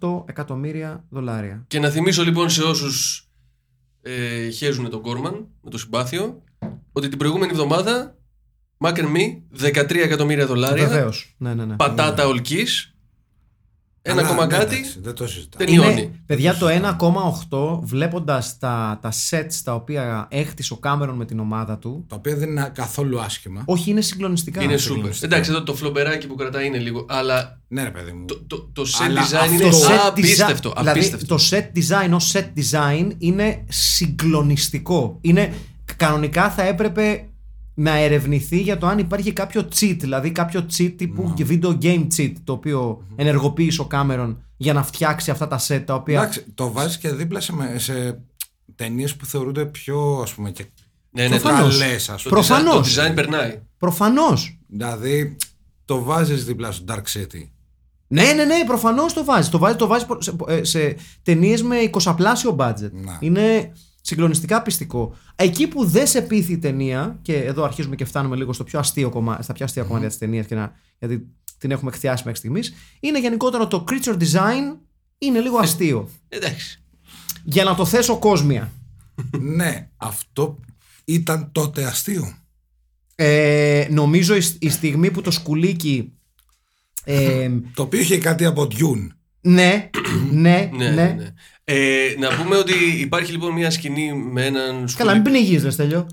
1,8 0.00 0.24
εκατομμύρια 0.26 1.04
δολάρια. 1.10 1.64
Και 1.66 1.78
να 1.78 1.88
θυμίσω 1.90 2.24
λοιπόν 2.24 2.50
σε 2.50 2.62
όσους 2.62 3.28
ε, 4.02 4.48
χέζουν 4.48 4.90
τον 4.90 5.00
Κόρμαν 5.02 5.48
με 5.62 5.70
το 5.70 5.78
συμπάθειο 5.78 6.42
ότι 6.92 7.08
την 7.08 7.18
προηγούμενη 7.18 7.50
εβδομάδα 7.52 8.16
Mac 8.78 8.94
and 8.94 9.16
Me 9.16 9.42
13 9.72 9.96
εκατομμύρια 9.96 10.46
δολάρια. 10.46 10.88
Βεβαίως. 10.88 11.34
Ναι, 11.38 11.54
ναι, 11.54 11.64
ναι. 11.64 11.76
Πατάτα 11.76 12.26
ολική. 12.26 12.66
Ένα 14.02 14.20
Αλλά, 14.20 14.28
ακόμα 14.28 14.46
ναι, 14.46 14.56
κάτι. 14.56 14.74
εντάξει, 14.76 14.98
Δεν 15.02 15.14
το 15.14 15.26
συζητάω. 15.26 15.66
Τελειώνει. 15.66 15.92
Είναι, 15.92 16.10
παιδιά, 16.26 16.56
το 16.56 16.66
1,8 16.68 17.80
βλέποντας 17.82 18.58
τα, 18.58 18.98
τα 19.02 19.12
sets 19.30 19.54
τα 19.64 19.74
οποία 19.74 20.26
έχτισε 20.30 20.72
ο 20.72 20.76
Κάμερον 20.76 21.16
με 21.16 21.24
την 21.24 21.38
ομάδα 21.38 21.78
του, 21.78 22.04
Το 22.08 22.14
οποίο 22.14 22.36
δεν 22.36 22.48
είναι 22.48 22.70
καθόλου 22.74 23.20
άσχημα. 23.20 23.62
όχι 23.66 23.90
είναι 23.90 24.00
συγκλονιστικά. 24.00 24.62
Είναι 24.62 24.76
συγκλονιστικά. 24.76 25.14
σούπερ. 25.14 25.32
Εντάξει, 25.32 25.50
εδώ 25.50 25.62
το 25.62 25.74
φλομπεράκι 25.74 26.26
που 26.26 26.34
κρατάει 26.34 26.66
είναι 26.66 26.78
λίγο. 26.78 27.06
Αλλά 27.08 27.60
Ναι, 27.68 27.82
ρε 27.82 27.90
παιδί 27.90 28.12
μου. 28.12 28.24
το, 28.24 28.40
το, 28.46 28.68
το 28.72 28.82
set 28.82 29.04
Αλλά 29.04 29.20
design 29.22 29.34
αυτό- 29.34 29.52
είναι 29.52 29.70
το 29.70 29.78
set 29.78 30.06
απίστευτο. 30.06 30.68
design, 30.70 30.76
δηλαδή 30.78 30.98
απίστευτο. 30.98 31.26
το 31.36 31.42
set 31.50 31.64
design 31.78 32.10
ως 32.14 32.32
set 32.34 32.46
design 32.60 33.10
είναι 33.18 33.64
συγκλονιστικό. 33.68 35.18
Είναι, 35.20 35.52
κανονικά 35.96 36.50
θα 36.50 36.62
έπρεπε 36.62 37.27
να 37.80 37.96
ερευνηθεί 37.96 38.60
για 38.60 38.78
το 38.78 38.86
αν 38.86 38.98
υπάρχει 38.98 39.32
κάποιο 39.32 39.68
cheat, 39.74 39.96
δηλαδή 40.00 40.30
κάποιο 40.32 40.66
cheat 40.76 40.94
τύπου 40.96 41.34
video 41.38 41.78
game 41.82 42.06
cheat, 42.16 42.32
το 42.44 42.52
οποίο 42.52 43.02
ενεργοποίησε 43.16 43.80
ο 43.80 43.84
Κάμερον 43.84 44.42
για 44.56 44.72
να 44.72 44.82
φτιάξει 44.82 45.30
αυτά 45.30 45.48
τα 45.48 45.60
set 45.66 45.82
τα 45.86 45.94
οποία... 45.94 46.20
Εντάξει, 46.20 46.44
το 46.54 46.72
βάζεις 46.72 46.98
και 46.98 47.10
δίπλα 47.12 47.40
σε, 47.40 47.52
με- 47.52 47.78
σε 47.78 48.20
ταινίες 48.74 49.16
που 49.16 49.26
θεωρούνται 49.26 49.64
πιο 49.66 50.20
ας 50.22 50.34
πούμε 50.34 50.50
και 50.50 50.64
ναι, 51.10 51.22
ναι, 51.22 51.28
Προφανώς. 51.40 51.74
το, 51.74 51.80
καλές 51.80 52.08
ας 52.08 52.22
το, 52.22 52.28
πούμε. 52.28 52.40
design, 52.40 52.46
Προφανώς. 52.48 52.94
το 52.94 53.02
design 53.02 53.14
περνάει. 53.14 53.60
Προφανώς. 53.78 54.58
Δηλαδή 54.66 55.36
το 55.84 56.02
βάζεις 56.02 56.44
δίπλα 56.44 56.72
στο 56.72 56.84
Dark 56.88 57.18
City. 57.18 57.48
Ναι, 58.08 58.32
ναι, 58.32 58.44
ναι, 58.44 58.64
προφανώς 58.66 59.12
το 59.12 59.24
βάζεις. 59.24 59.48
Το 59.48 59.58
βάζεις, 59.58 59.76
το 59.78 59.86
βάζεις 59.86 60.06
σε, 60.18 60.36
ε, 60.46 60.64
σε 60.64 60.96
ταινίες 61.22 61.62
με 61.62 61.76
20 62.02 62.14
πλάσιο 62.16 62.56
budget. 62.58 62.90
Να. 62.92 63.16
Είναι 63.20 63.72
συγκλονιστικά 64.08 64.62
πιστικό. 64.62 65.16
Εκεί 65.36 65.66
που 65.66 65.84
δεν 65.84 66.06
σε 66.06 66.22
πείθει 66.22 66.52
η 66.52 66.58
ταινία, 66.58 67.18
και 67.22 67.36
εδώ 67.36 67.64
αρχίζουμε 67.64 67.96
και 67.96 68.04
φτάνουμε 68.04 68.36
λίγο 68.36 68.52
στο 68.52 68.64
πιο 68.64 68.78
αστείο 68.78 69.10
κομμά, 69.10 69.42
στα 69.42 69.52
πιο 69.52 69.64
αστεία 69.64 69.82
κομμάτια 69.82 70.08
της 70.08 70.18
ταινίας, 70.18 70.46
γιατί 70.98 71.26
την 71.58 71.70
έχουμε 71.70 71.90
χτιάσει 71.90 72.22
μέχρι 72.24 72.38
στιγμής, 72.38 72.74
είναι 73.00 73.20
γενικότερα 73.20 73.66
το 73.66 73.84
creature 73.88 74.16
design 74.16 74.76
είναι 75.18 75.40
λίγο 75.40 75.58
αστείο. 75.58 76.08
Εντάξει. 76.28 76.82
Για 77.44 77.64
να 77.64 77.74
το 77.74 77.84
θέσω 77.84 78.18
κόσμια. 78.18 78.72
ναι, 79.56 79.88
αυτό 79.96 80.58
ήταν 81.04 81.48
τότε 81.52 81.84
αστείο. 81.84 82.36
Ε, 83.14 83.86
νομίζω 83.90 84.34
η, 84.34 84.42
η 84.58 84.68
στιγμή 84.68 85.10
που 85.10 85.20
το 85.20 85.30
σκουλίκι. 85.30 86.12
Ε, 87.04 87.50
Το 87.74 87.82
οποίο 87.82 88.00
είχε 88.00 88.18
κάτι 88.18 88.44
από 88.44 88.68
Dune. 88.70 89.08
ναι, 89.40 89.90
ναι, 90.30 90.70
Ναι, 90.72 90.90
ναι. 90.90 91.16
Ναι. 91.68 91.74
Ε, 91.74 92.14
να 92.18 92.36
πούμε 92.42 92.56
ότι 92.56 92.72
υπάρχει 93.00 93.32
λοιπόν 93.32 93.52
μια 93.52 93.70
σκηνή 93.70 94.12
με 94.12 94.46
έναν 94.46 94.88
Καλά, 94.96 95.12
μην 95.12 95.22
σκουλί... 95.24 95.38
πνιγείς 95.38 95.62
ρε 95.62 95.70
Στέλιο. 95.70 96.06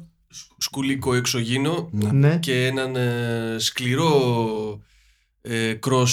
σκουλίκο 0.57 1.13
εξωγήινο 1.13 1.89
Ναι. 1.91 2.37
και 2.37 2.65
έναν 2.65 2.95
ε, 2.95 3.55
σκληρό 3.59 4.81
ε, 5.41 5.73
cross, 5.87 6.07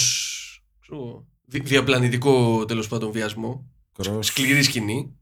ξέρω, 0.79 1.25
δι- 1.45 1.67
διαπλανητικό 1.67 2.65
τέλος 2.65 2.87
πάντων 2.87 3.11
βιασμό. 3.11 3.65
Cross. 3.97 4.17
Σκληρή 4.19 4.63
σκηνή. 4.63 5.15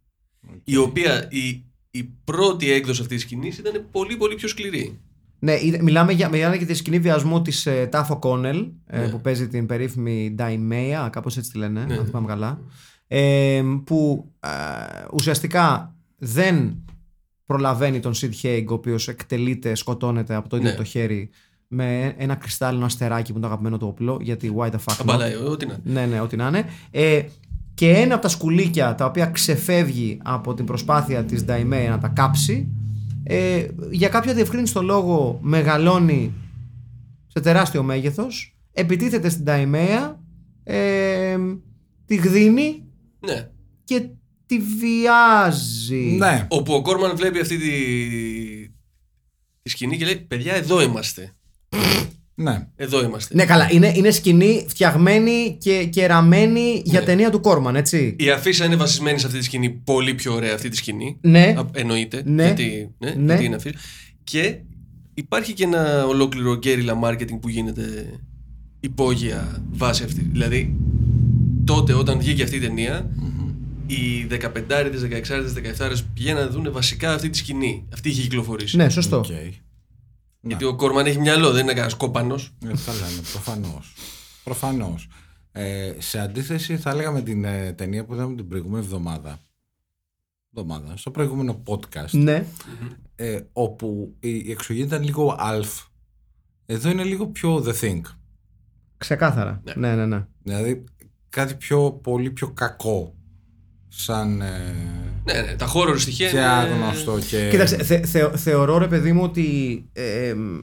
Η 0.63 0.75
οποία 0.77 1.27
η, 1.31 1.65
η 1.91 2.03
πρώτη 2.23 2.71
έκδοση 2.71 3.01
αυτής 3.01 3.17
της 3.17 3.25
σκηνής 3.29 3.57
ήταν 3.57 3.87
πολύ 3.91 4.17
πολύ 4.17 4.35
πιο 4.35 4.47
σκληρή. 4.47 4.99
Ναι, 5.39 5.53
είδε- 5.61 5.81
μιλάμε 5.81 6.11
για, 6.13 6.29
μιλάμε 6.29 6.55
για 6.55 6.65
τη 6.65 6.73
σκηνή 6.73 6.99
βιασμού 6.99 7.41
της 7.41 7.65
ε, 7.65 7.87
Τάφο 7.91 8.19
Κόνελ 8.19 8.67
Ναι. 8.91 9.07
που 9.07 9.21
παίζει 9.21 9.47
την 9.47 9.65
περίφημη 9.65 10.31
Νταϊμέια, 10.35 11.09
κάπως 11.11 11.37
έτσι 11.37 11.51
τη 11.51 11.57
λένε, 11.57 11.85
Ναι. 11.85 11.97
αν 11.97 12.05
θυμάμαι 12.05 12.27
καλά. 12.27 12.61
Ε, 13.13 13.63
που 13.83 14.31
ε, 14.39 14.49
ουσιαστικά 15.13 15.95
δεν 16.17 16.83
προλαβαίνει 17.45 17.99
τον 17.99 18.13
Σιντ 18.13 18.33
Χέιγκ, 18.33 18.69
ο 18.69 18.73
οποίος 18.73 19.07
εκτελείται, 19.07 19.75
σκοτώνεται 19.75 20.35
από 20.35 20.49
το 20.49 20.57
ίδιο 20.57 20.69
Ναι. 20.69 20.75
το 20.75 20.83
χέρι 20.83 21.29
με 21.67 22.15
ένα 22.17 22.35
κρυστάλλινο 22.35 22.85
αστεράκι 22.85 23.31
που 23.31 23.37
είναι 23.37 23.41
το 23.41 23.47
αγαπημένο 23.47 23.77
του 23.77 23.87
όπλο. 23.87 24.17
Γιατί 24.21 24.53
why 24.57 24.65
the 24.65 24.71
fuck 24.71 24.93
not; 24.93 24.97
Αμπαλάει, 24.99 25.35
ό,τι 25.35 25.65
να. 25.65 25.77
Ναι, 25.83 26.05
ναι, 26.05 26.21
ό,τι 26.21 26.35
να 26.35 26.47
είναι. 26.47 26.65
Ε, 26.91 27.21
και 27.73 27.89
ένα 27.89 28.13
από 28.13 28.23
τα 28.23 28.29
σκουλίκια 28.29 28.95
τα 28.95 29.05
οποία 29.05 29.25
ξεφεύγει 29.25 30.19
από 30.23 30.53
την 30.53 30.65
προσπάθεια 30.65 31.23
της 31.23 31.43
Νταϊμέ 31.45 31.87
να 31.87 31.97
τα 31.97 32.07
κάψει 32.07 32.67
ε, 33.23 33.65
για 33.91 34.09
κάποιο 34.09 34.33
διευκρίνηστο 34.33 34.81
λόγο 34.81 35.39
μεγαλώνει 35.41 36.33
σε 37.27 37.39
τεράστιο 37.39 37.83
μέγεθος 37.83 38.55
επιτίθεται 38.71 39.29
στην 39.29 39.43
Νταϊμέα 39.43 40.19
ε, 40.63 41.37
τη 42.05 42.15
γδίνει 42.15 42.83
Ναι. 43.25 43.49
και 43.83 44.07
τη 44.45 44.59
βιάζει 44.59 46.15
Ναι. 46.17 46.45
Όπου 46.49 46.73
ο 46.73 46.81
Κόρμαν 46.81 47.15
βλέπει 47.15 47.39
αυτή 47.39 47.57
τη, 47.57 47.69
τη 49.61 49.69
σκηνή 49.69 49.97
και 49.97 50.05
λέει: 50.05 50.15
Παιδιά, 50.15 50.53
εδώ 50.53 50.81
είμαστε. 50.81 51.33
Ναι. 52.35 52.67
Εδώ 52.75 53.03
είμαστε. 53.03 53.35
Ναι, 53.35 53.45
καλά, 53.45 53.71
είναι, 53.71 53.91
είναι 53.95 54.11
σκηνή 54.11 54.65
φτιαγμένη 54.69 55.57
και, 55.59 55.85
και 55.85 56.05
ραμμένη 56.05 56.81
για 56.85 56.99
Ναι. 56.99 57.05
ταινία 57.05 57.29
του 57.29 57.39
Κόρμαν, 57.39 57.75
έτσι. 57.75 58.15
Η 58.19 58.29
αφίσα 58.29 58.65
είναι 58.65 58.75
βασισμένη 58.75 59.19
σε 59.19 59.25
αυτή 59.25 59.39
τη 59.39 59.43
σκηνή. 59.45 59.69
Πολύ 59.69 60.13
πιο 60.15 60.33
ωραία 60.33 60.53
αυτή 60.53 60.69
τη 60.69 60.75
σκηνή. 60.75 61.17
Ναι, 61.21 61.53
Α, 61.57 61.69
Εννοείται. 61.73 62.21
Ναι. 62.25 62.43
Γιατί, 62.43 62.95
ναι, 62.97 63.09
Ναι. 63.09 63.25
γιατί 63.25 63.45
είναι 63.45 63.55
αφίσα. 63.55 63.77
Και 64.23 64.57
υπάρχει 65.13 65.53
και 65.53 65.63
ένα 65.63 66.05
ολόκληρο 66.05 66.55
γκέριλα 66.57 66.99
marketing 67.03 67.39
που 67.41 67.49
γίνεται 67.49 68.05
υπόγεια 68.79 69.63
βάση 69.71 70.03
αυτή. 70.03 70.21
Δηλαδή, 70.31 70.75
τότε 71.65 71.93
όταν 71.93 72.19
βγήκε 72.19 72.43
αυτή 72.43 72.55
η 72.55 72.59
ταινία, 72.59 73.09
οι 73.85 74.27
15άριδες, 74.31 75.01
16άριδες, 75.01 75.53
17άριδες 75.79 76.03
πηγαίναν 76.13 76.43
να 76.45 76.49
δουν 76.51 76.71
βασικά 76.71 77.13
αυτή 77.13 77.29
τη 77.29 77.37
σκηνή. 77.37 77.87
Αυτή 77.93 78.09
είχε 78.09 78.21
κυκλοφορήσει. 78.21 78.77
ναι, 78.77 78.89
σωστό. 78.89 79.17
Οκ. 79.17 79.25
Γιατί 80.41 80.65
ο 80.65 80.75
Κόρμαν 80.75 81.05
έχει 81.05 81.19
μυαλό, 81.19 81.51
δεν 81.51 81.61
είναι 81.61 81.71
κανένας 81.71 81.93
κόπανος. 81.93 82.53
Ε, 82.63 82.67
καλά 82.67 83.09
είναι, 83.11 83.21
προφανώς. 83.31 83.93
Προφανώς. 84.43 85.07
Ε, 85.51 85.93
σε 85.97 86.19
αντίθεση 86.19 86.77
θα 86.77 86.89
έλεγα 86.89 87.11
με 87.11 87.21
την 87.21 87.43
ε, 87.45 87.73
ταινία 87.73 88.05
που 88.05 88.13
είδαμε 88.13 88.35
την 88.35 88.47
προηγούμενη 88.47 88.85
εβδομάδα. 88.85 89.39
Εβδομάδα. 90.55 90.97
Στο 90.97 91.11
προηγούμενο 91.11 91.63
podcast. 91.67 92.09
Ναι, 92.11 92.45
ε, 93.15 93.39
όπου 93.53 94.15
η 94.19 94.29
η 94.29 94.51
εξωγή 94.51 94.81
ήταν 94.81 95.03
λίγο 95.03 95.37
Alf. 95.39 95.85
Εδώ 96.65 96.89
είναι 96.89 97.03
λίγο 97.03 97.27
πιο 97.27 97.63
the 97.67 97.73
thing. 97.81 98.01
ξεκάθαρα. 98.97 99.61
Ναι, 99.75 99.95
ναι, 99.95 100.05
ναι. 100.05 100.25
Δηλαδή 100.43 100.83
κάτι 101.31 101.55
πιο, 101.55 101.91
πολύ 101.91 102.31
πιο 102.31 102.47
κακό. 102.51 103.15
Σαν 103.93 104.41
ε, 104.41 104.75
Ναι, 105.23 105.41
ναι, 105.41 105.55
τα 105.55 105.71
horror 105.73 105.95
στοιχεία 105.97 106.29
και 106.29 106.35
είναι... 106.37 106.45
άγνωστο 106.45 107.19
και... 107.29 107.47
Κοίταξε, 107.49 107.83
θε- 107.83 108.05
θε- 108.05 108.35
θεωρώ 108.37 108.77
ρε 108.77 108.87
παιδί 108.87 109.11
μου 109.13 109.23
ότι 109.23 109.85
ε, 109.93 110.27
εμ, 110.27 110.59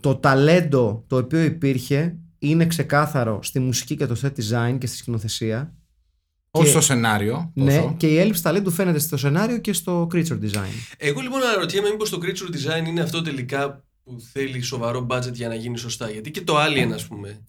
το 0.00 0.16
ταλέντο 0.16 1.04
το 1.06 1.16
οποίο 1.16 1.40
υπήρχε 1.42 2.16
είναι 2.38 2.66
ξεκάθαρο 2.66 3.42
στη 3.42 3.60
μουσική 3.60 3.96
και 3.96 4.06
το 4.06 4.16
set 4.22 4.26
design 4.40 4.76
και 4.78 4.86
στη 4.86 4.96
σκηνοθεσία. 4.96 5.74
Όχι 6.50 6.64
και- 6.64 6.70
στο 6.70 6.80
σενάριο. 6.80 7.50
Ναι, 7.54 7.76
τόσο. 7.76 7.94
και 7.96 8.06
η 8.06 8.18
έλλειψη 8.18 8.42
ταλέντου 8.42 8.70
φαίνεται 8.70 8.98
στο 8.98 9.16
σενάριο 9.16 9.58
και 9.58 9.72
στο 9.72 10.06
creature 10.12 10.40
design. 10.42 10.72
Εγώ 10.98 11.20
λοιπόν 11.20 11.42
αναρωτιέμαι 11.42 11.88
μήπως 11.90 12.10
το 12.10 12.18
creature 12.22 12.54
design 12.54 12.86
είναι 12.88 13.00
αυτό 13.00 13.22
τελικά 13.22 13.84
που 14.04 14.16
θέλει 14.32 14.60
σοβαρό 14.60 15.06
budget 15.10 15.32
για 15.32 15.48
να 15.48 15.54
γίνει 15.54 15.78
σωστά. 15.78 16.10
Γιατί 16.10 16.30
και 16.30 16.40
το 16.40 16.54
Alien 16.58 16.90
ας 16.94 17.06
πούμε, 17.06 17.40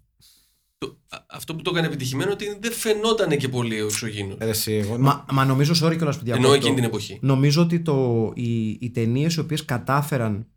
το, 0.86 0.97
α- 1.09 1.25
αυτό 1.29 1.55
που 1.55 1.61
το 1.61 1.69
έκανε 1.73 1.88
επιτυχημένο 1.88 2.32
ότι 2.32 2.57
δεν 2.59 2.71
φαινόταν 2.71 3.38
και 3.38 3.49
πολύ 3.49 3.82
ο 3.82 3.86
εξωγήινος. 3.86 4.38
Ε, 4.39 4.47
εσύ, 4.49 4.73
εγώ, 4.73 4.97
Μα, 4.99 5.25
μα 5.32 5.45
νομίζω, 5.45 5.73
sorry 5.73 5.95
κιόλας 5.97 6.17
που 6.17 6.23
Ενώ 6.25 6.36
διακόπτω, 6.38 6.53
εκείνη 6.53 6.75
την 6.75 6.84
εποχή. 6.84 7.17
νομίζω 7.21 7.61
ότι 7.61 7.79
το, 7.79 8.32
οι, 8.36 8.69
οι 8.69 8.89
ταινίες 8.93 9.36
οι 9.36 9.39
οποίες 9.39 9.65
κατάφεραν 9.65 10.47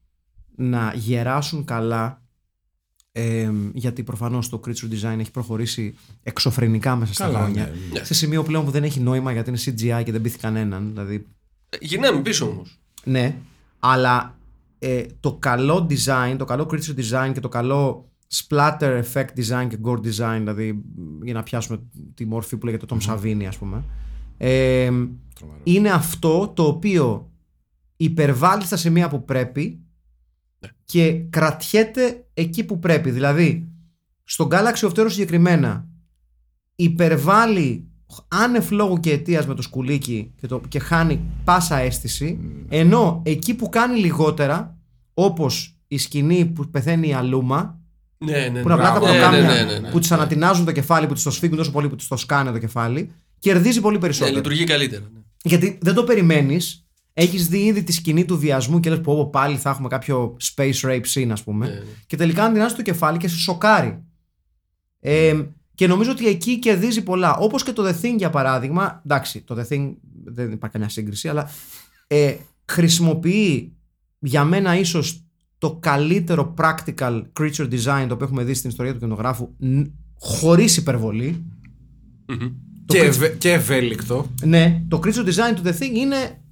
να 0.57 0.93
γεράσουν 0.97 1.65
καλά 1.65 2.23
εμ, 3.13 3.71
γιατί 3.75 4.03
προφανώς 4.03 4.49
το 4.49 4.61
creature 4.67 4.91
design 4.93 5.19
έχει 5.19 5.31
προχωρήσει 5.31 5.95
εξωφρενικά 6.23 6.97
μέσα 6.97 7.13
στα 7.13 7.25
Καλά, 7.25 7.39
χρόνια. 7.39 7.65
ναι. 7.67 7.99
Ναι. 7.99 8.05
Σε 8.05 8.15
σημείο 8.15 8.43
πλέον 8.43 8.65
που 8.65 8.71
δεν 8.71 8.85
έχει 8.85 9.01
νόημα 9.01 9.33
γιατί 9.33 9.51
είναι 9.51 9.59
CGI 9.65 10.03
και 10.05 10.13
δεν 10.13 10.21
πείθει 10.21 10.39
κανέναν. 10.39 10.89
Δηλαδή, 10.93 11.27
Ε, 11.69 11.77
Γυρνάμε 11.81 12.21
πίσω 12.23 12.47
όμως. 12.49 12.79
ναι, 13.05 13.37
αλλά 13.79 14.39
ε, 14.79 15.05
το 15.21 15.33
καλό 15.35 15.87
design, 15.91 16.35
το 16.39 16.45
καλό 16.45 16.69
creature 16.71 17.01
design 17.01 17.31
και 17.33 17.41
το 17.41 17.49
καλό 17.49 18.09
splatter 18.35 19.03
effect 19.03 19.29
design 19.37 19.67
και 19.69 19.79
gore 19.85 19.99
design, 19.99 20.37
δηλαδή 20.39 20.83
για 21.23 21.35
να 21.35 21.43
πιάσουμε 21.43 21.83
τη 22.15 22.27
μόρφη 22.27 22.57
που 22.57 22.67
λέγεται 22.67 22.87
Tom 22.89 22.99
Savini, 23.09 23.45
ας 23.45 23.57
πούμε, 23.59 23.85
ε, 24.39 24.85
Τρομερό. 25.35 25.61
είναι 25.63 25.91
αυτό 25.91 26.53
το 26.57 26.63
οποίο 26.63 27.31
υπερβάλλει 27.97 28.63
στα 28.65 28.77
σημεία 28.77 29.09
που 29.09 29.25
πρέπει 29.25 29.79
Ναι. 30.61 30.69
και 30.85 31.13
κρατιέται 31.31 32.27
εκεί 32.35 32.65
που 32.65 32.79
πρέπει. 32.79 33.11
Δηλαδή, 33.11 33.69
στον 34.25 34.49
Galaxy 34.51 34.89
of 34.89 34.93
Terror 34.93 35.07
συγκεκριμένα 35.11 35.89
υπερβάλλει 36.77 37.89
άνευ 38.29 38.71
λόγου 38.71 39.01
και 39.01 39.11
αιτίας 39.13 39.47
με 39.47 39.55
το 39.55 39.63
σκουλίκι 39.63 40.33
και, 40.37 40.47
το, 40.47 40.61
και 40.69 40.79
χάνει 40.79 41.21
πάσα 41.45 41.77
αίσθηση 41.77 42.39
ενώ 42.69 43.23
εκεί 43.25 43.55
που 43.55 43.69
κάνει 43.69 43.99
λιγότερα 43.99 44.79
όπως 45.15 45.79
η 45.89 45.99
σκηνή 45.99 46.47
που 46.47 46.71
πεθαίνει 46.71 47.09
η 47.09 47.13
Αλούμα 47.13 47.81
Ναι, 48.19 48.33
ναι, 48.33 48.49
ναι. 48.49 48.61
που 48.63 48.69
είναι 48.69 48.73
απλά 48.75 48.93
τα 48.93 48.99
Μπράβο. 48.99 49.07
Ναι, 49.07 49.13
προκάμια 49.19 49.41
ναι, 49.41 49.55
ναι, 49.55 49.73
ναι, 49.73 49.79
ναι. 49.79 49.91
που 49.91 49.99
της 49.99 50.13
ανατινάζουν 50.13 50.65
το 50.65 50.73
κεφάλι, 50.73 51.07
που 51.07 51.15
της 51.15 51.23
το 51.23 51.31
σφίγγουν 51.31 51.57
τόσο 51.59 51.71
πολύ 51.71 51.89
που 51.89 51.97
της 51.97 52.09
το 52.09 52.17
σκάνε 52.17 52.51
το 52.53 52.59
κεφάλι 52.59 53.13
κερδίζει 53.39 53.81
πολύ 53.81 53.95
Ναι, 53.95 54.01
περισσότερο. 54.01 54.37
λειτουργεί 54.37 54.65
καλύτερα. 54.65 55.03
ναι. 55.15 55.21
Γιατί 55.43 55.79
δεν 55.83 55.95
το 55.95 56.05
περιμένεις. 56.05 56.79
Έχεις 57.17 57.49
δει 57.49 57.59
ήδη 57.65 57.83
τη 57.83 57.93
σκηνή 57.93 58.25
του 58.25 58.39
βιασμού 58.39 58.81
και 58.81 58.91
λες: 58.91 59.01
Πω, 59.01 59.15
πω, 59.17 59.31
πάλι 59.31 59.57
θα 59.57 59.71
έχουμε 59.71 59.89
κάποιο 59.89 60.37
space 60.55 60.81
rape 60.81 61.03
scene, 61.15 61.29
ας 61.33 61.43
πούμε. 61.43 61.67
Ναι, 61.67 61.73
ναι. 61.73 61.81
Και 62.07 62.17
τελικά 62.17 62.45
αντινάζει 62.45 62.75
το 62.75 62.83
κεφάλι 62.83 63.19
και 63.19 63.29
σε 63.29 63.37
σοκάρει. 63.39 64.03
Ε, 65.01 65.43
και 65.75 65.87
νομίζω 65.87 66.11
ότι 66.11 66.27
εκεί 66.29 66.59
κερδίζει 66.59 67.03
πολλά. 67.03 67.37
Όπως 67.37 67.63
και 67.63 67.73
το 67.73 67.87
The 67.89 68.05
Thing 68.05 68.15
για 68.17 68.31
παράδειγμα. 68.31 69.03
Εντάξει, 69.05 69.41
το 69.41 69.55
The 69.59 69.73
Thing 69.73 69.95
δεν 70.25 70.53
υπάρχει 70.53 70.73
καμιά 70.73 70.89
σύγκριση, 70.89 71.29
αλλά 71.29 71.51
ε, 72.07 72.35
χρησιμοποιεί 72.65 73.73
για 74.19 74.45
μένα 74.45 74.77
ίσως 74.79 75.24
το 75.65 75.77
καλύτερο 75.81 76.55
practical 76.59 77.23
creature 77.41 77.69
design 77.71 78.05
το 78.09 78.15
οποίο 78.15 78.27
έχουμε 78.27 78.45
δει 78.45 78.55
στην 78.55 78.71
ιστορία 78.71 78.93
του 78.93 78.99
κινηματογράφου 78.99 79.49
χωρίς 80.19 80.77
υπερβολή. 80.77 81.45
Μμμ. 82.27 82.39
Το 82.87 82.95
και, 82.95 83.01
creature- 83.01 83.07
ευε- 83.07 83.39
και 83.39 83.53
ευέλικτο. 83.53 84.27
Ναι, 84.43 84.83
το 84.89 85.01
creature 85.05 85.27
design 85.27 85.55
του 85.55 85.63
The 85.65 85.69
Thing 85.83 85.95
είναι 85.95 86.43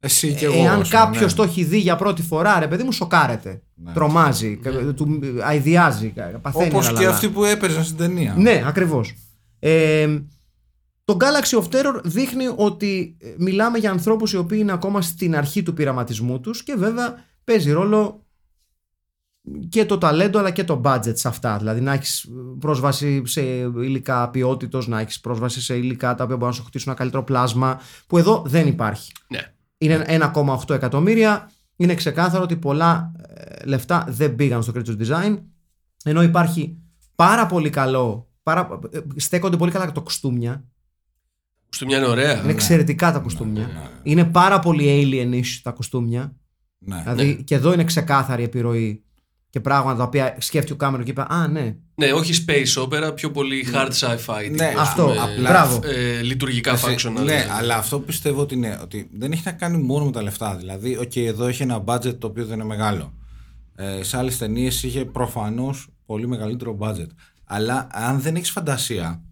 Εσύ 0.00 0.34
και 0.34 0.44
εγώ. 0.44 0.54
Εάν 0.62 0.80
όσο, 0.80 0.96
κάποιος 0.96 1.30
ναι. 1.30 1.36
το 1.36 1.42
έχει 1.42 1.64
δει 1.64 1.78
για 1.78 1.96
πρώτη 1.96 2.22
φορά, 2.22 2.58
ρε 2.58 2.68
παιδί 2.68 2.82
μου, 2.82 2.92
σοκάρεται. 2.92 3.62
Ναι. 3.74 3.92
Τρομάζει, 3.92 4.60
του 4.96 5.20
αειδιάζει, 5.44 6.12
παθαίνει. 6.42 6.66
Όπως 6.68 6.88
ένα 6.88 6.98
και 6.98 7.02
λαλά. 7.04 7.14
αυτοί 7.14 7.28
που 7.28 7.44
έπαιζαν 7.44 7.84
στην 7.84 7.96
ταινία. 7.96 8.34
Ναι, 8.38 8.62
ακριβώς. 8.66 9.14
Ε, 9.58 10.18
το 11.04 11.16
Galaxy 11.20 11.58
of 11.62 11.64
Terror 11.68 12.00
δείχνει 12.04 12.44
ότι 12.56 13.16
ε, 13.20 13.34
μιλάμε 13.38 13.78
για 13.78 13.90
ανθρώπους 13.90 14.32
οι 14.32 14.36
οποίοι 14.36 14.58
είναι 14.62 14.72
ακόμα 14.72 15.02
στην 15.02 15.36
αρχή 15.36 15.62
του 15.62 15.74
πειραματισμού 15.74 16.40
τους 16.40 16.62
και 16.62 16.74
βέβαια 16.78 17.24
παίζει 17.46 17.70
ρόλο 17.70 18.24
και 19.68 19.84
το 19.84 19.98
ταλέντο 19.98 20.38
αλλά 20.38 20.50
και 20.50 20.64
το 20.64 20.80
budget 20.84 21.12
σε 21.12 21.28
αυτά. 21.28 21.58
Δηλαδή 21.58 21.80
να 21.80 21.92
έχεις 21.92 22.28
πρόσβαση 22.58 23.26
σε 23.26 23.40
υλικά 23.40 24.30
ποιότητος, 24.30 24.86
να 24.86 25.00
έχεις 25.00 25.20
πρόσβαση 25.20 25.60
σε 25.60 25.76
υλικά 25.76 26.14
τα 26.14 26.24
οποία 26.24 26.36
μπορούν 26.36 26.50
να 26.50 26.60
σου 26.60 26.64
χτίσουν 26.64 26.88
ένα 26.88 26.98
καλύτερο 26.98 27.24
πλάσμα 27.24 27.80
που 28.06 28.18
εδώ 28.18 28.42
δεν 28.46 28.66
υπάρχει. 28.66 29.12
Ναι. 29.28 29.52
Είναι 29.78 30.04
1,8 30.08 30.74
εκατομμύρια. 30.74 31.50
Είναι 31.76 31.94
ξεκάθαρο 31.94 32.42
ότι 32.42 32.56
πολλά 32.56 33.12
ε, 33.34 33.64
λεφτά 33.64 34.04
δεν 34.08 34.34
πήγαν 34.34 34.62
στο 34.62 34.72
creature 34.76 35.06
design. 35.06 35.38
Ενώ 36.04 36.22
υπάρχει 36.22 36.78
πάρα 37.14 37.46
πολύ 37.46 37.70
καλό 37.70 38.26
Πάρα, 38.46 38.78
ε, 38.90 39.00
στέκονται 39.16 39.56
πολύ 39.56 39.70
καλά 39.70 39.92
τα 39.92 40.00
κοστούμια. 40.00 40.64
Στο 41.68 41.86
μια 41.86 41.96
είναι 41.96 42.06
ωραία. 42.06 42.42
Είναι 42.42 42.52
εξαιρετικά 42.52 43.12
τα 43.12 43.18
κοστούμια. 43.18 43.68
Είναι 44.02 44.24
πάρα 44.24 44.58
πολύ 44.58 44.84
alien-ish 44.86 45.60
τα 45.62 45.70
κοστούμια. 45.70 46.36
Ναι. 46.78 47.02
Δηλαδή 47.02 47.42
και 47.44 47.54
εδώ 47.54 47.72
είναι 47.72 47.84
ξεκάθαρη 47.84 48.42
επιρροή 48.42 49.00
και 49.50 49.60
πράγματα 49.60 49.96
τα 49.96 50.04
οποία 50.04 50.36
σκέφτηκε 50.38 50.72
ο 50.72 50.76
Κάμερον 50.76 51.04
και 51.04 51.10
είπε 51.10 51.24
Α, 51.28 51.48
ναι. 51.48 51.76
Ναι, 51.94 52.12
όχι 52.12 52.44
space 52.46 52.82
opera, 52.82 53.14
πιο 53.14 53.30
πολύ 53.30 53.66
hard 53.74 53.90
sci-fi. 53.90 54.38
τύπου, 54.42 54.54
Ναι, 54.56 54.66
ας 54.76 54.88
αυτό, 54.88 55.02
πούμε, 55.02 55.18
απλά- 55.20 55.50
Μπράβο. 55.50 55.80
ε, 55.84 56.22
λειτουργικά 56.22 56.72
Εσύ- 56.72 56.86
functional. 57.08 57.24
Ναι, 57.24 57.46
αλλά 57.58 57.76
αυτό 57.76 58.00
πιστεύω 58.00 58.40
ότι 58.40 58.54
είναι 58.54 58.78
ότι 58.82 59.10
δεν 59.12 59.32
έχει 59.32 59.42
να 59.44 59.52
κάνει 59.52 59.78
μόνο 59.78 60.04
με 60.04 60.10
τα 60.10 60.22
λεφτά. 60.22 60.56
Δηλαδή, 60.56 60.96
οκ, 60.96 61.16
εδώ 61.16 61.46
έχει 61.46 61.62
ένα 61.62 61.84
budget 61.84 62.18
το 62.18 62.26
οποίο 62.26 62.44
δεν 62.44 62.54
είναι 62.54 62.64
μεγάλο. 62.68 63.14
Ε, 63.76 64.02
σε 64.02 64.16
άλλες 64.16 64.38
ταινίες 64.38 64.82
είχε 64.82 65.04
προφανώς 65.04 65.88
πολύ 66.06 66.26
μεγαλύτερο 66.28 66.76
budget. 66.80 67.06
Αλλά 67.44 67.86
αν 67.92 68.20
δεν 68.20 68.36
έχεις 68.36 68.50
φαντασία, 68.50 69.22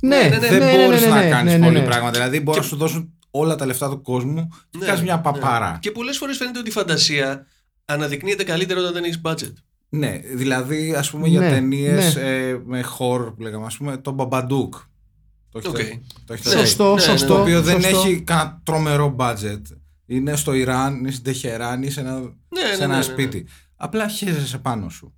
Ναι, 0.00 0.16
ναι, 0.16 0.28
ναι, 0.28 0.38
δεν 0.38 0.58
ναι, 0.58 0.72
μπορείς 0.86 1.00
ναι, 1.00 1.06
να 1.08 1.22
ναι, 1.22 1.28
κάνεις 1.28 1.52
ναι, 1.52 1.58
ναι, 1.58 1.64
πολύ 1.66 1.78
ναι. 1.78 1.84
πράγματα. 1.84 2.12
Δηλαδή, 2.12 2.40
μπορεί 2.40 2.58
να 2.58 2.64
σου 2.64 2.76
δώσουν 2.76 3.12
όλα 3.38 3.54
τα 3.56 3.66
λεφτά 3.66 3.88
του 3.90 4.02
κόσμου 4.02 4.48
και 4.70 4.78
Ναι, 4.78 4.86
κάνεις 4.86 5.02
μια 5.02 5.16
ναι. 5.16 5.22
παπάρα. 5.22 5.78
Και 5.80 5.90
πολλές 5.90 6.16
φορές 6.18 6.36
φαίνεται 6.36 6.58
ότι 6.58 6.68
η 6.68 6.72
φαντασία 6.72 7.46
αναδεικνύεται 7.84 8.44
καλύτερα 8.44 8.80
όταν 8.80 8.92
δεν 8.92 9.04
έχεις 9.04 9.20
budget. 9.24 9.52
Ναι, 9.88 10.20
δηλαδή, 10.34 10.94
ας 10.94 11.10
πούμε 11.10 11.28
για 11.28 11.40
Ναι, 11.40 11.48
ταινίες 11.50 12.14
ναι. 12.14 12.20
ε, 12.22 12.60
με 12.64 12.84
horror 12.98 13.32
που 13.36 13.42
λέγαμε, 13.42 13.66
ας 13.66 13.76
πούμε, 13.76 13.96
το 13.96 14.10
Μπαμπαντούκ. 14.10 14.74
Το 15.48 15.58
έχετε, 15.58 15.82
Οκ. 15.82 16.02
το 16.26 16.32
έχετε 16.32 16.48
Ναι, 16.48 16.54
δει; 16.54 16.60
Σωστό, 16.66 16.94
ναι, 16.94 17.00
σωστό. 17.00 17.34
το 17.34 17.40
οποίο 17.40 17.62
δεν 17.62 17.80
σωστό. 17.82 17.98
έχει 17.98 18.20
κανένα 18.22 18.60
τρομερό 18.64 19.16
budget. 19.18 19.62
Είναι 20.06 20.36
στο 20.36 20.52
Ιράν, 20.52 20.94
είναι 20.98 21.10
στην 21.10 21.24
Τεχεράνη, 21.24 21.82
είναι 21.82 21.90
σε 21.90 22.00
ένα, 22.00 22.18
Ναι, 22.20 22.60
σε 22.60 22.76
ναι, 22.78 22.84
ένα 22.84 22.86
ναι, 22.86 22.96
ναι, 22.96 23.02
σπίτι. 23.02 23.46
Απλά 23.76 24.08
χέζεσαι 24.08 24.58
πάνω 24.58 24.88
σου. 24.88 25.14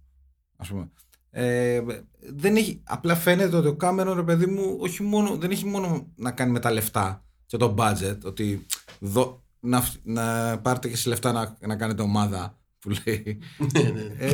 Ας 0.56 0.68
πούμε. 0.68 0.90
Ε, 1.30 1.80
δεν 2.34 2.56
έχει, 2.56 2.80
απλά 2.84 3.14
φαίνεται 3.14 3.56
ότι 3.56 3.68
ο 3.68 3.74
Κάμερον, 3.76 4.16
ρε 4.16 4.22
παιδί 4.22 4.46
μου, 4.46 4.76
όχι 4.80 5.02
μόνο, 5.02 5.36
δεν 5.36 5.50
έχει 5.50 5.66
μόνο 5.66 6.06
να 6.16 6.30
κάνει 6.30 6.50
με 6.52 6.58
τα 6.60 6.70
λεφτά 6.70 7.24
και 7.48 7.56
το 7.56 7.74
budget, 7.78 8.16
ότι 8.24 8.66
δω, 8.98 9.44
να, 9.60 9.80
φ- 9.80 10.00
να 10.02 10.58
πάρετε 10.58 10.88
και 10.88 10.96
σε 10.96 11.08
λεφτά 11.08 11.32
να, 11.32 11.56
να 11.66 11.76
κάνετε 11.76 12.02
ομάδα, 12.02 12.58
που 12.78 12.90
λέει. 12.90 13.38
Ναι, 13.74 13.82
ναι, 13.82 13.90
ναι. 13.90 14.14
Ε, 14.18 14.30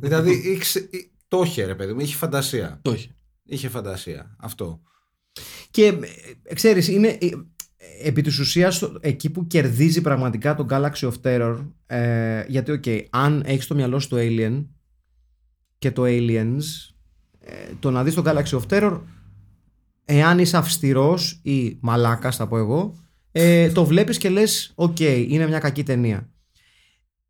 δηλαδή, 0.00 0.30
ήξε- 0.52 0.94
ε, 0.94 0.98
το 1.28 1.42
είχε, 1.44 1.64
ρε 1.64 1.74
παιδί 1.74 1.92
μου, 1.92 2.00
είχε 2.00 2.14
φαντασία. 2.16 2.78
Το 2.82 2.90
έχει. 2.90 3.10
Είχε 3.44 3.68
φαντασία. 3.68 4.36
Αυτό. 4.40 4.80
Και 5.70 5.86
ε, 6.44 6.54
ξέρεις, 6.54 6.88
είναι 6.88 7.08
ε, 7.20 7.28
επί 8.02 8.22
της 8.22 8.38
ουσίας 8.38 8.78
το- 8.78 8.96
εκεί 9.00 9.30
που 9.30 9.46
κερδίζει 9.46 10.00
πραγματικά 10.00 10.54
το 10.54 10.66
Galaxy 10.70 11.10
of 11.10 11.12
Terror 11.22 11.66
ε, 11.86 12.44
γιατί 12.48 12.70
οκ, 12.72 12.84
αν 13.10 13.42
έχεις 13.46 13.64
στο 13.64 13.74
μυαλό 13.74 13.98
σου 13.98 14.08
το 14.08 14.16
Alien 14.20 14.64
και 15.78 15.90
το 15.90 16.02
Aliens 16.06 16.62
ε, 17.40 17.52
το 17.80 17.90
να 17.90 18.04
δεις 18.04 18.14
το 18.14 18.22
Galaxy 18.26 18.60
of 18.60 18.62
Terror 18.68 19.00
εάν 20.10 20.38
είσαι 20.38 20.56
αυστηρός 20.56 21.40
ή 21.42 21.76
μαλάκας 21.80 22.36
θα 22.36 22.46
πω 22.48 22.58
εγώ 22.58 22.94
ε, 23.32 23.70
το 23.70 23.84
βλέπεις 23.84 24.18
και 24.18 24.28
λες 24.28 24.72
οκ, 24.74 25.00
είναι 25.00 25.46
μια 25.46 25.58
κακή 25.58 25.82
ταινία 25.82 26.28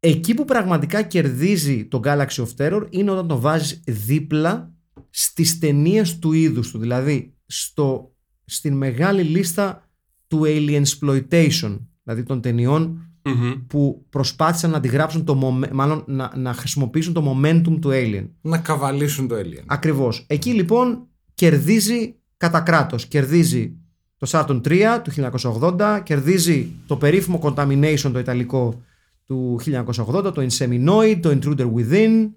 εκεί 0.01 0.35
που 0.35 0.45
πραγματικά 0.45 1.03
κερδίζει 1.03 1.85
το 1.85 2.01
Galaxy 2.05 2.26
of 2.45 2.49
Terror 2.57 2.87
είναι 2.91 3.11
όταν 3.11 3.29
το 3.29 3.41
βάζεις 3.41 3.83
δίπλα 3.87 4.72
στις 5.11 5.59
ταινίες 5.59 6.18
του 6.18 6.33
είδους 6.33 6.70
του 6.70 6.79
δηλαδή 6.79 7.35
στο, 7.47 8.14
στην 8.45 8.76
μεγάλη 8.76 9.22
λίστα 9.22 9.89
του 10.26 10.43
Alien 10.45 10.83
Exploitation 10.83 11.79
δηλαδή 12.03 12.22
των 12.22 12.41
ταινιών 12.41 13.03
Μμμ. 13.22 13.53
που 13.66 14.07
προσπάθησαν 14.11 14.70
να 14.70 14.76
αντιγράψουν 14.76 15.24
το 15.24 15.41
momen- 15.43 15.70
μάλλον 15.72 16.05
να, 16.07 16.33
να 16.37 16.53
χρησιμοποιήσουν 16.53 17.12
το 17.12 17.37
momentum 17.43 17.79
του 17.81 17.91
Alien 17.93 18.29
Να 18.41 18.59
καβαλήσουν 18.59 19.29
το 19.29 19.35
Alien. 19.35 19.62
Ακριβώς. 19.66 20.24
Εκεί 20.29 20.51
λοιπόν 20.53 21.07
κερδίζει 21.35 22.14
κατά 22.39 22.61
κράτος. 22.61 23.07
Κερδίζει 23.07 23.76
το 24.16 24.26
Saturn 24.30 24.61
3 24.62 25.01
του 25.03 25.12
1980, 25.41 26.01
κερδίζει 26.03 26.70
το 26.86 26.97
περίφημο 26.97 27.41
Contamination 27.43 28.11
το 28.12 28.18
ιταλικό 28.18 28.82
του 29.26 29.61
1980, 29.64 30.34
το 30.34 30.47
Inseminoid, 30.51 31.18
το 31.22 31.39
Intruder 31.43 31.72
Within, 31.74 32.28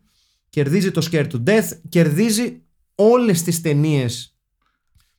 κερδίζει 0.49 0.91
το 0.91 1.07
Scared 1.11 1.27
to 1.27 1.43
Death, 1.43 1.69
κερδίζει 1.89 2.61
όλες 2.95 3.43
τις 3.43 3.61
ταινίες 3.61 4.35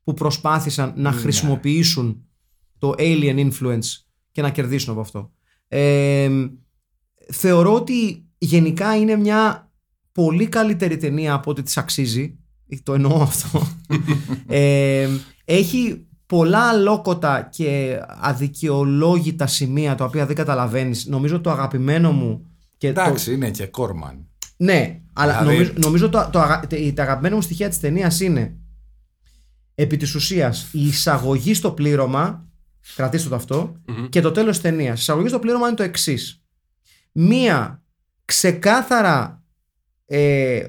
που 0.05 0.15
προσπάθησαν 0.15 0.93
να 0.97 1.13
χρησιμοποιήσουν 1.13 2.25
το 2.79 2.95
alien 2.99 3.51
influence 3.51 4.03
και 4.33 4.43
να 4.43 4.51
κερδίσουν 4.51 4.93
από 4.93 5.01
αυτό. 5.01 5.33
Ε, 5.69 6.31
θεωρώ 7.33 7.75
ότι 7.75 8.25
γενικά 8.39 8.97
είναι 8.97 9.17
μια 9.17 9.71
πολύ 10.13 10.49
καλύτερη 10.49 10.97
ταινία 10.97 11.33
από 11.33 11.51
ό,τι 11.51 11.63
της 11.63 11.77
αξίζει. 11.77 12.39
Το 12.83 12.95
εννοώ 12.95 13.23
αυτό. 13.23 13.67
ε, 14.47 15.09
έχει 15.45 16.07
πολλά 16.27 16.69
αλόκοτα 16.69 17.49
και 17.53 17.99
αδικαιολόγητα 18.21 19.47
σημεία 19.47 19.95
τα 19.95 20.05
οποία 20.05 20.27
δεν 20.27 20.37
καταλαβαίνεις. 20.37 21.07
Νομίζω 21.07 21.41
το 21.41 21.51
αγαπημένο 21.51 22.13
μου 22.13 22.47
και 22.77 22.93
το, 22.93 23.01
Εντάξει, 23.01 23.33
είναι 23.35 23.51
και 23.51 23.67
Κόρμαν. 23.67 24.27
ναι, 24.57 25.01
αλλά 25.13 25.33
Δηλαδή- 25.39 25.53
νομίζω, 25.57 25.73
νομίζω 25.77 26.09
το, 26.09 26.29
το, 26.33 26.41
αγα- 26.41 26.67
τε- 26.67 26.95
τα 26.95 27.03
αγαπημένα 27.03 27.35
μου 27.35 27.41
στοιχεία 27.43 27.69
της 27.69 27.81
ταινίας 27.81 28.21
είναι 28.21 28.57
επί 29.75 29.97
της 29.97 30.15
ουσίας 30.15 30.69
η 30.73 30.87
εισαγωγή 30.87 31.55
στο 31.55 31.71
πλήρωμα 31.73 32.47
κρατήστε 32.97 33.29
το 33.29 33.35
αυτό 33.35 33.77
και 34.09 34.21
το 34.21 34.31
τέλος 34.33 34.53
της 34.53 34.63
ταινίας. 34.63 34.99
Η 34.99 35.01
εισαγωγή 35.03 35.29
στο 35.29 35.39
πλήρωμα 35.39 35.67
είναι 35.67 35.77
το 35.77 35.83
εξής. 35.83 36.43
Μία 37.13 37.83
ξεκάθαρα 38.25 39.43
ε, 40.07 40.57
ε, 40.57 40.69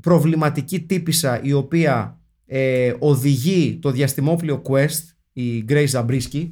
προβληματική 0.00 0.80
τύπησα 0.80 1.42
η 1.42 1.52
οποία 1.52 2.20
ε, 2.46 2.92
οδηγεί 2.98 3.78
το 3.82 3.90
διαστημόπλιο 3.90 4.62
Quest 4.68 5.02
η 5.32 5.64
Grace 5.68 5.90
Zabriskie 5.90 6.50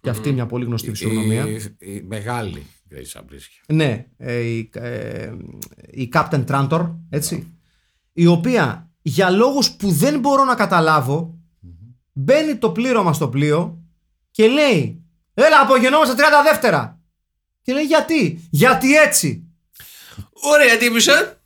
και 0.00 0.10
αυτή 0.10 0.32
μια 0.32 0.46
πολύ 0.46 0.64
γνωστή 0.64 0.88
φυσιογνωμία. 0.88 1.46
Η, 1.48 1.60
η 1.78 2.04
μεγάλη 2.06 2.66
Grace 2.90 3.20
Zabriskie. 3.20 3.64
Ναι, 3.66 4.06
ε, 4.16 4.38
η, 4.38 4.70
ε, 4.74 5.32
η 5.90 6.08
Captain 6.12 6.44
Trantor, 6.46 6.96
έτσι. 7.10 7.46
Η 8.12 8.26
οποία 8.26 8.90
για 9.02 9.30
λόγους 9.30 9.70
που 9.70 9.90
δεν 9.90 10.20
μπορώ 10.20 10.44
να 10.44 10.54
καταλάβω 10.54 11.38
μπαίνει 12.12 12.56
το 12.56 12.70
πλήρωμα 12.70 13.12
στο 13.12 13.28
πλοίο 13.28 13.84
και 14.30 14.46
λέει 14.46 15.00
Έλα 15.34 15.60
απογενόμαστε 15.60 16.14
30 16.16 16.18
δεύτερα. 16.44 17.00
Και 17.62 17.72
λέει 17.72 17.84
γιατί, 17.84 18.48
γιατί 18.50 18.96
έτσι. 18.96 19.44
Ωραία 20.32 20.76
τύπησα. 20.76 21.42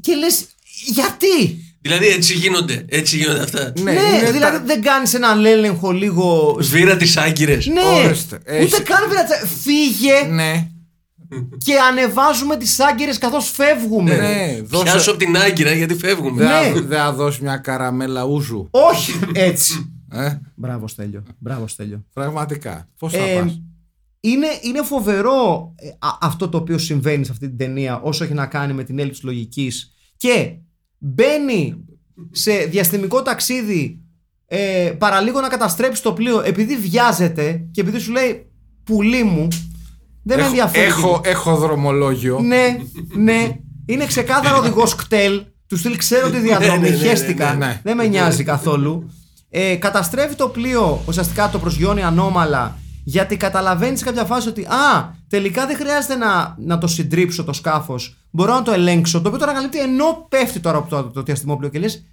Και 0.00 0.14
λες 0.14 0.46
γιατί; 0.86 1.64
Δηλαδή 1.80 2.06
έτσι 2.06 2.34
γίνονται. 2.34 2.84
Έτσι 2.88 3.16
γίνονται 3.16 3.42
αυτά. 3.42 3.72
Ναι, 3.82 3.92
Ναι, 3.92 4.00
είναι 4.00 4.30
δηλαδή 4.30 4.56
τα- 4.58 4.62
δεν 4.66 4.82
κάνεις 4.82 5.14
έναν 5.14 5.44
έλεγχο 5.44 5.90
λίγο... 5.92 6.56
Σβήρα 6.60 6.96
τις 6.96 7.16
άγκυρες. 7.16 7.66
Ναι, 7.66 7.80
Ορίστε, 8.04 8.36
ούτε 8.36 8.54
έχει- 8.56 8.82
καν 8.82 9.08
πειρατσα- 9.08 9.46
Φύγε 9.62 10.32
Ναι, 10.34 10.68
και 11.64 11.72
ανεβάζουμε 11.90 12.56
τις 12.56 12.80
άγκυρες 12.80 13.18
καθώς 13.18 13.50
φεύγουμε. 13.50 14.16
ναι, 14.16 14.60
δώσε. 14.62 14.84
Πιάσω 14.84 15.10
από 15.10 15.18
την 15.18 15.36
άγκυρα 15.36 15.72
γιατί 15.72 15.94
φεύγουμε. 15.94 16.44
Δεν 16.44 16.48
Ναι. 16.48 16.80
θα- 16.80 16.86
δεν 16.86 16.98
θα 16.98 17.12
δώσει 17.12 17.42
μια 17.42 17.56
καραμέλα 17.56 18.24
ούζου. 18.24 18.68
Όχι 18.70 19.12
έτσι. 19.32 19.94
Ε, 20.12 20.38
Μπράβο 20.54 20.88
Στέλιο, 20.88 21.22
μπράβο 21.38 21.68
Στέλιο. 21.68 22.04
πραγματικά. 22.12 22.88
Πώς 22.98 23.12
θα 23.12 23.18
Ε, 23.18 23.34
πας; 23.40 23.60
είναι, 24.20 24.46
είναι 24.62 24.82
φοβερό 24.82 25.72
ε, 25.76 25.88
α- 25.88 26.18
αυτό 26.20 26.48
το 26.48 26.58
οποίο 26.58 26.78
συμβαίνει 26.78 27.24
σε 27.24 27.30
αυτή 27.32 27.48
την 27.48 27.56
ταινία 27.56 28.00
όσο 28.00 28.24
έχει 28.24 28.34
να 28.34 28.46
κάνει 28.46 28.72
με 28.72 28.84
την 28.84 28.98
έλλειψη 28.98 29.20
της 29.20 29.28
λογικής 29.30 29.92
και 30.16 30.52
μπαίνει 31.00 31.84
σε 32.30 32.52
διαστημικό 32.52 33.22
ταξίδι 33.22 34.00
ε, 34.46 34.92
παραλίγο 34.98 35.40
να 35.40 35.48
καταστρέψει 35.48 36.02
το 36.02 36.12
πλοίο 36.12 36.42
επειδή 36.44 36.76
βιάζεται 36.76 37.68
και 37.72 37.80
επειδή 37.80 37.98
σου 37.98 38.12
λέει 38.12 38.50
πουλί 38.84 39.22
μου 39.22 39.48
δεν 40.22 40.36
με 40.36 40.42
Έχω, 40.42 40.50
ενδιαφέρει 40.50 40.86
έχω, 40.86 41.20
έχω 41.24 41.56
δρομολόγιο. 41.56 42.38
ναι, 42.40 42.76
ναι. 43.16 43.56
Είναι 43.86 44.06
ξεκάθαρο 44.06 44.58
οδηγός 44.58 44.94
κτέλ. 44.94 45.42
Του 45.66 45.76
στυλ 45.76 45.96
ξέρω 45.96 46.30
τη 46.30 46.38
διαδρομή. 46.38 46.78
Ναι, 46.80 46.88
ναι, 46.88 46.96
ναι, 46.96 47.08
χέστηκα. 47.08 47.54
ναι, 47.54 47.66
ναι. 47.66 47.80
Δεν 47.82 47.96
με 47.96 48.06
νοιάζει 48.06 48.44
καθόλου. 48.44 49.10
Ε, 49.50 49.74
καταστρέφει 49.74 50.34
το 50.34 50.48
πλοίο, 50.48 51.02
ουσιαστικά 51.06 51.48
το 51.48 51.58
προσγειώνει 51.58 52.02
ανώμαλα, 52.02 52.78
γιατί 53.04 53.36
καταλαβαίνεις 53.36 53.98
σε 53.98 54.04
κάποια 54.04 54.24
φάση 54.24 54.48
ότι 54.48 54.64
Α, 54.64 55.14
τελικά 55.28 55.66
δεν 55.66 55.76
χρειάζεται 55.76 56.14
να, 56.14 56.56
να 56.58 56.78
το 56.78 56.86
συντρίψω 56.86 57.44
το 57.44 57.52
σκάφος. 57.52 58.16
Μπορώ 58.30 58.54
να 58.54 58.62
το 58.62 58.72
ελέγξω. 58.72 59.20
Το 59.20 59.26
οποίο 59.28 59.38
το 59.40 59.44
ανακαλύπτει 59.44 59.80
ενώ 59.80 60.26
πέφτει 60.28 60.60
τώρα 60.60 60.78
από 60.78 60.88
το, 60.88 61.02
το, 61.02 61.22
διαστημόπλαιο 61.22 61.70
και 61.70 61.78
λες. 61.78 62.04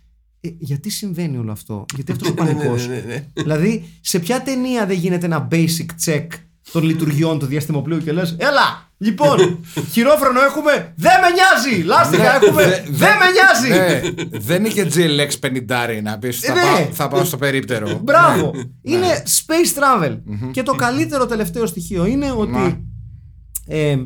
Ε, 0.42 0.50
γιατί 0.60 0.90
συμβαίνει 0.90 1.38
όλο 1.38 1.52
αυτό, 1.52 1.86
Γιατί 1.96 2.12
αυτός 2.12 2.30
ο 2.30 2.34
Ναι, 2.34 2.42
ναι, 2.44 2.54
πανικός. 2.54 2.88
ναι, 2.88 2.96
ναι, 2.96 3.02
ναι. 3.02 3.26
Δηλαδή, 3.34 3.90
σε 4.02 4.20
ποια 4.20 4.42
ταινία 4.42 4.86
δεν 4.86 4.98
γίνεται 4.98 5.26
ένα 5.26 5.48
basic 5.52 5.86
check 6.06 6.28
των 6.72 6.84
λειτουργιών 6.84 7.40
του 7.40 7.46
διαστημοπλοίου 7.46 7.98
και 8.04 8.12
λες, 8.12 8.36
Έλα, 8.40 8.87
λοιπόν, 8.98 9.60
χειρόφρονο 9.92 10.40
έχουμε, 10.42 10.94
δεν 10.96 11.12
με 11.22 11.28
νοιάζει! 11.30 11.84
Λάστιχα 11.84 12.36
έχουμε, 12.36 12.64
Δε- 12.64 12.82
δεν 12.90 13.10
με 13.20 13.26
νοιάζει! 13.32 13.70
Ναι, 13.80 14.40
δεν 14.40 14.66
είναι 14.66 14.74
και 14.74 14.88
GLX 14.94 15.40
50 15.48 16.02
να 16.04 16.18
πεις 16.20 16.40
θα, 16.40 16.54
Ναι. 16.54 16.62
πάω, 16.62 16.88
θα 16.94 17.08
πάω 17.08 17.24
στο 17.24 17.38
περίπτερο. 17.38 18.00
Μπράβο! 18.04 18.52
Είναι 18.82 19.08
space 19.26 19.80
travel. 19.80 20.18
Και 20.52 20.64
το 20.64 20.74
καλύτερο 20.76 21.26
τελευταίο 21.26 21.66
στοιχείο 21.66 22.06
είναι 22.06 22.32
ότι 22.38 22.86
ε, 23.68 23.98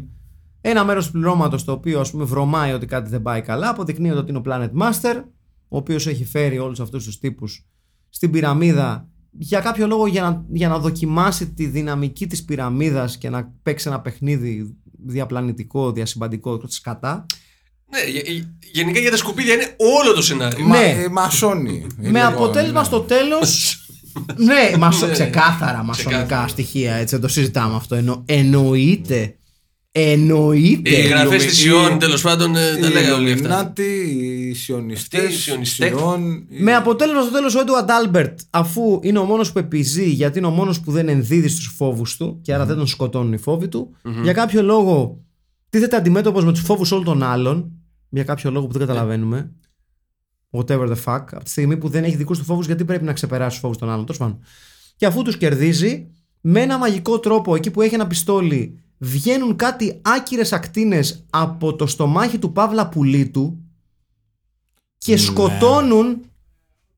ένα 0.62 0.84
μέρος 0.86 1.06
του 1.06 1.12
πληρώματος 1.12 1.64
το 1.64 1.72
οποίο 1.72 2.00
ας 2.00 2.12
πούμε 2.12 2.24
βρωμάει 2.24 2.72
ότι 2.74 2.86
κάτι 2.86 3.10
δεν 3.10 3.22
πάει 3.22 3.42
καλά 3.42 3.70
αποδεικνύεται 3.70 4.18
ότι 4.18 4.30
είναι 4.30 4.38
ο 4.40 4.42
Planet 4.46 4.70
Master 4.82 5.24
ο 5.68 5.78
οποίος 5.78 6.08
έχει 6.08 6.26
φέρει 6.26 6.58
όλους 6.60 6.80
αυτούς 6.80 7.06
τους 7.06 7.20
τύπους 7.20 7.66
στην 8.10 8.32
πυραμίδα 8.32 9.08
για 9.32 9.60
κάποιο 9.60 9.88
λόγο 9.88 10.08
για 10.08 10.22
να, 10.22 10.46
για 10.52 10.68
να 10.68 10.78
δοκιμάσει 10.80 11.50
τη 11.54 11.66
δυναμική 11.66 12.28
της 12.28 12.46
πυραμίδας 12.46 13.18
και 13.18 13.30
να 13.30 13.52
παίξει 13.64 13.88
ένα 13.88 14.00
παιχνίδι 14.02 14.76
διαπλανητικό, 15.06 15.92
διασυμπαντικό, 15.92 16.62
σκατά. 16.68 17.26
Ναι, 17.90 18.12
γε- 18.12 18.28
γε- 18.30 18.44
γενικά 18.74 19.00
για 19.00 19.12
τα 19.12 19.18
σκουπίδια 19.18 19.54
είναι 19.54 19.76
όλο 19.78 20.14
το 20.14 20.22
σενάριο. 20.22 20.66
Μα, 20.66 20.80
Ναι. 20.80 20.86
ε, 20.88 21.08
μασόνι. 21.10 21.88
με 21.98 22.22
αποτέλεσμα 22.24 22.84
στο 22.84 23.00
τέλος 23.00 23.76
ναι, 24.46 24.78
μασο, 24.78 25.06
Ναι. 25.06 25.12
ξεκάθαρα 25.12 25.84
μασονικά 25.84 26.18
Ξεκάθαρα. 26.18 26.48
στοιχεία, 26.48 26.94
έτσι, 26.96 27.16
δεν 27.16 27.22
το 27.22 27.28
συζητάμε 27.28 27.76
αυτό. 27.76 27.96
Εννο, 27.96 28.24
εννοείται. 28.28 29.36
Εννοείται. 29.94 30.90
Οι 30.90 31.02
γραφές 31.02 31.36
της 31.38 31.64
Illumin- 31.64 31.68
Ιόν 31.68 32.00
τέλος 32.00 32.22
πάντων 32.22 32.56
ε, 32.56 32.76
τα 32.78 32.90
λέγανε 32.90 33.12
όλοι 33.12 33.32
αυτά. 33.32 33.48
Ιλουμινάτι, 33.48 33.84
οι 33.84 34.54
σιωνιστές, 34.54 35.20
Αυτοί 35.20 35.34
οι 35.34 35.38
σιωνιστές. 35.38 35.88
Σιών, 35.88 36.46
Με 36.50 36.74
αποτέλεσμα 36.76 37.22
στο 37.22 37.32
τέλος 37.32 37.56
ο 37.56 37.60
Έντουαρντ 37.60 37.92
Άλμπερτ, 37.92 38.40
αφού 38.50 39.00
είναι 39.04 39.20
ο 39.20 39.24
μόνος 39.24 39.52
που 39.52 39.60
επιζεί, 39.60 40.10
γιατί 40.10 40.38
είναι 40.38 40.48
ο 40.48 40.52
μόνος 40.52 40.80
που 40.82 40.92
δεν 40.92 41.10
ενδίδει 41.10 41.48
στους 41.48 41.74
φόβους 41.76 42.18
του 42.18 42.40
και 42.42 42.54
άρα 42.54 42.66
δεν 42.66 42.76
τον 42.78 42.88
σκοτώνουν 42.88 43.34
οι 43.34 43.38
φόβοι 43.38 43.68
του, 43.68 43.96
για 44.24 44.34
κάποιο 44.34 44.62
λόγο 44.64 45.24
τίθεται 45.70 45.96
αντιμέτωπος 45.96 46.46
με 46.46 46.52
τους 46.52 46.62
φόβους 46.62 46.92
όλων 46.92 47.04
των 47.06 47.24
άλλων. 47.24 47.72
Για 48.10 48.24
κάποιο 48.24 48.52
λόγο 48.52 48.66
που 48.68 48.72
δεν 48.78 48.88
καταλαβαίνουμε. 48.88 49.52
Whatever 50.52 50.88
the 50.88 50.96
fuck. 51.06 51.24
Από 51.32 51.44
τη 51.44 51.50
στιγμή 51.50 51.78
που 51.78 51.88
δεν 51.90 52.04
έχει 52.04 52.16
δικούς 52.16 52.38
του 52.38 52.44
φόβους, 52.44 52.66
γιατί 52.66 52.86
πρέπει 52.86 53.04
να 53.04 53.14
ξεπεράσει 53.14 53.50
τους 53.50 53.60
φόβους 53.60 53.78
των 53.78 53.90
άλλων. 53.90 54.06
Τέλος 54.06 54.20
πάντων. 54.20 54.40
Και 54.96 55.06
αφού 55.06 55.22
τους 55.22 55.38
κερδίζει, 55.38 56.08
με 56.42 56.62
ένα 56.62 56.78
μαγικό 56.78 57.20
τρόπο, 57.20 57.56
εκεί 57.56 57.72
που 57.72 57.82
έχει 57.82 57.94
ένα 57.94 58.08
πιστόλι, 58.08 58.80
βγαίνουν 59.04 59.56
κάτι 59.56 60.00
άκυρες 60.02 60.54
ακτίνες 60.54 61.26
από 61.30 61.76
το 61.76 61.88
στομάχι 61.88 62.40
του 62.40 62.52
Παύλα 62.52 62.90
Πουλίτου 62.90 63.58
και 64.98 65.18
σκοτώνουν 65.18 66.22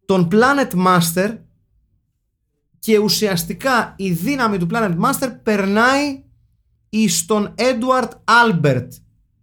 τον 0.05 0.27
Planet 0.31 0.85
Master 0.85 1.37
και 2.79 2.97
ουσιαστικά 2.97 3.93
η 3.97 4.11
δύναμη 4.11 4.57
του 4.57 4.67
Planet 4.71 4.95
Master 4.99 5.35
περνάει 5.43 6.23
εις 6.89 7.25
τον 7.25 7.53
Edward 7.57 8.09
Albert. 8.23 8.87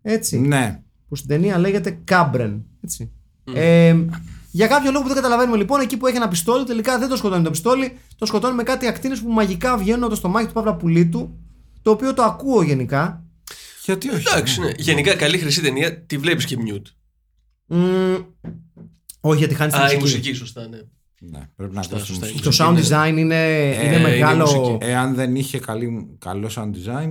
Έτσι. 0.02 0.38
Ναι. 0.38 0.82
που 1.08 1.16
στην 1.16 1.28
ταινία 1.28 1.58
λέγεται 1.58 2.00
Κάμπρεν 2.04 2.64
έτσι. 2.80 3.12
Ε, 3.54 3.96
για 4.50 4.66
κάποιο 4.66 4.90
λόγο 4.90 5.02
που 5.02 5.08
δεν 5.08 5.16
καταλαβαίνουμε 5.16 5.56
λοιπόν 5.56 5.80
εκεί 5.80 5.96
που 5.96 6.06
έχει 6.06 6.16
ένα 6.16 6.28
πιστόλι 6.28 6.64
τελικά 6.64 6.98
δεν 6.98 7.08
το 7.08 7.16
σκοτώνει 7.16 7.44
το 7.44 7.50
πιστόλι 7.50 7.98
το 8.16 8.26
σκοτώνει 8.26 8.54
με 8.54 8.62
κάτι 8.62 8.86
ακτίνες 8.86 9.20
που 9.20 9.30
μαγικά 9.30 9.76
βγαίνουν 9.76 10.00
από 10.00 10.11
το 10.11 10.16
στομάχι 10.16 10.46
του 10.46 10.52
Παύλα 10.52 10.74
Πουλίτου 10.74 11.38
το 11.83 11.91
οποίο 11.91 12.14
το 12.14 12.22
ακούω 12.22 12.62
γενικά 12.62 13.24
Γιατί 13.85 14.11
όχι; 14.11 14.28
Εντάξει, 14.28 14.61
ναι. 14.61 14.70
Γενικά 14.76 15.14
καλή 15.16 15.39
χρυσή 15.39 15.61
ταινία 15.61 16.01
τη 16.05 16.18
βλέπεις 16.18 16.45
και 16.45 16.57
mute. 16.66 16.87
Μμμ, 17.66 18.16
όχι 19.20 19.39
γιατί 19.39 19.55
χάνεις 19.55 19.74
τη 19.74 19.81
Α, 19.81 19.83
η 19.93 19.97
μουσική. 19.97 20.01
μουσική, 20.18 20.33
σωστά, 20.33 20.68
ναι. 20.68 20.78
Ναι, 21.22 21.49
πρέπει 21.57 21.74
να 21.74 21.83
Σωστά, 21.83 21.97
ακούσει 21.97 22.12
σωστά. 22.12 22.26
μουσική. 22.26 22.43
Το 22.43 22.64
sound 22.64 22.72
Ναι. 22.74 22.81
design 22.81 23.18
είναι, 23.18 23.74
είναι 23.74 23.85
είναι 23.85 23.99
μεγάλο. 23.99 24.45
μουσική. 24.45 24.76
Εάν 24.81 25.14
δεν 25.14 25.37
είχε 25.37 25.59
καλή, 25.59 26.16
καλό 26.18 26.51
sound 26.55 26.70
design, 26.70 27.11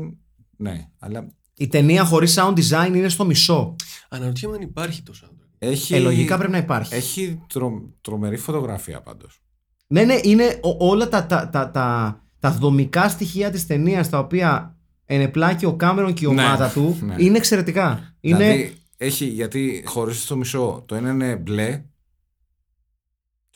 ναι. 0.58 0.88
Αλλά 1.00 1.28
Η 1.58 1.68
ταινία 1.68 2.04
χωρίς 2.06 2.36
sound 2.40 2.54
design 2.54 2.92
είναι 2.96 3.10
στο 3.10 3.26
μισό. 3.26 3.76
Αναρωτιέμαι 4.10 4.56
αν 4.56 4.62
υπάρχει 4.62 5.02
το 5.04 5.14
soundtrack. 5.24 5.48
έχει, 5.58 5.96
Ε, 5.96 6.00
λογικά 6.00 6.36
πρέπει 6.38 6.52
να 6.52 6.58
υπάρχει. 6.58 6.96
έχει 6.96 7.40
τρο, 7.48 7.94
τρομερή 8.02 8.38
φωτογραφία 8.38 9.02
πάντως. 9.02 9.42
Ναι, 9.88 10.04
ναι, 10.04 10.20
είναι 10.24 10.60
ο- 10.62 10.88
όλα 10.88 11.08
τα, 11.08 11.26
τα, 11.26 11.50
τα, 11.50 11.72
τα, 11.72 12.20
τα 12.40 12.52
δομικά 12.52 13.10
στοιχεία 13.10 13.50
της 13.52 13.66
ταινίας 13.68 14.10
τα 14.10 14.20
οποία 14.20 14.76
ενεπλάκει 15.06 15.66
ο 15.66 15.76
Κάμερον 15.76 16.14
και 16.14 16.26
η 16.26 16.34
Ναι, 16.34 16.42
ομάδα 16.42 16.70
του 16.72 16.98
ναι. 17.06 17.16
είναι 17.18 17.38
εξαιρετικά. 17.38 18.16
Είναι... 18.20 18.38
Δηλαδή, 18.38 18.74
έχει, 18.98 19.26
γιατί 19.26 19.84
χωρίς 19.86 20.26
το 20.26 20.38
μισό, 20.38 20.84
το 20.88 20.96
ένα 20.96 21.10
είναι 21.10 21.36
μπλε, 21.36 21.84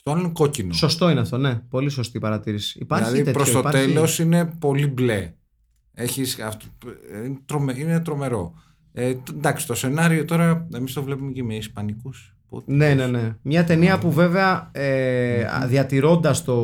το 0.02 0.10
άλλο 0.10 0.20
είναι 0.20 0.30
κόκκινο. 0.32 0.72
Σωστό 0.72 1.10
είναι 1.10 1.20
αυτό, 1.20 1.38
ναι. 1.38 1.54
Πολύ 1.54 1.88
σωστή 1.88 2.18
παρατήρηση. 2.18 2.78
Υπάρχει 2.78 3.04
δηλαδή 3.04 3.24
τέτοιο, 3.24 3.40
προς 3.40 3.52
το 3.52 3.58
υπάρχει... 3.58 3.86
τέλος 3.86 4.18
είναι 4.18 4.44
πολύ 4.58 4.86
μπλε. 4.86 5.32
Έχεις 5.94 6.40
αυτό, 6.40 6.66
είναι, 7.24 7.38
τρομε- 7.46 7.78
είναι 7.78 8.00
τρομερό. 8.00 8.54
Ε, 8.92 9.14
τ- 9.14 9.28
εντάξει, 9.30 9.66
το 9.66 9.74
σενάριο 9.74 10.24
τώρα 10.24 10.68
εμείς 10.74 10.92
το 10.92 11.02
βλέπουμε 11.02 11.32
και 11.32 11.42
με 11.42 11.54
Ισπανικούς. 11.54 12.36
Πότε- 12.48 12.70
Ναι, 12.74 12.94
ναι, 12.94 13.06
ναι. 13.06 13.36
Μια 13.42 13.64
ταινία 13.64 13.98
που 13.98 14.12
βέβαια 14.12 14.70
ε, 14.72 15.46
διατηρώντας 15.66 16.44
το, 16.44 16.54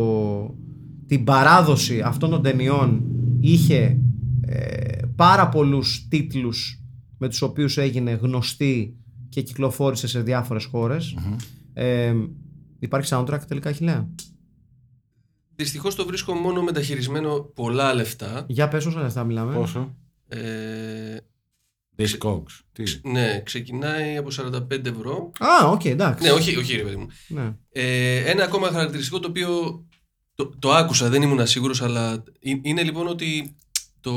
την 1.10 1.24
παράδοση 1.24 2.00
αυτών 2.00 2.30
των 2.30 2.42
ταινιών 2.42 3.02
είχε 3.40 3.98
ε, 4.40 4.98
πάρα 5.16 5.48
πολλούς 5.48 6.06
τίτλους 6.08 6.82
με 7.18 7.28
τους 7.28 7.42
οποίους 7.42 7.78
έγινε 7.78 8.10
γνωστή 8.10 8.96
και 9.28 9.42
κυκλοφόρησε 9.42 10.06
σε 10.06 10.20
διάφορες 10.20 10.64
χώρες. 10.64 11.16
Ε, 11.72 12.14
υπάρχει 12.78 13.12
soundtrack 13.14 13.40
τελικά 13.48 13.72
Αχιλλέα; 13.72 14.08
Δυστυχώς 15.56 15.94
το 15.94 16.06
βρίσκω 16.06 16.34
μόνο 16.34 16.62
μεταχειρισμένο 16.62 17.40
πολλά 17.40 17.94
λεφτά. 17.94 18.44
Για 18.48 18.68
πες 18.68 18.86
όσα 18.86 19.00
λεφτά 19.00 19.24
μιλάμε. 19.24 19.54
Πόσο; 19.54 19.96
Ε, 20.28 21.16
Discogs. 21.96 22.60
Τι; 22.72 22.82
ναι, 23.02 23.42
ξεκινάει 23.44 24.16
από 24.16 24.28
45 24.70 24.86
ευρώ. 24.86 25.32
Α, 25.38 25.70
οκ, 25.70 25.84
εντάξει. 25.84 26.24
Ναι, 26.24 26.30
όχι, 26.30 26.56
όχι 26.56 26.76
ρε 26.76 26.82
παιδί 26.82 26.96
μου. 26.96 27.06
Ναι. 27.28 27.54
Ε, 27.72 28.30
ένα 28.30 28.44
ακόμα 28.44 28.68
χαρακτηριστικό 28.68 29.20
το 29.20 29.28
οποίο 29.28 29.48
το, 30.44 30.52
το 30.58 30.72
άκουσα, 30.72 31.08
δεν 31.08 31.22
ήμουν 31.22 31.46
σίγουρος, 31.46 31.82
αλλά 31.82 32.12
ε- 32.40 32.58
είναι 32.62 32.82
λοιπόν 32.82 33.06
ότι 33.06 33.56
το 34.00 34.12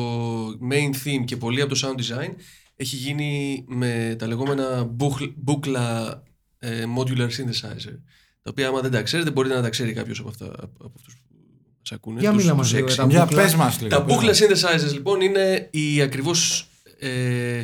main 0.71 0.89
theme 1.05 1.23
και 1.25 1.37
πολύ 1.37 1.61
από 1.61 1.75
το 1.75 1.79
sound 1.83 1.99
design 2.01 2.29
έχει 2.75 2.95
γίνει 2.95 3.63
με 3.67 4.15
τα 4.19 4.27
λεγόμενα 4.27 4.83
μπούχλ- 4.83 5.31
μπούκλα 5.35 6.23
ε, 6.59 6.83
modular 6.97 7.27
synthesizer. 7.27 7.95
Τα 8.41 8.49
οποία 8.49 8.67
άμα 8.67 8.81
δεν 8.81 8.91
τα 8.91 9.01
ξέρετε 9.01 9.31
μπορείτε 9.31 9.55
να 9.55 9.61
τα 9.61 9.69
ξέρει 9.69 9.93
κάποιος 9.93 10.19
από, 10.19 10.29
αυτά, 10.29 10.45
από 10.45 10.91
αυτούς 10.95 11.13
που 11.13 11.35
μας 11.79 11.91
ακούνε. 11.91 12.19
Για 12.19 12.31
τους- 12.31 12.41
μίλα 12.43 12.49
τους 12.55 12.59
μας 12.59 12.71
λίγο 12.73 12.85
έξι. 12.85 12.95
για 12.95 13.05
τα 13.05 13.09
Για 13.11 13.25
μπούκλα. 13.25 13.41
πες 13.41 13.55
μας 13.55 13.77
λίγο. 13.81 13.89
Τα 13.89 14.03
πες 14.03 14.13
μπούκλα 14.15 14.29
μας. 14.29 14.41
synthesizers 14.41 14.93
λοιπόν 14.93 15.21
είναι 15.21 15.67
οι 15.71 16.01
ακριβώς 16.01 16.67
ε, 16.99 17.63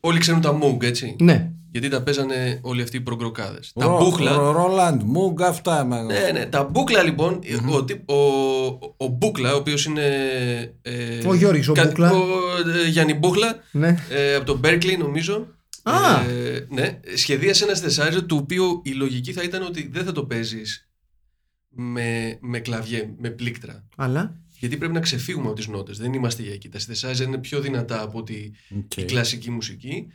όλοι 0.00 0.18
ξέρουν 0.18 0.40
τα 0.40 0.58
Moog 0.62 0.82
έτσι; 0.82 1.16
Ναι. 1.20 1.50
Γιατί 1.74 1.88
τα 1.88 2.02
παίζανε 2.02 2.58
όλοι 2.62 2.82
αυτοί 2.82 2.96
οι 2.96 3.00
προγκροκάδες 3.00 3.72
τα 3.74 3.86
Ρο- 3.86 3.98
μπούκλα 3.98 4.32
Ρο- 4.32 4.52
Ρόλαντ, 4.52 5.02
Μούγκ, 5.02 5.40
αυτά. 5.42 5.84
μα- 5.84 6.02
ναι, 6.02 6.30
ναι. 6.32 6.46
Τα 6.46 6.64
μπούκλα 6.64 7.02
λοιπόν, 7.02 7.40
ο, 7.72 7.84
τύπ- 7.84 8.10
ο, 8.10 8.14
ο, 8.96 9.06
Μπούκλα, 9.06 9.54
ο 9.54 9.56
οποίος 9.56 9.84
είναι... 9.84 10.04
Ε, 10.82 11.26
Ο 11.26 11.34
Γιώργης, 11.34 11.68
ο 11.68 11.72
Μπούκλα. 11.84 12.10
Ο, 12.12 12.24
ε, 12.84 12.88
Γιάννη 12.88 13.14
Μπούκλα, 13.14 13.56
ναι. 13.70 13.96
ε, 14.10 14.34
από 14.34 14.44
το 14.46 14.60
Berkeley 14.64 14.96
νομίζω. 14.98 15.46
Α. 15.82 16.20
Ε, 16.28 16.66
ναι, 16.70 17.00
σχεδίασε 17.14 17.64
ένας 17.64 17.82
synthesizer 17.82 18.22
του 18.26 18.38
οποίου 18.42 18.80
η 18.84 18.90
λογική 18.90 19.32
θα 19.32 19.42
ήταν 19.42 19.62
ότι 19.62 19.88
δεν 19.92 20.04
θα 20.04 20.12
το 20.12 20.24
παίζεις 20.24 20.88
με, 21.68 22.38
με 22.40 22.58
κλαβιέ, 22.58 23.08
με 23.18 23.30
πλήκτρα. 23.30 23.84
Αλλά; 23.96 24.34
Γιατί 24.58 24.76
πρέπει 24.76 24.92
να 24.92 25.00
ξεφύγουμε 25.00 25.46
από 25.46 25.54
τις 25.56 25.66
νότες. 25.66 25.98
Δεν 25.98 26.12
είμαστε 26.12 26.42
για 26.42 26.52
εκεί. 26.52 26.68
Τα 26.68 26.78
synthesizer 26.78 27.20
είναι 27.26 27.38
πιο 27.38 27.60
δυνατά 27.60 28.02
από 28.02 28.18
ότι 28.18 28.52
Οκ. 28.76 28.96
η 28.96 29.04
κλασική 29.04 29.50
μουσική 29.50 30.06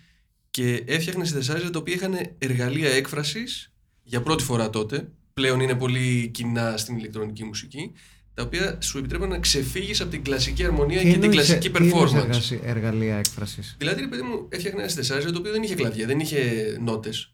και 0.59 0.83
έφτιαχνε 0.85 1.25
synthesizer 1.29 1.69
τα 1.71 1.79
οποία 1.79 1.93
είχαν 1.93 2.15
εργαλεία 2.37 2.89
έκφρασης 2.89 3.71
για 4.03 4.21
πρώτη 4.21 4.43
φορά 4.43 4.69
τότε. 4.69 5.09
Πλέον 5.33 5.59
είναι 5.59 5.75
πολύ 5.75 6.27
κοινά 6.33 6.77
στην 6.77 6.97
ηλεκτρονική 6.97 7.43
μουσική. 7.43 7.91
Τα 8.33 8.43
οποία 8.43 8.77
σου 8.81 8.97
επιτρέπουν 8.97 9.29
να 9.29 9.39
ξεφύγεις 9.39 10.01
από 10.01 10.11
την 10.11 10.23
κλασική 10.23 10.63
αρμονία 10.63 10.97
και, 10.97 11.03
την 11.03 11.13
εννοείς, 11.13 11.35
κλασική 11.35 11.67
ε, 11.67 11.69
τι 11.69 11.77
εννοείς 11.77 11.93
performance. 12.11 12.15
εργασί- 12.15 12.61
εργαλεία 12.63 13.15
έκφρασης; 13.17 13.75
Δηλαδή, 13.77 14.01
ρε 14.01 14.07
παιδί 14.07 14.21
μου, 14.21 14.45
έφτιαχνε 14.49 14.83
ένα 14.83 14.91
synthesizer 14.91 15.31
το 15.31 15.39
οποίο 15.39 15.51
δεν 15.51 15.63
είχε 15.63 15.75
κλαβιέ, 15.75 16.05
δεν 16.05 16.19
είχε 16.19 16.39
νότες. 16.81 17.33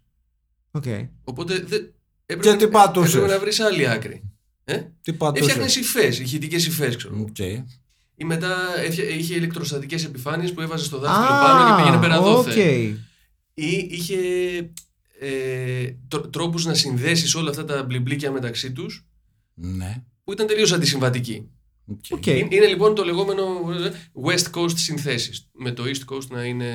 Οκ. 0.72 0.84
Οπότε 1.24 1.64
δεν. 1.68 1.94
Και 2.42 2.56
τι 2.56 2.68
πατούσες; 2.68 3.14
Έπρεπε 3.14 3.34
να 3.34 3.40
βρεις 3.40 3.60
άλλη 3.60 3.90
άκρη. 3.90 4.22
Ε; 4.64 4.82
Τι 5.02 5.14
πατούσε. 5.14 5.50
Έφτιαχνε 5.52 5.72
υφές, 5.82 6.08
ηχητικές 6.08 6.66
υφές, 6.66 6.96
ξέρω. 6.96 7.14
εγώ. 7.16 7.24
Οκ. 7.30 7.40
Ή 8.16 8.24
μετά 8.26 8.56
έφτια- 8.86 9.10
είχε 9.10 9.36
ηλεκτροστατικές 9.36 10.04
επιφάνειες 10.06 10.54
που 10.54 10.62
έβαζε 10.62 10.86
στο 10.86 11.00
δάχτυλο 11.00 11.28
πάνω 11.28 11.70
και 11.76 11.82
πήγαινε 11.82 12.02
πέρα 12.02 12.20
οκ. 12.20 12.48
Δόθε. 13.56 13.72
Ή 13.72 13.88
είχε 13.92 14.18
ε, 15.20 15.92
τρ- 16.08 16.30
τρόπους 16.30 16.66
να 16.66 16.74
συνδέσεις 16.74 17.36
όλα 17.36 17.50
αυτά 17.50 17.66
τα 17.66 17.84
μπλιμπλίκια 17.84 18.32
μεταξύ 18.32 18.72
τους 18.72 19.06
Ναι. 19.54 20.04
που 20.24 20.32
ήταν 20.32 20.48
τελείως 20.48 20.72
αντισυμβατικοί. 20.72 21.50
OK. 21.88 22.00
OK. 22.10 22.26
Είναι, 22.26 22.48
είναι 22.52 22.68
λοιπόν 22.68 22.96
το 22.96 23.04
λεγόμενο 23.04 23.44
ε, 23.86 23.92
West 24.26 24.52
Coast 24.52 24.78
συνθέσεις. 24.78 25.50
Με 25.54 25.72
το 25.72 25.84
East 25.86 26.14
Coast 26.14 26.28
να 26.28 26.44
είναι 26.46 26.70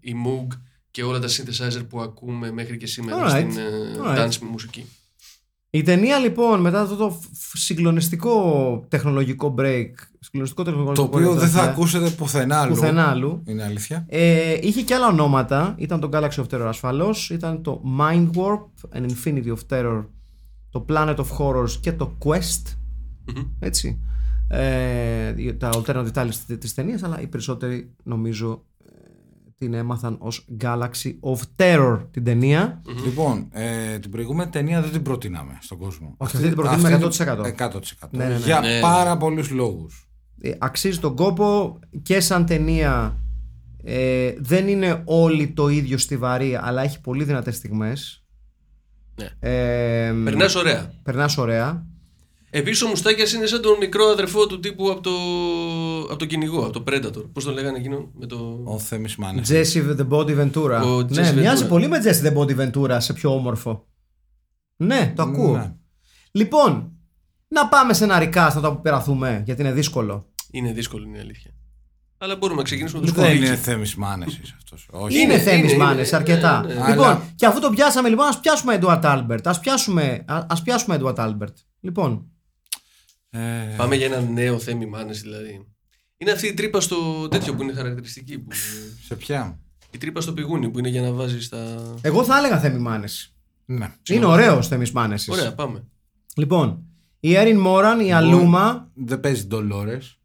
η 0.00 0.12
Moog 0.26 0.46
και 0.90 1.02
όλα 1.02 1.18
τα 1.18 1.28
synthesizer 1.28 1.88
που 1.88 2.00
ακούμε 2.00 2.52
μέχρι 2.52 2.76
και 2.76 2.86
σήμερα 2.86 3.26
Alright. 3.26 3.50
στην 3.50 3.58
ε, 3.62 3.96
Alright. 4.04 4.18
dance 4.28 4.38
μουσική. 4.38 4.84
Η 5.76 5.82
ταινία 5.82 6.18
λοιπόν 6.18 6.60
μετά 6.60 6.80
αυτό 6.80 6.96
το 6.96 7.10
φ- 7.32 7.56
συγκλονιστικό 7.56 8.84
τεχνολογικό 8.88 9.54
break, 9.58 9.90
συγκλονιστικό 10.20 10.62
τεχνολογικό 10.62 10.94
Το 10.94 11.02
break 11.02 11.06
οποίο 11.06 11.26
δεν 11.28 11.34
θα 11.34 11.40
τελευταία, 11.40 11.70
ακούσετε 11.70 12.10
πουθενά 12.10 12.60
άλλου. 12.60 12.74
πουθενά 12.74 13.08
άλλου. 13.08 13.42
Είναι 13.46 13.64
αλήθεια. 13.64 14.06
Ε, 14.08 14.56
είχε 14.60 14.82
και 14.82 14.94
άλλα 14.94 15.06
ονόματα. 15.06 15.74
Ήταν 15.78 16.00
το 16.00 16.08
Galaxy 16.12 16.44
of 16.44 16.44
Terror 16.54 16.66
ασφαλώς. 16.66 17.30
Ήταν 17.30 17.62
το 17.62 17.82
Mind 18.00 18.30
Warp, 18.34 18.98
An 19.00 19.06
Infinity 19.10 19.46
of 19.46 19.58
Terror, 19.76 20.04
το 20.70 20.84
Planet 20.88 21.16
of 21.16 21.26
Horrors 21.38 21.70
και 21.70 21.92
το 21.92 22.16
Quest. 22.24 22.72
Μμμ. 23.34 23.42
Έτσι. 23.58 24.00
Ε, 24.48 25.32
τα 25.52 25.70
alternate 25.74 26.12
titles 26.14 26.28
της- 26.46 26.58
της 26.58 26.74
ταινίας, 26.74 27.02
αλλά 27.02 27.20
οι 27.20 27.26
περισσότεροι 27.26 27.94
νομίζω 28.02 28.64
ε, 28.75 28.75
την 29.58 29.74
έμαθαν 29.74 30.16
ως 30.20 30.44
Galaxy 30.60 31.12
of 31.20 31.38
Terror 31.56 31.98
την 32.10 32.24
ταινία. 32.24 32.82
Λοιπόν, 33.04 33.48
ε, 33.52 33.98
την 33.98 34.10
προηγούμενη 34.10 34.50
ταινία 34.50 34.80
δεν 34.82 34.90
την 34.90 35.02
προτείναμε 35.02 35.58
στον 35.60 35.78
κόσμο. 35.78 36.14
Όχι, 36.16 36.36
αυτή 36.36 36.48
την 36.48 36.56
προτείνουμε 36.56 36.92
Αυτή 36.92 37.24
100%. 37.24 37.46
100%. 37.46 38.08
Ναι, 38.10 38.24
ναι, 38.24 38.30
ναι. 38.30 38.36
Για 38.44 38.60
Ναι. 38.60 38.80
πάρα 38.80 39.16
πολλούς 39.16 39.50
λόγους. 39.50 40.08
Ε, 40.40 40.52
αξίζει 40.58 40.98
τον 40.98 41.16
κόπο 41.16 41.78
και 42.02 42.20
σαν 42.20 42.46
ταινία 42.46 43.20
ε, 43.84 44.32
δεν 44.38 44.68
είναι 44.68 45.02
όλη 45.04 45.48
το 45.48 45.68
ίδιο 45.68 45.98
στιβαρή 45.98 46.58
αλλά 46.62 46.82
έχει 46.82 47.00
πολύ 47.00 47.24
δυνατές 47.24 47.56
στιγμές 47.56 48.24
Ναι. 49.14 49.28
ε, 49.50 50.12
Περνάς 50.24 50.54
ωραία. 50.54 50.92
περνάς 51.02 51.36
ωραία 51.38 51.86
Επίσης 52.50 52.82
ο 52.82 52.88
Μουστάκια 52.88 53.24
είναι 53.36 53.46
σαν 53.46 53.60
τον 53.62 53.76
μικρό 53.80 54.04
αδερφό 54.04 54.46
του 54.46 54.60
τύπου 54.60 54.90
από 54.90 55.00
το, 55.00 55.10
από 56.10 56.16
το 56.16 56.24
κυνηγό, 56.26 56.64
από 56.64 56.82
το 56.82 56.84
Predator. 56.88 57.32
Πώς 57.32 57.44
τον 57.44 57.54
λέγανε 57.54 57.78
εκείνο 57.78 58.10
με 58.14 58.26
το. 58.26 58.60
Ο 58.64 58.78
Θέμης 58.78 59.16
Μάνες. 59.16 59.48
Jesse 59.52 59.96
the 59.96 60.08
Body 60.08 60.40
Ventura 60.40 60.80
Ο 60.84 61.02
ναι, 61.02 61.30
Jesse 61.30 61.34
μοιάζει 61.34 61.64
Ventura. 61.64 61.68
πολύ 61.68 61.88
με 61.88 61.98
Jesse 62.04 62.26
the 62.26 62.36
Body 62.36 62.56
Ventura 62.72 62.96
σε 62.98 63.12
πιο 63.12 63.34
όμορφο 63.34 63.86
ναι 64.76 65.12
το 65.16 65.22
ακούω 65.22 65.56
Ναι. 65.56 65.74
λοιπόν 66.30 66.90
να 67.48 67.68
πάμε 67.68 67.92
σε 67.92 68.04
ένα 68.04 68.18
recast 68.22 68.52
να 68.54 68.60
το 68.60 68.72
περαθούμε 68.74 69.42
γιατί 69.46 69.60
είναι 69.62 69.72
δύσκολο 69.72 70.26
Είναι 70.50 70.72
δύσκολο, 70.72 71.04
είναι 71.06 71.16
η 71.16 71.20
αλήθεια. 71.20 71.50
Αλλά 72.18 72.36
μπορούμε 72.36 72.58
να 72.58 72.64
ξεκινήσουμε 72.64 73.00
με 73.00 73.06
το 73.06 73.12
Δεν 73.12 73.24
σκοβίκι. 73.24 73.46
είναι 73.46 73.56
Θέμης 73.56 73.94
Μάνες 73.94 74.38
είσαι 74.42 74.54
αυτός. 74.56 74.88
Όχι. 74.92 75.20
Είναι, 75.20 75.32
Είναι, 75.32 75.42
Θέμης 75.42 75.72
είναι, 75.72 75.84
Μάνες 75.84 76.08
είναι, 76.08 76.16
αρκετά. 76.16 76.60
ναι, 76.66 76.74
ναι. 76.74 76.88
Λοιπόν, 76.88 77.04
Αλλά- 77.06 77.22
και 77.34 77.46
αφού 77.46 77.60
το 77.60 77.70
πιάσαμε, 77.70 78.08
λοιπόν, 78.08 78.26
ας 78.26 78.40
πιάσουμε 78.40 78.78
Edward 78.82 79.02
Albert. 79.02 79.40
Ας 79.44 79.60
πιάσουμε, 79.60 80.24
α- 80.26 80.46
ας 80.48 80.62
πιάσουμε 80.62 80.98
Edward 81.00 81.14
Albert. 81.14 81.54
Λοιπόν, 81.80 82.30
Ε, 83.30 83.74
Πάμε 83.76 83.96
για 83.96 84.06
ένα 84.06 84.20
νέο 84.20 84.58
θέμη 84.58 84.86
μάνε 84.86 85.12
δηλαδή. 85.12 85.66
Είναι 86.18 86.30
αυτή 86.30 86.46
η 86.46 86.54
τρύπα 86.54 86.80
στο 86.80 87.28
τέτοιο 87.28 87.54
που 87.54 87.62
είναι 87.62 87.72
χαρακτηριστική. 87.72 88.38
Που... 88.38 88.48
σε 89.06 89.14
ποια; 89.16 89.58
Η 89.90 89.98
τρύπα 89.98 90.20
στο 90.20 90.32
πηγούνι 90.32 90.68
που 90.70 90.78
είναι 90.78 90.88
για 90.88 91.00
να 91.02 91.10
βάζεις 91.12 91.48
τα. 91.48 91.94
εγώ 92.00 92.24
θα 92.24 92.38
έλεγα 92.38 92.60
Θέμη 92.60 92.78
Μάνες. 92.78 93.34
Ναι. 93.64 93.92
Είναι 94.10 94.24
ωραίος 94.26 94.68
Θέμης 94.68 94.92
Μάνες. 94.92 95.28
Ωραία, 95.28 95.54
πάμε. 95.54 95.84
Λοιπόν, 96.36 96.82
η 97.20 97.34
Έριν 97.34 97.58
Μόραν, 97.58 98.00
η 98.00 98.12
Αλούμα, 98.12 98.90
Δεν 98.94 99.20
παίζει 99.20 99.44
Ντολόρες. 99.46 100.18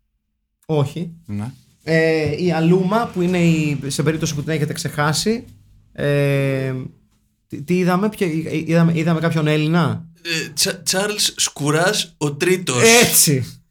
όχι. 0.66 1.14
Ναι. 1.26 1.52
Ε, 1.84 2.44
η 2.44 2.52
Αλούμα 2.52 3.10
που 3.14 3.22
είναι 3.22 3.44
η, 3.44 3.80
σε 3.88 4.04
περίπτωση 4.04 4.36
που 4.36 4.42
την 4.44 4.52
έχετε 4.52 4.74
ξεχάσει. 4.74 5.46
Ε, 5.92 6.74
τι, 7.48 7.62
τι 7.62 7.78
είδαμε, 7.78 8.10
ποιο, 8.10 8.28
είδαμε, 8.52 8.92
είδαμε 8.96 9.20
κάποιον 9.20 9.48
Έλληνα; 9.48 10.06
Ε, 10.22 10.74
Τσάρλς 10.84 11.34
Σκουράς 11.38 12.16
ο 12.18 12.34
τρίτος. 12.34 12.84
Έτσι. 13.02 13.62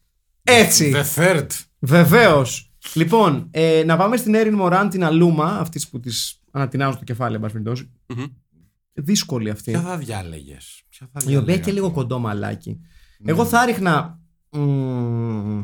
Έτσι. 0.42 0.92
The 0.96 1.20
Third. 1.22 1.46
Βεβαίως. 1.80 2.72
Λοιπόν, 2.94 3.48
ε, 3.50 3.82
να 3.86 3.96
πάμε 3.96 4.16
στην 4.16 4.34
Έριν 4.34 4.54
Μωράν, 4.54 4.88
την 4.88 5.04
Αλούμα, 5.04 5.44
αυτής 5.44 5.88
που 5.88 6.00
της 6.00 6.40
ανατινάζουν 6.50 6.98
το 6.98 7.04
κεφάλι, 7.04 7.34
εν 7.34 7.40
πάση 7.40 7.52
περιπτώσει. 7.52 7.90
Δύσκολη 8.92 9.50
αυτή. 9.50 9.70
Ποια 9.70 9.80
θα 9.80 9.96
διάλεγες; 9.98 10.82
Ποια 10.88 11.08
θα 11.12 11.20
Η 11.22 11.24
οποία 11.24 11.40
διάλεγα; 11.40 11.58
και 11.64 11.72
λίγο 11.72 11.90
κοντό 11.90 12.18
μαλάκι. 12.18 12.80
Εγώ 13.24 13.44
θα 13.44 13.64
ρίχνα. 13.64 14.20
μ, 14.50 15.60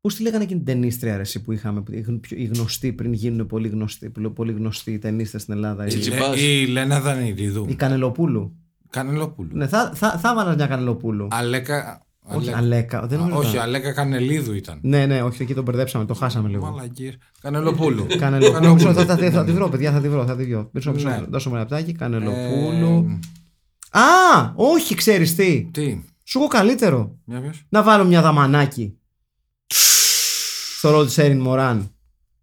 Πώς 0.00 0.14
τη 0.14 0.22
λέγανε 0.22 0.44
εκείνη 0.44 0.62
την 0.62 0.72
ταινίστρια 0.74 1.14
ρε, 1.16 1.20
εσύ 1.22 1.42
που 1.42 1.52
είχαμε, 1.52 1.80
που- 1.82 1.92
οι 1.92 2.00
γνω- 2.00 2.20
πιο- 2.20 2.36
οι 2.36 2.44
γνωστοί 2.44 2.92
πριν 2.92 3.12
γίνουν 3.12 3.46
πολύ 3.46 3.68
γνωστοί, 3.68 4.10
που- 4.10 4.32
πολύ 4.32 4.52
γνωστοί 4.52 4.98
ταινίστες 4.98 5.42
στην 5.42 5.54
Ελλάδα. 5.54 5.84
Η 5.86 5.88
Η, 5.94 5.98
Τζι- 5.98 6.18
Λε- 6.18 6.38
Η 6.38 6.66
Λένα 6.66 7.00
Δανηρίδου. 7.00 7.66
η 7.68 7.74
Κανελοπούλου. 7.74 8.56
Κανελοπούλου. 8.90 9.56
Ναι, 9.56 9.66
θα, 9.66 9.92
θα, 9.94 10.18
θα 10.18 10.34
βάλα 10.34 10.54
μια 10.54 10.66
Κανελοπούλου. 10.66 11.26
Αλέκα. 11.30 12.06
Όχι, 12.24 12.52
Αλέκα. 12.52 12.56
Αλέκα. 12.58 13.06
Δεν 13.06 13.18
Α, 13.18 13.22
νομίζω 13.22 13.38
όχι, 13.38 13.50
ήταν. 13.50 13.62
Αλέκα 13.62 13.92
Κανελίδου 13.92 14.52
ήταν. 14.52 14.78
Ναι, 14.82 15.06
ναι, 15.06 15.22
όχι, 15.22 15.42
εκεί 15.42 15.54
τον 15.54 15.64
μπερδέψαμε, 15.64 16.04
το 16.04 16.14
χάσαμε 16.14 16.48
λίγο. 16.48 16.70
Μαλακίες. 16.70 17.16
Κανελοπούλου. 17.42 18.06
Κανελοπούλου. 18.18 18.72
Μισό, 18.74 18.92
θα, 18.92 19.04
θα, 19.04 19.16
θα, 19.16 19.30
θα 19.30 19.44
τη 19.44 19.52
βρω, 19.52 19.68
παιδιά, 19.68 19.92
θα 19.92 20.00
τη 20.00 20.08
βρω. 20.08 20.26
Θα 20.26 20.36
τη 20.36 20.44
βρω. 20.44 20.70
Μισό, 20.72 20.92
μισό, 20.92 21.08
Ναι. 21.08 21.24
δώσω 21.28 21.48
μου 21.48 21.54
ένα 21.54 21.64
λεπτάκι. 21.64 21.92
Κανελοπούλου. 21.92 23.18
Ε, 23.92 23.98
Α, 23.98 24.52
όχι, 24.54 24.94
ξέρεις 24.94 25.34
τι. 25.34 25.68
Τι; 25.70 26.00
Σου 26.24 26.38
έχω 26.38 26.48
καλύτερο. 26.48 27.18
Για 27.24 27.40
πες. 27.40 27.62
Να 27.68 27.82
βάλω 27.82 28.04
μια 28.04 28.22
δαμανάκι. 28.22 28.96
Στο 30.78 30.90
ρόλο 30.90 31.04
της 31.04 31.18
Έριν 31.18 31.40
Μωράν. 31.40 31.94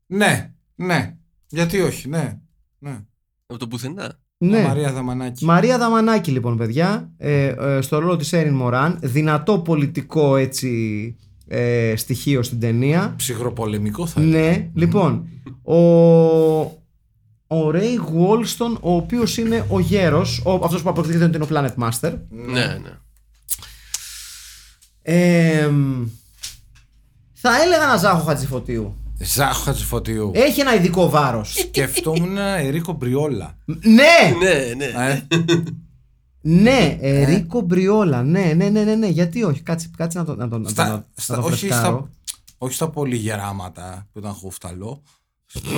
Ναι. 0.06 0.54
Ναι. 0.76 1.16
Γιατί 1.48 1.80
όχι. 1.82 2.10
Ναι. 2.10 2.40
Ναι. 2.80 3.00
Από 3.48 3.60
το 3.60 3.68
πουθενά. 3.68 4.20
Ναι. 4.42 4.62
Μαρία 4.62 4.92
Δαμανάκη. 4.94 5.46
Μαρία 5.46 5.78
Δαμανάκη 5.78 6.32
λοιπόν 6.32 6.58
παιδιά 6.58 7.10
ε, 7.18 7.46
ε, 7.48 7.82
στο 7.82 8.00
ρόλο 8.00 8.16
της 8.16 8.34
Έριν 8.34 8.54
Μωράν 8.54 8.98
δυνατό 9.02 9.60
πολιτικό 9.60 10.36
έτσι 10.36 11.16
ε, 11.48 11.94
στοιχείο 11.96 12.44
στην 12.44 12.60
ταινία 12.60 13.14
Ψυχροπολεμικό 13.18 14.06
θα 14.06 14.22
έλεγα. 14.22 14.40
ναι 14.50 14.70
λοιπόν 14.74 15.28
ο 15.64 15.76
ο 17.52 17.72
Ρέι 17.72 17.96
Γουόλστον 17.96 18.78
ο 18.82 18.96
οποίος 18.96 19.38
είναι 19.38 19.66
ο 19.70 19.80
γέρος 19.80 20.42
ο, 20.46 20.54
αυτός 20.54 20.82
που 20.82 20.90
αποκαλύπτεται 20.90 21.26
ότι 21.26 21.36
είναι 21.36 21.46
ο 21.46 21.76
Planet 21.78 21.84
Master 21.84 22.14
Ναι, 22.30 22.66
ναι. 22.66 22.98
ε, 25.02 25.70
θα 27.34 27.62
έλεγα 27.64 27.84
ένα 27.84 27.98
Ζάχο 27.98 28.24
Χατζηφωτίου 28.24 28.96
Ζάχο 29.22 29.62
Χατζηφωτίου. 29.64 30.32
έχει 30.34 30.60
ένα 30.60 30.76
ειδικό 30.76 31.10
βάρος 31.10 31.54
Σκεφτόμουν 31.54 32.30
ένα 32.38 32.58
Ερίκο 32.58 32.94
Μπριόλα. 32.94 33.58
ναι 33.66 34.36
Ναι, 34.40 34.74
ναι. 34.76 34.86
Ε, 35.08 35.24
Ναι, 36.42 36.98
Ερίκο 37.02 37.62
Μπριόλα. 37.62 38.24
Ναι, 38.24 38.54
ναι, 38.56 38.70
ναι, 38.70 38.84
ναι, 38.84 38.96
ναι. 38.96 39.08
Γιατί 39.08 39.44
όχι, 39.44 39.62
κάτσε, 39.62 39.90
κάτσε 39.98 40.18
να 40.18 40.26
το, 40.26 40.36
να 40.36 40.48
το, 40.50 40.58
να 40.58 40.64
το, 40.64 40.70
στα- 40.70 40.88
να 40.88 40.98
το 40.98 41.06
στα- 41.16 41.36
το 41.36 41.42
όχι, 41.42 41.56
φρεσκάρω. 41.68 42.10
στα, 42.24 42.34
όχι 42.58 42.74
στα 42.74 42.90
πολύ 42.90 43.16
γεράματα 43.16 44.08
που 44.14 44.20
ήταν 44.20 44.34
χούφταλο. 44.34 45.04
Στο, 45.46 45.70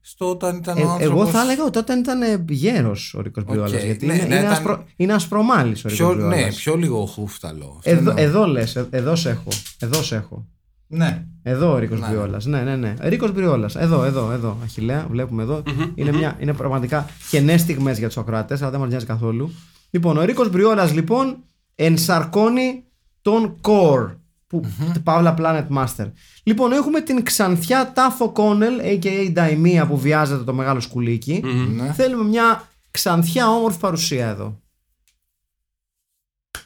στο 0.00 0.30
όταν 0.30 0.56
ήταν 0.56 0.76
ο 0.76 0.80
Ε, 0.80 0.82
άνθρωπος... 0.84 1.20
εγώ 1.22 1.26
θα 1.30 1.40
έλεγα 1.40 1.64
ότι 1.64 1.78
όταν 1.78 1.98
ήταν 1.98 2.44
γέρος 2.48 3.14
ο 3.14 3.20
Ρίκος 3.20 3.44
Μπριόλας. 3.44 3.72
Οκ, 3.72 3.84
Γιατί 3.84 4.06
ναι, 4.06 4.14
είναι, 4.14 4.22
ναι, 4.22 4.28
είναι, 4.34 4.38
ήταν- 4.40 4.52
ασπρο, 4.52 4.84
είναι 4.96 5.12
ασπρομάλη 5.12 5.70
ο 5.70 5.74
Ρίκος 5.74 5.92
πιο, 5.94 6.14
Μπριόλας. 6.14 6.36
ναι, 6.40 6.52
πιο 6.52 6.76
λίγο 6.76 7.06
χούφταλο. 7.06 7.74
Αυτό 7.78 7.90
Εδώ, 7.90 7.98
εννοώ. 8.10 8.24
εδώ 8.24 8.46
λες, 8.46 8.76
εδώ 8.90 9.16
σε 9.16 9.30
έχω. 9.30 9.48
Εδώ 9.78 10.02
σε 10.02 10.16
έχω. 10.16 10.46
Ναι. 10.88 11.26
Εδώ 11.42 11.72
ο 11.72 11.78
Ρίκος 11.78 12.00
Ναι. 12.00 12.06
Μπριόλας. 12.08 12.44
Ναι, 12.44 12.62
ναι, 12.62 12.76
ναι. 12.76 12.94
Ρίκος 13.00 13.32
Μπριόλας. 13.32 13.76
Εδώ, 13.76 14.04
εδώ, 14.04 14.30
εδώ. 14.32 14.56
Αχηλέα, 14.62 15.06
βλέπουμε 15.10 15.42
εδώ. 15.42 15.62
είναι, 15.94 16.12
μια, 16.12 16.36
είναι 16.40 16.52
πραγματικά 16.54 17.06
κενές 17.30 17.60
στιγμές 17.60 17.98
για 17.98 18.06
τους 18.06 18.16
ακροατές, 18.16 18.60
αλλά 18.62 18.70
δεν 18.70 18.80
μας 18.80 18.88
νοιάζει 18.88 19.06
καθόλου. 19.06 19.50
Λοιπόν, 19.90 20.16
ο 20.16 20.22
Ρίκος 20.24 20.50
Μπριόλας 20.50 20.92
λοιπόν 20.92 21.36
ενσαρκώνει 21.74 22.84
τον 23.22 23.60
Core. 23.60 24.16
Που, 24.46 24.64
Παύλα 25.02 25.34
Planet 25.38 25.66
Master. 25.76 26.10
Λοιπόν, 26.42 26.72
έχουμε 26.72 27.00
την 27.00 27.22
ξανθιά 27.22 27.92
Τάφο 27.92 28.32
Κόνελ, 28.32 28.80
a.k.a. 28.82 29.32
Daimia 29.36 29.84
που 29.88 29.98
βιάζεται 29.98 30.44
το 30.44 30.52
μεγάλο 30.54 30.80
σκουλίκι. 30.80 31.42
ναι. 31.76 31.92
Θέλουμε 31.92 32.24
μια 32.24 32.68
ξανθιά 32.90 33.48
όμορφη 33.50 33.78
παρουσία 33.78 34.28
εδώ. 34.28 34.60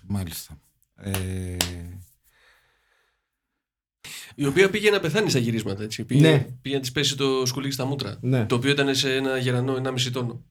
Μάλιστα. 0.07 0.59
Ε, 0.97 1.11
Η 4.35 4.47
οποία 4.47 4.70
πήγε 4.70 4.91
να 4.91 5.01
πεθάνει 5.01 5.30
στα 5.30 5.39
γυρίσματα. 5.39 5.83
Έτσι. 5.83 6.05
Πήγε, 6.05 6.20
Ναι. 6.30 6.39
πήγε 6.62 6.74
να 6.74 6.80
της 6.80 6.93
πέσει 6.93 7.16
το 7.16 7.47
σκουλίκι 7.47 7.72
στα 7.72 7.85
μούτρα. 7.85 8.16
Ναι. 8.20 8.47
Το 8.47 8.55
οποίο 8.55 8.70
ήταν 8.70 8.95
σε 8.95 9.14
ένα 9.14 9.39
γερανό 9.39 9.74
1,5 9.74 10.11
τόνο. 10.12 10.45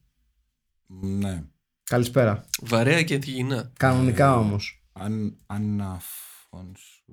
ναι. 1.00 1.42
Καλησπέρα. 1.84 2.44
Βαρέα 2.62 3.02
και 3.02 3.14
ανθυγινά. 3.14 3.56
Ε, 3.56 3.70
Κανονικά 3.78 4.36
όμως. 4.36 4.84
Αν, 4.92 5.36
Αναφόνσου. 5.46 7.12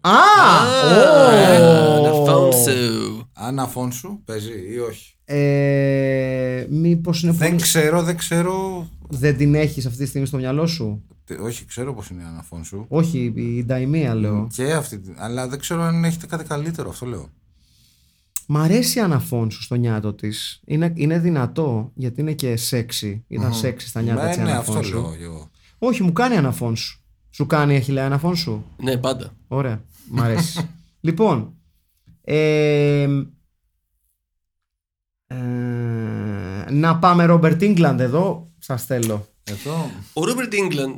Α! 0.00 0.10
Να 0.90 2.10
ω! 2.10 2.18
Αλφόνσο. 2.18 3.30
Αναφόνσου 3.34 4.22
παίζει 4.24 4.72
ή 4.72 4.78
όχι. 4.78 5.17
Ε, 5.30 6.66
Μήπως 6.70 7.22
είναι 7.22 7.32
Δεν 7.32 7.48
πολύ. 7.48 7.60
ξέρω, 7.62 8.02
δεν 8.02 8.16
ξέρω. 8.16 8.86
Δεν 9.08 9.36
την 9.36 9.54
έχεις 9.54 9.86
αυτή 9.86 9.98
τη 9.98 10.06
στιγμή 10.06 10.26
στο 10.26 10.36
μυαλό 10.36 10.66
σου; 10.66 11.02
Τε- 11.24 11.40
Όχι, 11.40 11.64
ξέρω 11.64 11.94
πώς 11.94 12.08
είναι 12.08 12.22
η 12.22 12.24
Αναφόνσου. 12.28 12.84
Όχι, 12.88 13.32
η 13.36 13.64
Νταϊμία 13.64 14.14
λέω. 14.14 14.46
Και 14.54 14.72
αυτή. 14.72 14.98
την- 14.98 15.14
Αλλά 15.18 15.48
δεν 15.48 15.58
ξέρω 15.58 15.82
αν 15.82 16.04
έχετε 16.04 16.26
κάτι 16.26 16.44
καλύτερο, 16.44 16.88
αυτό 16.90 17.06
λέω. 17.06 17.28
Μ' 18.46 18.56
αρέσει 18.56 18.98
η 18.98 19.00
Άννα 19.02 19.24
Φόνσου 19.24 19.62
στα 19.62 19.74
νιάτα 19.74 20.12
της. 20.14 20.60
Είναι, 20.66 20.92
είναι 20.96 21.18
δυνατό 21.18 21.90
γιατί 21.94 22.20
είναι 22.20 22.32
και 22.32 22.56
σεξι. 22.56 23.24
Ήταν 23.28 23.54
σεξι 23.54 23.88
στα 23.88 24.00
νιάτα 24.00 24.22
Ναι, 24.24 24.28
της 24.28 24.38
ναι, 24.38 24.52
αυτό 24.52 24.72
Άννα 24.72 24.79
Φόνσου. 24.79 24.94
λέω 24.94 25.14
εγώ. 25.22 25.50
Όχι, 25.78 26.02
μου 26.02 26.12
κάνει 26.12 26.36
Άννα 26.36 26.57
Φόνσου. 26.57 27.00
Σου 27.30 27.46
κάνει 27.46 27.76
Αχιλλέα 27.76 28.06
Άννα 28.06 28.25
Φόνσου. 28.25 28.62
Ναι, 28.82 28.96
πάντα. 28.96 29.34
Ωραία. 29.48 29.82
Μ' 30.10 30.20
αρέσει. 30.20 30.68
λοιπόν. 31.00 31.52
Ε, 32.24 33.08
ε, 35.28 35.34
να 36.70 36.98
πάμε 36.98 37.24
Robert 37.24 37.62
Englund 37.62 38.00
εδώ. 38.00 38.50
Σας 38.58 38.84
θέλω. 38.84 39.28
Εδώ. 39.44 39.90
Ο 40.12 40.24
Robert 40.24 40.54
Englund 40.54 40.94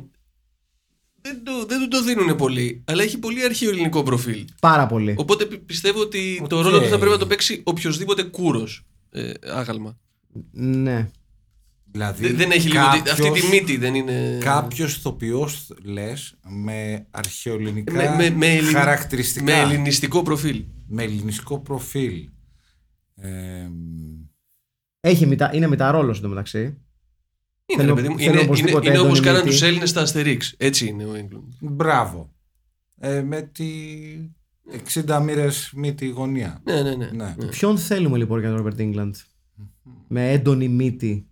δεν, 1.21 1.43
το, 1.43 1.65
δεν 1.67 1.79
του 1.79 1.87
το 1.87 2.03
δίνουν 2.03 2.35
πολύ, 2.35 2.83
αλλά 2.85 3.03
έχει 3.03 3.17
πολύ 3.17 3.43
αρχαίο 3.43 3.69
ελληνικό 3.69 4.03
προφίλ. 4.03 4.45
Πάρα 4.61 4.85
πολύ. 4.87 5.15
Οπότε 5.17 5.45
πι- 5.45 5.59
πιστεύω 5.65 5.99
ότι 6.01 6.45
το 6.49 6.57
Οκ. 6.57 6.63
ρόλο 6.63 6.79
του 6.79 6.87
θα 6.87 6.95
πρέπει 6.97 7.11
να 7.11 7.17
το 7.17 7.27
παίξει 7.27 7.61
οποιοδήποτε 7.65 8.23
κούρος. 8.23 8.85
Ε, 9.11 9.31
άγαλμα. 9.53 9.97
Ναι. 10.51 11.09
Δηλαδή, 11.91 12.27
Δεν- 12.27 12.37
δεν 12.37 12.51
έχει 12.51 12.67
λίγο. 12.67 12.83
κάποιος- 12.83 13.09
Αυτή 13.09 13.31
τη 13.31 13.47
μύτη 13.47 13.77
δεν 13.77 13.95
είναι. 13.95 14.37
Κάποιος 14.41 14.95
ηθοποιός 14.95 15.67
λες 15.83 16.33
με 16.47 17.05
αρχαιοελληνικά 17.11 17.93
με, 17.93 18.15
με, 18.17 18.29
με, 18.29 18.47
ελλην- 18.47 18.75
χαρακτηριστικά. 18.75 19.43
με 19.45 19.59
ελληνιστικό 19.59 20.21
προφίλ. 20.23 20.63
με 20.87 21.03
ελληνιστικό 21.03 21.59
προφίλ. 21.59 22.29
Ε, 23.15 23.69
Έχει 24.99 25.25
μητα... 25.25 25.53
Είναι 25.55 25.67
μεταρόλο 25.67 26.11
εντωμεταξύ. 26.17 26.59
Είναι, 26.59 27.81
Θέλω- 27.81 27.95
ρε 27.95 28.01
παιδί 28.01 28.09
μου, 28.13 28.19
θέλω 28.19 28.31
είναι, 28.31 28.41
οπωσδήποτε 28.41 28.85
είναι, 28.87 28.95
είναι 28.97 29.05
όπως 29.05 29.17
έντονη 29.19 29.25
κάναν 29.27 29.41
μύτη. 29.43 29.53
τους 29.55 29.61
Έλληνες 29.67 29.89
στα 29.89 30.01
Αστερίξ. 30.01 30.53
Έτσι 30.57 30.87
είναι 30.87 31.05
ο 31.05 31.11
England. 31.15 31.43
μπράβο. 31.59 32.33
Ε, 32.99 33.21
με 33.21 33.41
τη 33.41 33.69
60 35.05 35.21
μοίρες 35.23 35.71
μύτη 35.75 36.07
γωνία. 36.07 36.61
Ναι, 36.63 36.81
ναι, 36.81 36.95
ναι. 36.95 37.09
Ναι. 37.13 37.35
ναι. 37.37 37.45
Ποιον 37.45 37.77
θέλουμε 37.77 38.17
λοιπόν 38.17 38.39
για 38.39 38.47
τον 38.47 38.57
Ρόμπερτ 38.57 38.79
Ίγκλαντ. 38.79 39.15
Με 40.07 40.31
έντονη 40.31 40.67
μύτη. 40.67 41.25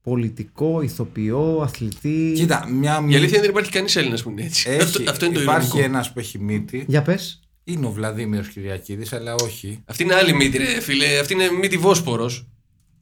Πολιτικό, 0.00 0.80
ηθοποιό, 0.82 1.60
αθλητή. 1.62 2.32
Κοίτα, 2.36 2.68
μια 2.68 2.98
Η 2.98 3.02
μύτη. 3.02 3.16
αλήθεια 3.16 3.36
είναι 3.36 3.40
δεν 3.46 3.50
υπάρχει 3.50 3.70
κανείς 3.70 3.96
Έλληνας 3.96 4.22
που 4.22 4.30
είναι 4.30 4.42
έτσι. 4.44 4.70
Έχει, 4.70 4.82
αυτό, 4.82 5.10
αυτό 5.10 5.24
είναι 5.24 5.34
το 5.34 5.42
υπάρχει 5.42 5.66
ειρωνικό. 5.68 5.88
ένας 5.88 6.12
που 6.12 6.18
έχει 6.18 6.38
μύτη. 6.38 6.84
Για 6.88 7.02
πες. 7.02 7.40
Είναι 7.68 7.86
ο 7.86 7.90
Βλαδίμηρος 7.90 8.48
Κυριακίδης, 8.48 9.12
αλλά 9.12 9.34
όχι. 9.34 9.82
Αυτή 9.84 10.02
είναι 10.02 10.14
άλλη 10.14 10.32
μύτη, 10.34 10.58
ρε 10.58 10.80
φίλε. 10.80 11.18
Αυτή 11.18 11.32
είναι 11.32 11.50
μύτη 11.50 11.76
Βόσπορος. 11.78 12.48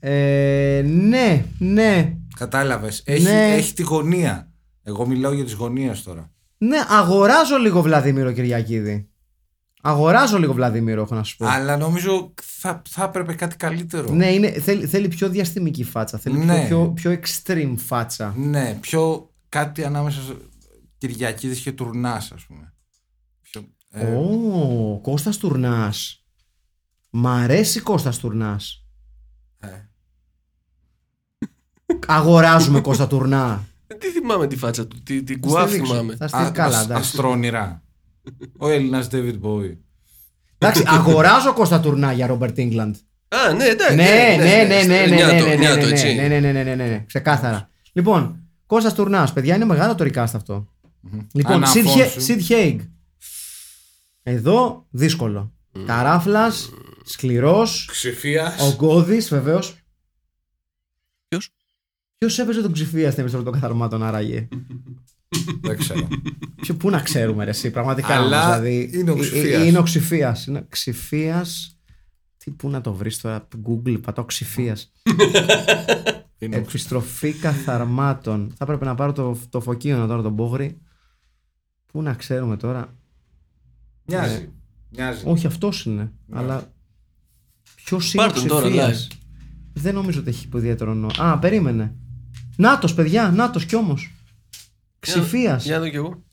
Ε, 0.00 0.82
ναι, 0.86 1.44
ναι. 1.58 2.16
Κατάλαβες. 2.38 3.02
Έχει, 3.06 3.22
Ναι. 3.22 3.54
έχει 3.54 3.72
τη 3.74 3.82
γωνία. 3.82 4.48
Εγώ 4.82 5.06
μιλάω 5.06 5.32
για 5.32 5.44
τις 5.44 5.52
γωνίες 5.52 6.02
τώρα. 6.02 6.30
Ναι, 6.58 6.76
αγοράζω 6.88 7.56
λίγο 7.56 7.82
Βλαδίμηρο 7.82 8.32
Κυριακίδη. 8.32 9.08
Αγοράζω 9.82 10.38
λίγο 10.38 10.52
Βλαδίμηρο, 10.52 11.02
έχω 11.02 11.14
να 11.14 11.22
σου 11.22 11.36
πω. 11.36 11.46
Αλλά 11.46 11.76
νομίζω 11.76 12.32
θα, 12.42 12.82
θα 12.88 13.04
έπρεπε 13.04 13.34
κάτι 13.34 13.56
καλύτερο. 13.56 14.10
Ναι, 14.12 14.32
είναι, 14.32 14.50
θέλει, 14.50 14.86
θέλει 14.86 15.08
πιο 15.08 15.28
διαστημική 15.28 15.84
φάτσα. 15.84 16.18
Θέλει 16.18 16.36
Ναι. 16.38 16.66
πιο, 16.66 16.92
πιο, 16.96 17.10
πιο 17.10 17.20
extreme 17.22 17.74
φάτσα. 17.76 18.34
Ναι, 18.36 18.78
πιο 18.80 19.30
κάτι 19.48 19.84
ανάμεσα 19.84 20.20
σε 20.20 20.36
Κυριακίδης 20.98 21.60
και 21.60 21.72
Τουρνάς, 21.72 22.32
ας 22.32 22.42
πούμε. 22.44 22.73
Πιο, 23.94 24.06
ε, 24.08 24.14
Ω, 24.16 24.98
Κώστας 25.02 25.36
Τουρνάς. 25.36 26.24
Μ' 27.10 27.26
αρέσει 27.26 27.80
Κώστας 27.80 28.18
Τουρνάς. 28.18 28.84
ε. 29.58 29.68
Αγοράζουμε 32.06 32.80
Κώστα 32.80 33.06
Τουρνά. 33.06 33.64
Ε, 33.86 33.94
Τι 33.94 34.06
θυμάμαι 34.10 34.46
τη 34.46 34.56
φάτσα 34.56 34.86
του. 34.86 35.02
Τι, 35.02 35.22
την 35.22 35.40
Θα 35.42 35.48
κουάφ 35.48 35.68
στη 35.68 35.76
δείξω. 35.76 35.92
θυμάμαι. 35.92 36.16
Θα 36.16 36.28
στείλει 36.28 36.44
Α- 36.46 36.50
καλά, 36.50 36.76
ασ- 36.78 36.84
εντάξει. 36.84 37.08
Αστρόνυρα. 37.08 37.82
Ο 38.58 38.68
Έλληνας 38.68 39.08
David 39.12 39.40
Bowie. 39.42 39.76
Εντάξει, 40.58 40.82
αγοράζω 40.86 41.52
Κώστα 41.52 41.80
Τουρνά 41.80 42.12
για 42.12 42.26
Ρόμπερτ 42.26 42.58
Ίγκλαντ. 42.58 42.94
Α, 43.28 43.52
ναι, 43.52 43.64
εντάξει. 43.64 43.94
Ναι, 43.96 44.36
ναι, 44.38 44.44
ναι, 44.44 44.64
ναι, 44.64 44.82
ναι, 44.82 45.06
ναι, 45.06 45.14
Νιάτο, 45.14 45.46
ναι, 45.48 45.54
νιάτο, 45.54 45.76
ναι, 45.86 45.92
έτσι. 45.92 46.14
ναι, 46.14 46.28
ναι, 46.28 46.40
ναι, 46.40 46.52
ναι, 46.52 46.62
ναι, 46.62 46.74
ναι, 46.74 46.86
ναι, 46.86 47.04
ξεκάθαρα. 47.06 47.68
Λοιπόν, 47.92 48.42
Κώστας 48.66 48.94
Τουρνάς, 48.94 49.32
παιδιά, 49.32 49.54
είναι 49.54 49.64
μεγάλο 49.64 49.94
το 49.94 50.04
recast 50.04 50.16
αυτό. 50.34 50.66
Λοιπόν, 51.32 51.52
Ανά 51.52 51.66
Sid 51.72 51.78
Αφώνσου. 51.78 52.20
He- 52.20 52.30
Sid 52.30 52.40
Haig. 52.48 52.76
Εδώ, 54.26 54.86
δύσκολο. 54.90 55.52
Καράφλας, 55.86 56.70
σκληρός, 57.04 57.86
Ξηφίας. 57.90 58.60
ο 58.60 58.74
Γκώδης, 58.76 59.28
βεβαίως. 59.28 59.76
Ποιος; 61.28 61.50
Ποιος 62.18 62.38
έπαιζε 62.38 62.62
τον 62.62 62.72
Ξηφία 62.72 63.08
στην 63.10 63.20
επιστροφή 63.20 63.44
των 63.44 63.54
καθαρμάτων, 63.54 64.02
άραγε; 64.02 64.48
Δεν 65.60 65.76
ξέρω. 65.76 66.08
Ποιο, 66.56 66.74
πού 66.74 66.90
να 66.90 67.00
ξέρουμε, 67.00 67.44
ρε, 67.44 67.50
εσύ, 67.50 67.70
πραγματικά. 67.70 68.14
Αλλά 68.14 68.44
όμως, 68.46 68.60
δηλαδή, 68.60 68.90
είναι 68.98 69.10
ο 69.10 69.14
ε, 69.14 69.18
ε, 69.18 69.20
Ξηφίας. 69.20 69.64
Είναι 69.66 69.78
ο 69.78 69.82
Ξηφίας. 69.82 70.46
Είναι 70.46 70.58
ο 70.58 70.66
Ξηφίας. 70.68 71.78
Τι, 72.36 72.50
πού 72.50 72.68
να 72.70 72.80
το 72.80 72.92
βρεις 72.94 73.18
τώρα, 73.20 73.48
Google, 73.66 74.00
πατάω 74.02 74.24
Ξηφίας. 74.24 74.92
Είναι 76.38 76.56
ο- 76.56 76.58
Επιστροφή 76.58 77.32
καθαρμάτων. 77.32 78.48
Θα 78.56 78.64
έπρεπε 78.64 78.84
να 78.84 78.94
πάρω 78.94 79.12
το, 79.12 79.38
το 79.48 79.60
φωκείο 79.60 80.06
τώρα 80.06 80.22
τον 80.22 80.36
Πόγρη. 80.36 80.80
Πού 81.86 82.02
να 82.02 82.14
ξέρουμε 82.14 82.56
τώρα. 82.56 82.98
Μοιάζει. 84.06 84.52
Μοιάζει. 84.88 85.22
Όχι, 85.26 85.46
αυτός 85.46 85.84
είναι. 85.84 86.12
Αλλά. 86.30 86.72
Ποιος 87.74 88.14
είναι 88.14 88.22
Πάρ' 88.22 88.32
ο 88.32 88.34
τον 88.38 88.48
τώρα, 88.48 88.68
Ξηφίας; 88.68 89.08
Δεν 89.72 89.94
νομίζω 89.94 90.20
ότι 90.20 90.28
έχει 90.28 90.48
ιδιαίτερο 90.54 90.94
νόημα. 90.94 91.30
Α, 91.30 91.38
περίμενε. 91.38 91.96
Νάτος, 92.56 92.94
παιδιά, 92.94 93.30
Νάτος 93.30 93.66
κι 93.66 93.76
όμως. 93.76 94.14
Ξηφία. 94.98 95.56
Για 95.56 95.74
να 95.74 95.82
δω 95.82 95.88
κι 95.88 95.96
εγώ. 95.96 96.24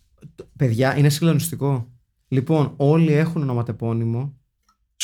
Παιδιά, 0.56 0.98
είναι 0.98 1.10
συγκλονιστικό. 1.10 1.92
Λοιπόν, 2.28 2.74
όλοι 2.78 3.12
έχουν 3.12 3.42
ονοματεπώνυμο. 3.42 4.38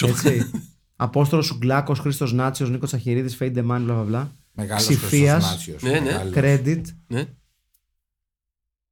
Έτσι. 0.02 0.52
Απόστολος 0.96 1.46
Σουγκλάκο, 1.46 1.94
Χρήστος 1.94 2.34
Νάτσιος, 2.34 2.70
Νίκος 2.70 2.90
Τσαχυρίδη, 2.90 3.30
Φέιντε 3.30 3.62
Μάν, 3.62 3.84
μπλα 3.84 3.94
μπλα 3.94 4.04
μπλα. 4.04 4.32
Μεγάλος 4.52 4.84
Ξηφίας. 4.84 5.44
Χριστός 5.44 5.52
Νάτσιος. 5.52 5.82
Ναι, 5.82 5.92
ναι. 5.92 6.00
Μεγάλος. 6.00 6.34
Credit. 6.36 6.82
Ναι. 7.08 7.26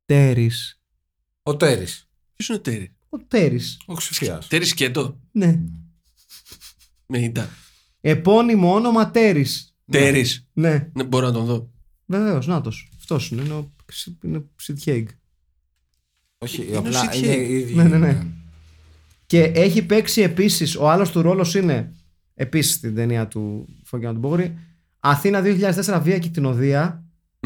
Τέρις. 0.05 0.82
Ο 1.43 1.57
Τέρης. 1.57 2.09
Ποιος 2.34 2.47
είναι 2.47 2.57
ο 2.57 2.61
Τέρις; 2.61 2.91
Ο 3.16 3.24
Τέρι. 3.28 3.59
Ο 3.86 3.93
Ξηφίας. 3.93 4.47
Τέρι 4.47 4.66
σκέτο. 4.66 5.20
Ναι. 5.32 5.59
Με 7.05 7.20
ητά. 7.20 7.49
Επώνυμο 8.01 8.74
όνομα 8.74 9.11
Τέρι. 9.11 9.45
Τέρι. 9.91 10.26
Ναι, 10.53 10.89
Ναι, 10.93 11.03
μπορώ 11.03 11.26
να 11.26 11.32
τον 11.34 11.45
δω. 11.45 11.70
βεβαίως, 12.05 12.47
νάτο. 12.47 12.72
Αυτός 12.97 13.30
είναι. 13.32 13.41
Είναι 13.41 13.53
ο 13.53 13.72
Ξη- 13.86 14.18
είναι 14.24 14.43
Σιτχέγγ. 14.55 15.05
Όχι, 16.38 16.74
ο 16.74 16.78
απλά 16.78 17.11
Sid 17.11 17.16
είναι 17.16 17.34
Haig. 17.34 17.38
οι 17.47 17.53
ίδιοι. 17.53 17.74
Ναι, 17.74 17.84
ναι, 17.84 17.97
ναι. 17.97 18.26
Και 19.26 19.41
έχει 19.43 19.86
παίξει 19.86 20.22
επίσης, 20.22 20.76
ο 20.76 20.89
άλλος 20.89 21.11
του 21.11 21.22
ρόλος 21.22 21.55
είναι 21.55 21.93
επίσης 22.34 22.74
στην 22.74 22.95
ταινία 22.95 23.28
του 23.28 23.68
Φωκιάνου 23.84 24.13
του 24.13 24.28
Μπόγρη. 24.28 24.57
Αθήνα 24.99 25.41
2004 25.41 25.99
βία 26.03 26.20
και 26.20 26.30
κτηνοδία. 26.30 26.99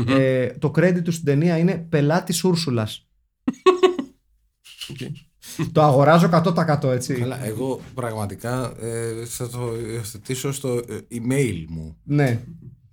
Ε, 0.08 0.48
το 0.48 0.72
credit 0.76 1.02
του 1.04 1.12
στην 1.12 1.26
ταινία 1.26 1.58
είναι 1.58 1.78
πελάτης 1.78 2.44
Ούρσουλας. 2.44 3.08
Οκ. 4.90 4.98
Το 5.72 5.82
αγοράζω 5.84 6.30
100% 6.32 6.84
έτσι. 6.84 7.14
Καλά, 7.14 7.46
εγώ 7.46 7.82
πραγματικά 7.94 8.74
ε, 8.82 9.26
θα 9.26 9.50
το 9.50 9.60
υιοθετήσω 9.94 10.52
στο 10.52 10.82
ε, 10.90 10.98
email 11.12 11.66
μου. 11.68 11.96
Ναι. 12.04 12.40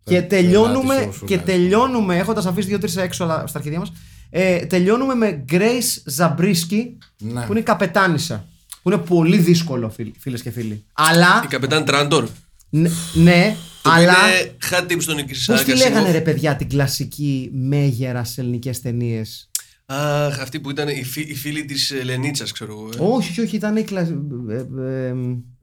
Και 0.04 0.22
Πελάτης 0.22 0.28
τελειώνουμε, 0.28 0.94
Ούρσουλας. 0.94 1.18
και 1.24 1.38
τελειώνουμε 1.38 2.16
έχοντας 2.16 2.46
αφήσει 2.46 2.68
δύο-τρεις 2.68 2.96
έξω 2.96 3.24
αλλά 3.24 3.46
στα 3.46 3.58
αρχίδια 3.58 3.78
μας. 3.78 3.92
Ε, 4.30 4.66
τελειώνουμε 4.66 5.14
με 5.14 5.44
Grace 5.50 6.16
Zabriskie 6.18 6.84
Ναι. 7.18 7.40
που 7.40 7.50
είναι 7.50 7.60
η 7.60 7.62
καπετάνισσα. 7.62 8.46
Που 8.82 8.90
είναι 8.92 9.00
πολύ 9.00 9.36
δύσκολο, 9.38 9.92
φίλες 10.18 10.42
και 10.42 10.50
φίλοι. 10.50 10.84
Αλλά. 10.92 11.40
Η 11.44 11.46
καπετάν 11.46 11.84
Τράντορ. 11.84 12.28
Ναι, 12.70 12.90
ναι 13.14 13.56
Το 13.82 13.90
αλλά. 13.90 14.02
είναι 14.02 14.52
hat 14.70 14.92
tips 14.92 14.96
στον 15.02 15.16
Πώς 15.46 15.60
Isaac 15.60 15.64
τη 15.64 15.76
λέγανε 15.76 16.08
Asimov. 16.08 16.12
ρε 16.12 16.20
παιδιά 16.20 16.56
την 16.56 16.68
κλασική 16.68 17.50
μέγερα 17.52 18.24
σε 18.24 18.40
ελληνικές 18.40 18.80
ταινίες; 18.80 19.50
Αχ, 19.86 20.38
αυτή 20.40 20.60
που 20.60 20.70
ήταν 20.70 20.88
η, 20.88 21.02
φι, 21.04 21.20
η 21.20 21.34
φίλη 21.34 21.64
της 21.64 21.92
Λενίτσας, 22.04 22.52
ξέρω 22.52 22.72
εγώ. 22.72 22.86
ε. 22.88 22.90
όχι, 23.14 23.30
όχι, 23.30 23.40
όχι, 23.40 23.56
ήταν 23.56 23.76
η 23.76 23.82
κλασική. 23.82 24.18
Ε, 24.48 24.54
ε, 24.54 25.06
ε, 25.06 25.08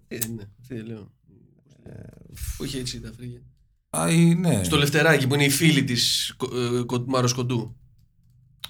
Ε, 0.07 0.17
ναι, 0.28 0.43
τι 0.67 0.76
λέω. 0.76 1.11
Όχι 2.57 2.78
έτσι 2.78 2.99
τα 3.01 3.11
φρύδια. 3.17 3.39
Α, 3.89 4.09
ή, 4.11 4.36
ναι. 4.36 4.63
Στο 4.63 4.78
Λευτεράκι 4.78 5.28
που 5.28 5.34
είναι 5.34 5.43
η 5.45 5.49
φίλη 5.49 5.84
της 5.84 6.36
Μάρως 7.05 7.34
Κοντού. 7.34 7.76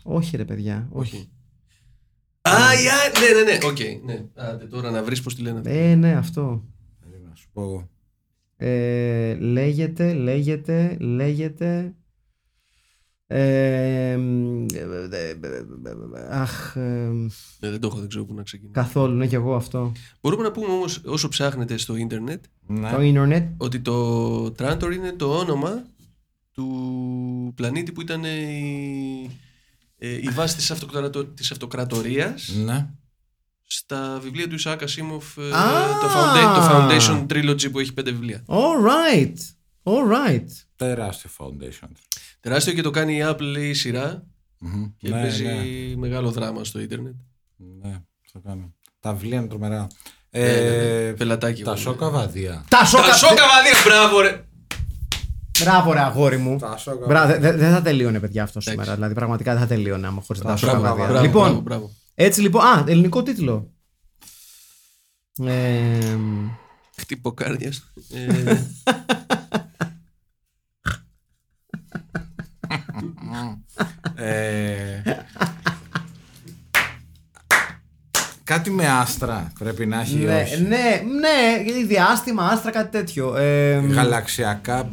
όχι, 0.03 0.37
ρε 0.37 0.45
παιδιά. 0.45 0.87
Όχι. 0.91 1.15
Όχι. 1.15 1.29
Α, 2.41 2.73
η 2.73 2.87
α- 2.87 3.19
ναι, 3.19 3.41
ναι, 3.43 3.51
ναι. 3.51 3.65
Οκ, 3.65 4.05
ναι. 4.05 4.25
Άντε 4.33 4.65
τώρα 4.65 4.91
να 4.91 5.03
βρεις 5.03 5.21
πώς 5.21 5.35
τη 5.35 5.41
λένε. 5.41 5.57
αυτή. 5.59 5.71
Ε, 5.71 5.95
ναι, 5.95 6.13
αυτό. 6.15 6.63
Περίμενα 6.99 7.29
Να 7.29 7.35
σου 7.35 7.49
πω 7.53 7.61
εγώ. 7.61 7.89
Ε, 8.57 9.35
λέγεται, 9.35 10.13
λέγεται, 10.13 10.97
λέγεται. 10.99 11.95
Ε, 13.35 14.17
μ, 14.17 14.65
ε, 14.73 15.07
ε, 15.11 15.29
ε, 15.29 15.37
αχ, 16.29 16.75
ε, 16.75 16.79
Ναι, 17.59 17.69
δεν 17.69 17.79
το 17.79 17.87
έχω, 17.87 17.99
δεν 17.99 18.07
ξέρω 18.09 18.25
πού 18.25 18.33
να 18.33 18.43
ξεκινήσω. 18.43 18.73
καθόλου, 18.81 19.13
ναι 19.15 19.27
και 19.27 19.35
εγώ 19.35 19.55
αυτό. 19.55 19.91
Μπορούμε 20.21 20.43
να 20.43 20.51
πούμε 20.51 20.65
όμω 20.67 20.85
όσο 21.05 21.27
ψάχνετε 21.27 21.77
στο 21.77 21.95
ίντερνετ 21.95 22.43
Ναι. 22.67 22.91
Το 22.91 23.01
ίντερνετ. 23.01 23.47
ότι 23.57 23.79
το 23.79 24.51
Τράντορ 24.51 24.93
είναι 24.93 25.11
το 25.11 25.37
όνομα 25.37 25.83
του 26.51 27.53
πλανήτη 27.55 27.91
που 27.91 28.01
ήταν 28.01 28.23
η, 28.23 29.29
ε, 29.97 30.09
η 30.13 30.29
βάση 30.33 30.55
της, 30.55 30.71
αυτοκρατο, 30.71 31.25
της 31.25 31.51
αυτοκρατορίας 31.51 32.47
Ναι. 32.63 32.89
στα 33.67 34.19
βιβλία 34.23 34.47
του 34.49 34.55
Ισaac 34.59 34.77
Asimov 34.79 35.41
ε, 35.43 35.55
Α! 35.55 35.99
το, 36.01 36.07
founda- 36.07 36.55
το 36.55 36.69
Foundation 36.71 37.25
Trilogy 37.29 37.71
που 37.71 37.79
έχει 37.79 37.93
πέντε 37.93 38.11
βιβλία. 38.11 38.43
All 38.47 38.87
right. 38.89 39.33
All 39.83 40.11
right. 40.13 40.45
Τεράστιο 40.75 41.29
foundation. 41.37 41.87
Τεράστιο 42.43 42.73
και 42.73 42.81
το 42.81 42.89
κάνει 42.91 43.15
η 43.17 43.21
Apple 43.25 43.39
λέει 43.41 43.73
σειρά 43.73 44.23
Μμμ. 44.57 44.85
και 44.97 45.09
ναι, 45.09 45.21
παίζει 45.21 45.43
ναι. 45.45 45.95
μεγάλο 45.95 46.31
δράμα 46.31 46.63
στο 46.63 46.79
ίντερνετ. 46.79 47.13
Ναι, 47.81 48.01
το 48.33 48.39
κάνω. 48.45 48.73
Τα 48.99 49.13
βιβλία 49.13 49.37
είναι 49.37 49.47
τρομερά. 49.47 49.87
Ε, 50.29 50.39
ναι, 50.45 50.51
ναι. 50.51 51.07
Ε, 51.07 51.11
Πελατάκι. 51.13 51.63
τα 51.63 51.69
εγώ, 51.71 51.79
ναι. 51.79 51.85
σόκα 51.85 52.09
βαδία. 52.09 52.65
Τα 52.67 52.85
σόκα. 52.85 53.03
Τα 53.07 53.13
σόκα 53.13 53.33
βαδία, 53.35 53.73
μπράβο 53.85 54.19
ρε! 54.21 54.45
Μπράβο, 55.63 55.93
ρε 55.93 55.99
αγόρι 55.99 56.37
μου. 56.37 56.57
Τα 56.57 56.77
σόκα 56.77 57.05
Μπράβο, 57.05 57.27
δε- 57.27 57.37
δε- 57.39 57.51
Δεν 57.55 57.71
θα 57.71 57.81
τελείωνε, 57.81 58.19
παιδιά, 58.19 58.43
αυτό 58.43 58.59
σήμερα. 58.61 58.93
Δηλαδή, 58.93 59.13
πραγματικά 59.13 59.51
δεν 59.51 59.61
θα 59.61 59.67
τελείωνε 59.67 60.07
άμα 60.07 60.21
χωρίς 60.25 60.41
τα 60.41 60.47
Μπράβο, 60.53 60.59
σόκα 60.65 60.79
μπράβο, 60.79 60.95
βαδιά. 60.97 61.07
Μπράβο, 61.11 61.25
Λοιπόν, 61.25 61.43
μπράβο, 61.49 61.61
μπράβο. 61.61 61.91
έτσι 62.15 62.41
λοιπόν. 62.41 62.65
Α, 62.65 62.83
ελληνικό 62.87 63.23
τίτλο. 63.23 63.71
Ε, 65.45 66.17
Χτυποκάρδιας. 66.97 67.83
Ε, 74.15 75.01
Ε, 75.03 75.25
Κάτι 78.43 78.69
με 78.69 78.87
άστρα 78.87 79.51
πρέπει 79.59 79.85
να 79.85 79.99
έχει. 80.01 80.21
ή 80.21 80.25
Ναι, 80.25 80.41
όχι; 80.41 80.61
ναι, 80.61 81.01
ναι, 81.19 81.63
γιατί 81.65 81.85
διάστημα, 81.85 82.43
άστρα, 82.47 82.71
κάτι 82.71 82.91
τέτοιο. 82.91 83.35
Ε, 83.35 83.75
Γαλαξιακά. 83.79 84.89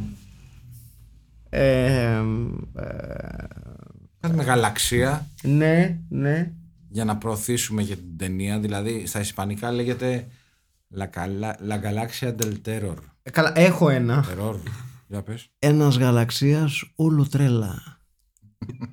ε, 1.49 1.61
ε, 2.15 2.21
Κάτι 4.19 4.35
με 4.35 4.43
γαλαξία 4.43 5.27
ναι, 5.43 5.97
ναι. 6.09 6.51
για 6.89 7.05
να 7.05 7.17
προωθήσουμε 7.17 7.81
για 7.81 7.95
την 7.95 8.17
ταινία. 8.17 8.59
Δηλαδή 8.59 9.05
στα 9.07 9.19
ισπανικά 9.19 9.71
λέγεται 9.71 10.27
La, 10.97 11.03
Cala- 11.03 11.69
La 11.69 11.79
Galaxia 11.83 12.35
del 12.41 12.53
Terror. 12.65 12.95
Ε, 13.23 13.29
Καλά, 13.29 13.51
έχω 13.59 13.89
ένα. 13.89 14.25
Terror. 14.27 14.55
Για 15.07 15.21
πες. 15.21 15.49
Ένας 15.59 15.97
γαλαξίας 15.97 16.83
όλο 16.95 17.27
τρέλα. 17.27 17.99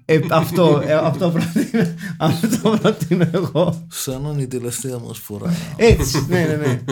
Ε, 0.05 0.21
αυτό, 0.31 0.83
ε, 0.87 0.93
αυτό, 0.95 1.31
προτείνω, 1.31 1.85
αυτό 2.19 2.79
προτείνω 2.81 3.29
εγώ. 3.33 3.87
Σαν 3.91 4.39
η 4.39 4.47
τελευταία 4.47 4.99
μας 4.99 5.19
φορά. 5.19 5.53
Έτσι, 5.77 6.27
ναι, 6.29 6.45
ναι, 6.47 6.57
ναι. 6.57 6.83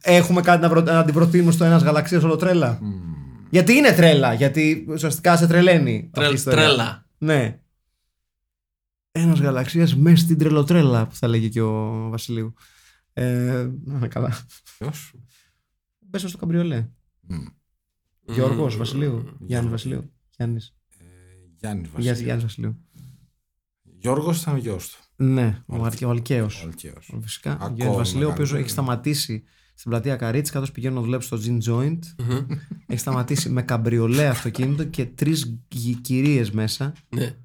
Έχουμε 0.00 0.40
κάτι 0.40 0.62
να, 0.62 0.68
προ... 0.68 0.80
να 0.80 1.04
την 1.04 1.14
προτείνουμε 1.14 1.52
στο 1.52 1.64
ένας 1.64 1.82
γαλαξίας 1.82 2.22
όλο 2.22 2.36
τρέλα; 2.36 2.80
Γιατί 3.50 3.72
είναι 3.74 3.92
τρέλα, 3.92 4.34
γιατί 4.34 4.86
ουσιαστικά 4.88 5.36
σε 5.36 5.46
τρελαίνει. 5.46 5.96
αυτή 5.96 6.06
η 6.06 6.10
Τρελ- 6.10 6.34
ιστορία. 6.34 6.58
τρέλα. 6.64 7.06
Ναι. 7.18 7.60
Ένας 9.12 9.40
γαλαξίας 9.40 9.96
μέσα 9.96 10.16
στην 10.24 10.38
τρελοτρέλα 10.38 11.06
που 11.06 11.14
θα 11.14 11.28
λέγει 11.28 11.48
και 11.48 11.60
ο 11.60 12.08
Βασιλείου. 12.10 12.54
Ε, 13.12 13.68
να 13.84 13.96
είναι 13.96 14.08
καλά. 14.08 14.32
Ποιος; 14.78 15.12
Πες 16.10 16.20
στο 16.20 16.38
καμπριολέ. 16.38 16.88
Γιώργος 18.26 18.76
Βασιλείου. 18.76 19.36
Γιάννη 19.40 19.70
Βασιλείου. 19.70 20.12
Γιάννης. 20.36 20.74
Ε, 21.62 21.66
Γιάννης 21.66 21.88
Γεια 21.88 21.94
Βασιλείου. 21.96 22.14
σας, 22.14 22.20
Γιάννης 22.24 22.44
Βασιλείου. 22.44 22.76
Γιώργος 23.82 24.40
ήταν 24.42 24.54
ο 24.54 24.56
γιος 24.56 24.90
του. 24.90 25.24
Ναι, 25.24 25.62
ο, 25.66 25.84
Αρκε, 25.84 26.04
ο 26.04 26.10
Αλκαίος. 26.10 26.62
Ο 26.62 26.66
Αλκαίος. 26.66 27.14
Φυσικά. 27.22 27.50
Ο 27.50 27.54
Ακόμα 27.54 27.74
Γιάννη 27.76 27.96
Βασιλείου, 27.96 28.28
ο 28.28 28.30
οποίος 28.30 28.50
μεγαλύτερος. 28.52 28.60
έχει 28.60 28.68
σταματήσει 28.70 29.42
στην 29.74 29.90
πλατεία 29.90 30.16
Καρίτση 30.16 30.52
καθώς 30.52 30.72
πηγαίνω 30.72 30.94
να 30.94 31.00
δουλέψω 31.00 31.36
στο 31.36 31.46
Gin 31.46 31.70
Joint. 31.70 31.98
έχει 32.86 33.00
σταματήσει 33.00 33.48
με 33.48 33.62
καμπριολέ 33.62 34.26
αυτοκίνητο 34.28 34.84
και 34.84 35.06
τρεις 35.06 35.60
κυρίες 36.02 36.50
μέσα. 36.50 36.92
Ναι. 37.08 37.36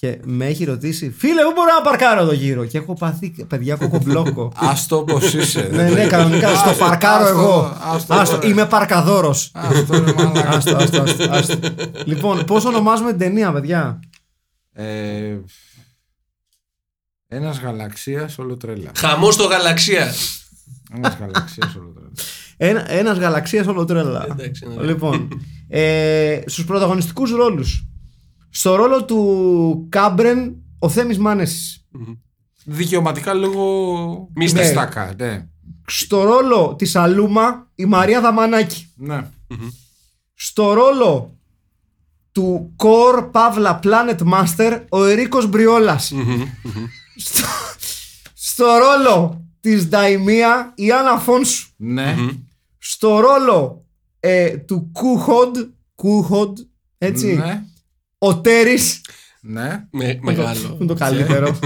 Και 0.00 0.18
με 0.24 0.46
έχει 0.46 0.64
ρωτήσει, 0.64 1.10
Φίλε, 1.18 1.42
πού 1.42 1.52
μπορώ 1.54 1.72
να 1.78 1.82
παρκάρω 1.82 2.20
εδώ 2.20 2.32
γύρω; 2.32 2.64
Και 2.64 2.78
έχω 2.78 2.94
πάθει, 2.94 3.44
παιδιά, 3.48 3.76
κοκομπλόκο. 3.76 4.52
Άστο 4.70 4.96
όπως 4.96 5.34
είσαι. 5.34 5.68
ναι, 5.72 5.88
ναι, 5.88 6.06
κανονικά. 6.06 6.54
Στο 6.56 6.68
Άστο, 6.70 6.84
παρκάρω 6.84 7.24
άστο, 7.24 7.38
εγώ. 7.38 7.76
άστο, 7.80 8.14
Άστο, 8.14 8.34
μωρέ. 8.36 8.48
είμαι 8.48 8.66
παρκαδόρος. 8.66 9.50
Άστο, 9.54 10.04
ρε 10.04 10.12
μαλάκα. 10.12 10.48
Άστο, 10.56 10.76
άστο, 10.76 11.02
άστο, 11.02 11.30
άστο. 11.30 11.58
λοιπόν, 12.04 12.44
πώς 12.44 12.64
ονομάζουμε 12.64 13.10
την 13.10 13.18
ταινία, 13.18 13.52
παιδιά; 13.52 14.00
Ε, 14.72 15.36
Ένας 17.28 17.58
γαλαξίας 17.60 18.38
όλο 18.38 18.56
τρέλα. 18.56 18.90
Χαμός 18.96 19.34
στο 19.34 19.44
γαλαξία. 19.44 20.12
Ένας 20.96 21.16
γαλαξίας 21.20 21.74
όλο 21.76 21.92
τρέλα. 21.94 22.10
Ένας 22.56 22.84
ένας 22.88 23.18
γαλαξίας 23.18 23.66
όλο 23.66 23.84
τρέλα. 23.84 24.26
Εντάξει, 24.30 24.66
ναι. 24.68 24.82
λοιπόν, 24.84 25.28
ε, 25.68 26.40
στους 26.46 26.64
πρωταγωνιστικούς 26.64 27.30
ρόλους. 27.30 27.84
Στο 28.50 28.74
ρόλο 28.74 29.04
του 29.04 29.86
Κάμπρεν, 29.88 30.54
ο 30.78 30.88
Θέμης 30.88 31.18
Μάνεσης. 31.18 31.84
Δικαιωματικά 32.64 33.34
λόγω 33.34 34.28
Μίστα. 34.34 34.60
μιστάκα. 34.60 35.14
Ναι. 35.18 35.46
Στο 35.86 36.22
ρόλο 36.22 36.74
της 36.78 36.96
Αλούμα, 36.96 37.68
η 37.74 37.84
Μαρία 37.84 38.20
Δαμανάκη. 38.20 38.92
ναι. 38.96 39.30
Στο 40.34 40.72
ρόλο 40.72 41.38
του 42.32 42.74
Core 42.76 43.30
Pavla 43.30 43.80
Planet 43.80 44.18
Master, 44.32 44.80
ο 44.88 45.04
Ερίκος 45.04 45.46
Μπριόλας. 45.48 46.12
στο, 47.16 47.46
στο 48.34 48.64
ρόλο 48.66 49.44
της 49.60 49.88
Νταϊμία, 49.88 50.72
η 50.76 50.90
Άννα 50.92 51.18
Φόνσου. 51.18 51.68
Ναι. 51.76 52.16
Στο 52.78 53.20
ρόλο 53.20 53.84
ε, 54.20 54.56
του 54.56 54.90
Κούχοντ, 54.92 55.56
Κούχοντ, 55.94 56.58
έτσι, 56.98 57.34
Ναι. 57.34 57.64
Ο 58.22 58.40
Τέρης, 58.40 59.00
Με- 59.42 59.88
Ναι. 59.90 60.14
που 60.14 60.30
είναι 60.30 60.42
Μεγάλο. 60.42 60.78
το 60.86 60.94
καλύτερο. 60.94 61.58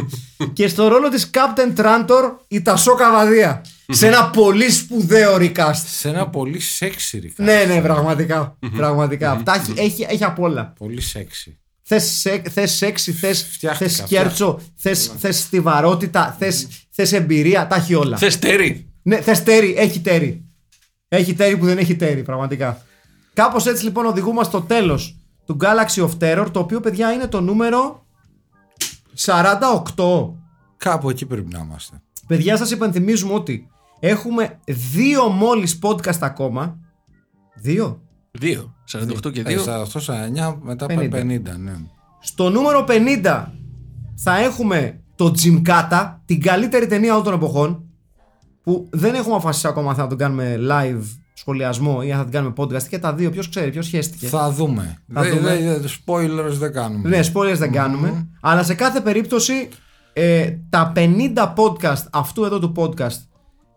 και 0.53 0.69
στο 0.69 0.89
ρόλο 0.89 1.09
της 1.09 1.31
Captain 1.33 1.81
Trantor 1.81 2.33
η 2.49 2.63
Τασό 2.63 2.95
Καβαδία. 2.95 3.65
σε 3.89 4.07
ένα 4.07 4.31
πολύ 4.31 4.71
σπουδαίο 4.71 5.37
recast. 5.41 5.83
Σε 5.87 6.09
ένα 6.09 6.29
πολύ 6.29 6.61
σεξι 6.61 7.19
ρικά. 7.19 7.43
ναι, 7.45 7.65
ναι, 7.65 7.81
πραγματικά. 7.81 8.59
πραγματικά. 8.77 9.41
Τα 9.45 9.55
έχει, 9.55 9.73
έχει, 9.77 10.07
έχει 10.09 10.25
απ' 10.25 10.39
όλα. 10.41 10.73
Πολύ 10.79 11.01
σεξι. 11.01 11.59
Θες, 11.83 12.05
σε, 12.05 12.43
θες 12.51 12.73
σεξι, 12.73 13.13
θες, 13.13 13.47
Φτιάχτηκα, 13.53 13.91
θες 13.91 13.97
σκέρτσο, 14.07 14.61
θες, 14.77 15.13
θες 15.19 15.39
στιβαρότητα, 15.39 16.37
θες, 16.39 16.67
θες 16.91 17.13
εμπειρία, 17.13 17.67
τα 17.67 17.77
έχει 17.77 17.95
όλα. 17.95 18.17
Θες 18.17 18.39
τέρι. 18.39 18.89
Ναι, 19.03 19.21
θες 19.21 19.43
τέρι, 19.43 19.75
έχει 19.79 20.01
τέρι. 20.01 20.45
Έχει 21.09 21.35
τέρι 21.35 21.57
που 21.57 21.65
δεν 21.65 21.79
έχει 21.79 21.97
τέρι, 21.97 22.23
πραγματικά. 22.23 22.83
Κάπως 23.35 23.67
έτσι 23.67 23.85
λοιπόν 23.85 24.07
οδηγούμαστε 24.07 24.57
στο 24.57 24.67
τέλος 24.67 25.17
του 25.45 25.57
Galaxy 25.61 26.09
of 26.09 26.11
Terror, 26.21 26.47
το 26.53 26.59
οποίο 26.61 26.81
παιδιά 26.81 27.13
είναι 27.13 27.27
το 27.27 27.41
νούμερο 27.41 28.07
48. 29.17 30.33
Κάπου 30.77 31.11
εκεί 31.11 31.27
πρέπει 31.27 31.53
να 31.53 31.59
είμαστε. 31.59 32.03
Παιδιά 32.27 32.57
σας 32.57 32.71
υπενθυμίζουμε 32.71 33.33
ότι 33.35 33.69
έχουμε 34.01 34.59
δύο 34.65 35.29
μόλις 35.29 35.79
podcast 35.83 36.19
ακόμα. 36.21 36.79
Δύο; 37.55 38.01
Δύο. 38.31 38.75
48 38.93 39.33
και 39.33 39.41
Ε, 39.41 39.43
δύο. 39.43 39.59
στα 39.61 39.81
8-9 39.83 40.59
μετά 40.63 40.87
50. 40.87 40.89
πάει 40.89 41.09
50, 41.09 41.57
ναι. 41.59 41.73
Στο 42.21 42.51
νούμερο 42.51 42.85
50 42.89 43.53
θα 44.15 44.37
έχουμε 44.37 45.01
το 45.15 45.35
Gymkata, 45.43 46.15
την 46.25 46.41
καλύτερη 46.41 46.87
ταινία 46.87 47.13
όλων 47.13 47.25
των 47.25 47.35
εποχών, 47.35 47.85
που 48.63 48.89
δεν 48.91 49.15
έχουμε 49.15 49.35
αποφασίσει 49.35 49.67
ακόμα 49.67 49.91
αν 49.91 49.97
θα 49.97 50.07
τον 50.07 50.19
κάνουμε 50.19 50.57
live 50.61 51.03
σχολιασμό 51.37 52.01
ή 52.05 52.13
αν 52.13 52.19
θα 52.19 52.23
την 52.25 52.33
κάνουμε 52.33 52.53
podcast 52.57 52.83
και 52.83 52.99
τα 52.99 53.15
δύο. 53.15 53.31
Ποιος 53.31 53.49
ξέρει, 53.49 53.71
ποιος 53.71 53.89
χαίστηκε. 53.89 54.27
Θα 54.27 54.51
δούμε. 54.51 54.99
Θα 55.13 55.23
Δε- 55.23 55.31
δούμε. 55.31 55.57
δε- 55.59 55.79
δε- 55.79 55.89
spoilers 56.07 56.53
δεν 56.59 56.73
κάνουμε. 56.73 57.09
Ναι, 57.09 57.21
spoilers 57.35 57.57
δεν 57.57 57.73
κάνουμε. 57.73 58.29
Αλλά 58.41 58.63
σε 58.63 58.75
κάθε 58.75 59.01
περίπτωση 59.01 59.69
ε, 60.13 60.51
τα 60.71 60.93
50 60.97 61.55
podcast 61.57 62.03
αυτού 62.13 62.45
εδώ 62.45 62.59
του 62.59 62.73
podcast 62.77 63.17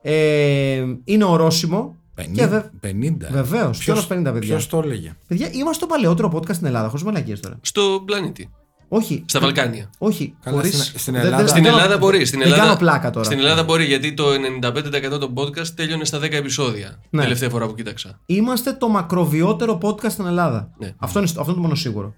ε, 0.01 0.83
είναι 1.03 1.23
ορόσημο. 1.23 1.95
50. 2.21 2.23
Και 2.33 2.45
βε... 2.47 2.69
50. 2.83 2.91
Βεβαίως. 3.31 3.77
Ποιο 3.77 3.93
Ποιος- 3.93 4.07
50 4.07 4.21
παιδιά. 4.23 4.39
Ποιος 4.39 4.67
το 4.67 4.81
έλεγε; 4.83 5.15
Παιδιά, 5.27 5.49
είμαστε 5.51 5.85
το 5.85 5.91
παλαιότερο 5.93 6.31
podcast 6.33 6.53
στην 6.53 6.67
Ελλάδα, 6.67 6.87
χωρίς 6.87 7.03
μαλακίες 7.03 7.39
τώρα. 7.39 7.57
Στο 7.61 8.01
πλανήτη. 8.05 8.49
Όχι. 8.89 9.23
Στα 9.27 9.39
Βαλκάνια. 9.39 9.89
Όχι. 9.97 10.35
Καλά, 10.43 10.57
χωρίς... 10.57 10.83
στην- 10.85 10.99
στην 10.99 11.13
δεν- 11.13 11.21
Ελλάδα- 11.21 11.37
δεν- 11.37 11.47
Στην 11.47 11.63
δεν 11.63 11.71
κάνω- 11.71 11.83
Ελλάδα 11.83 11.99
μπορεί. 11.99 12.25
Στην 12.25 12.39
δεν 12.39 12.47
Ελλάδα, 12.47 12.63
κάνω 12.67 12.77
πλάκα 12.77 13.09
τώρα. 13.09 13.25
Στην 13.25 13.37
Ελλάδα 13.39 13.63
μπορεί 13.63 13.85
γιατί 13.85 14.13
το 14.13 14.25
95% 14.33 15.19
των 15.19 15.33
podcast 15.37 15.67
τέλειωνε 15.75 16.05
στα 16.05 16.19
10 16.19 16.31
επεισόδια. 16.31 16.99
Ναι. 17.09 17.21
Τελευταία 17.21 17.49
φορά 17.49 17.67
που 17.67 17.73
κοίταξα. 17.73 18.19
Είμαστε 18.25 18.73
το 18.73 18.87
μακροβιότερο 18.89 19.77
podcast 19.81 20.09
στην 20.11 20.25
Ελλάδα. 20.25 20.69
Ναι. 20.77 20.93
Αυτό, 20.97 21.19
είναι, 21.19 21.27
αυτό 21.29 21.43
είναι 21.43 21.53
το 21.53 21.59
μόνο 21.61 21.75
σίγουρο. 21.75 22.13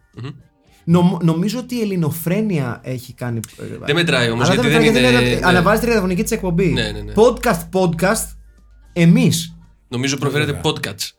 Νομ- 0.85 1.23
νομίζω 1.23 1.59
ότι 1.59 1.75
η 1.75 1.81
ελληνοφρένεια 1.81 2.79
έχει 2.83 3.13
κάνει. 3.13 3.39
ε, 3.57 3.63
Δεν 3.85 3.95
μετράει 3.95 4.29
όμως 4.29 4.45
Αλλά 4.49 4.53
γιατί 4.53 4.69
δεν 4.69 4.81
δεν 4.81 4.91
μετράει, 4.93 5.03
είναι. 5.11 5.11
γιατί 5.19 5.31
είναι- 5.31 5.39
ναι. 5.39 5.47
Ανεβάζει 5.47 5.79
τη 5.79 5.85
ραδιοφωνική 5.85 6.21
της 6.23 6.31
εκπομπή. 6.31 6.65
Ναι, 6.67 6.91
ναι, 6.91 6.99
ναι. 7.01 7.13
Podcast, 7.15 7.69
podcast, 7.79 8.35
εμείς. 8.93 9.55
Νομίζω 9.87 10.17
προφέρεται 10.17 10.61
podcast. 10.63 11.09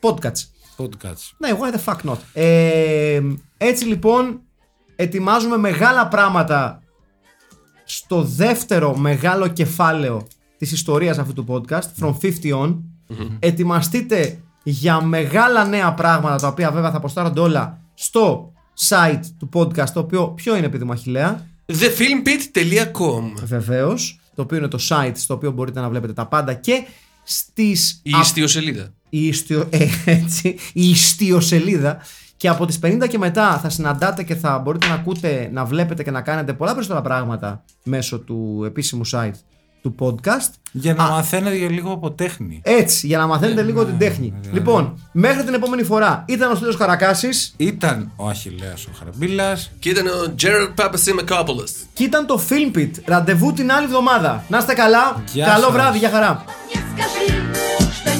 Podcast. 0.00 0.42
Podcast. 0.76 1.22
Ναι, 1.38 1.50
why 1.60 1.74
the 1.76 1.92
fuck 1.94 2.10
not. 2.10 2.16
Ε, 2.32 3.20
έτσι 3.56 3.84
λοιπόν, 3.84 4.40
ετοιμάζουμε 4.96 5.56
μεγάλα 5.56 6.08
πράγματα 6.08 6.82
στο 7.84 8.22
δεύτερο 8.22 8.96
μεγάλο 8.96 9.48
κεφάλαιο 9.48 10.26
της 10.58 10.72
ιστορίας 10.72 11.18
αυτού 11.18 11.32
του 11.32 11.46
podcast, 11.48 11.82
From 12.00 12.14
50 12.22 12.30
On. 12.62 12.76
Ετοιμαστείτε 13.38 14.38
για 14.62 15.00
μεγάλα 15.00 15.64
νέα 15.66 15.94
πράγματα, 15.94 16.36
τα 16.36 16.48
οποία 16.48 16.70
βέβαια 16.70 16.90
θα 16.90 16.96
αποστάρονται 16.96 17.40
όλα 17.40 17.80
στο 17.94 18.52
site 18.88 19.20
του 19.38 19.48
podcast, 19.52 19.88
το 19.92 20.00
οποίο 20.00 20.28
ποιο 20.28 20.56
είναι 20.56 20.68
παιδί 20.68 20.84
μου 20.84 20.92
Αχιλέα, 20.92 21.46
thefilmpit.com 21.66 23.32
Βεβαίως, 23.44 24.20
το 24.34 24.42
οποίο 24.42 24.56
είναι 24.56 24.68
το 24.68 24.78
site 24.88 25.12
στο 25.14 25.34
οποίο 25.34 25.50
μπορείτε 25.50 25.80
να 25.80 25.88
βλέπετε 25.88 26.12
τα 26.12 26.26
πάντα 26.26 26.54
και 26.54 26.84
στις 27.22 28.00
Η 28.02 28.10
ιστιοσελίδα. 28.20 28.92
η, 29.08 29.26
ιστιο, 29.26 29.66
ε, 29.70 29.86
έτσι, 30.04 30.48
η 30.72 30.88
ιστιοσελίδα 30.88 31.98
και 32.44 32.50
από 32.50 32.66
τις 32.66 32.78
50 32.82 33.08
και 33.08 33.18
μετά 33.18 33.58
θα 33.62 33.68
συναντάτε 33.68 34.22
και 34.22 34.34
θα 34.34 34.58
μπορείτε 34.58 34.86
να 34.86 34.94
ακούτε, 34.94 35.48
να 35.52 35.64
βλέπετε 35.64 36.02
και 36.02 36.10
να 36.10 36.20
κάνετε 36.20 36.52
πολλά 36.52 36.72
περισσότερα 36.72 37.02
πράγματα 37.02 37.64
μέσω 37.82 38.18
του 38.18 38.62
επίσημου 38.66 39.02
site 39.10 39.30
του 39.82 39.94
podcast. 39.98 40.50
Για 40.72 40.94
να 40.94 41.04
μαθαίνετε 41.04 41.56
για 41.56 41.70
λίγο 41.70 41.92
από 41.92 42.10
τέχνη. 42.12 42.60
Έτσι, 42.64 43.06
για 43.06 43.18
να 43.18 43.26
μαθαίνετε 43.26 43.62
λίγο 43.62 43.84
την 43.84 43.98
τέχνη. 43.98 44.34
Λοιπόν, 44.52 45.08
μέχρι 45.12 45.44
την 45.44 45.54
επόμενη 45.54 45.82
φορά 45.82 46.24
ήταν 46.28 46.50
ο 46.50 46.54
Στέλιος 46.54 46.76
Καρακάσης 46.76 47.54
Ήταν 47.56 48.12
ο 48.16 48.28
Αχιλέας 48.28 48.86
ο 48.86 48.90
Χαραμπίλας. 48.98 49.70
Και 49.78 49.90
ήταν 49.90 50.06
ο 50.06 50.34
Gerald 50.42 50.84
Papasimacopoulos. 50.84 51.70
και 51.92 52.04
ήταν 52.04 52.26
το 52.26 52.40
Filmpit. 52.48 52.90
Ραντεβού 53.04 53.52
την 53.52 53.72
άλλη 53.72 53.84
εβδομάδα. 53.84 54.44
Να 54.48 54.58
είστε 54.58 54.74
καλά. 54.74 55.22
Γεια 55.32 55.46
Καλό 55.46 55.62
σας. 55.64 55.72
βράδυ, 55.72 55.98
για 55.98 56.10
χαρά. 56.10 56.44
Nie 56.72 56.76
skaż 56.76 58.13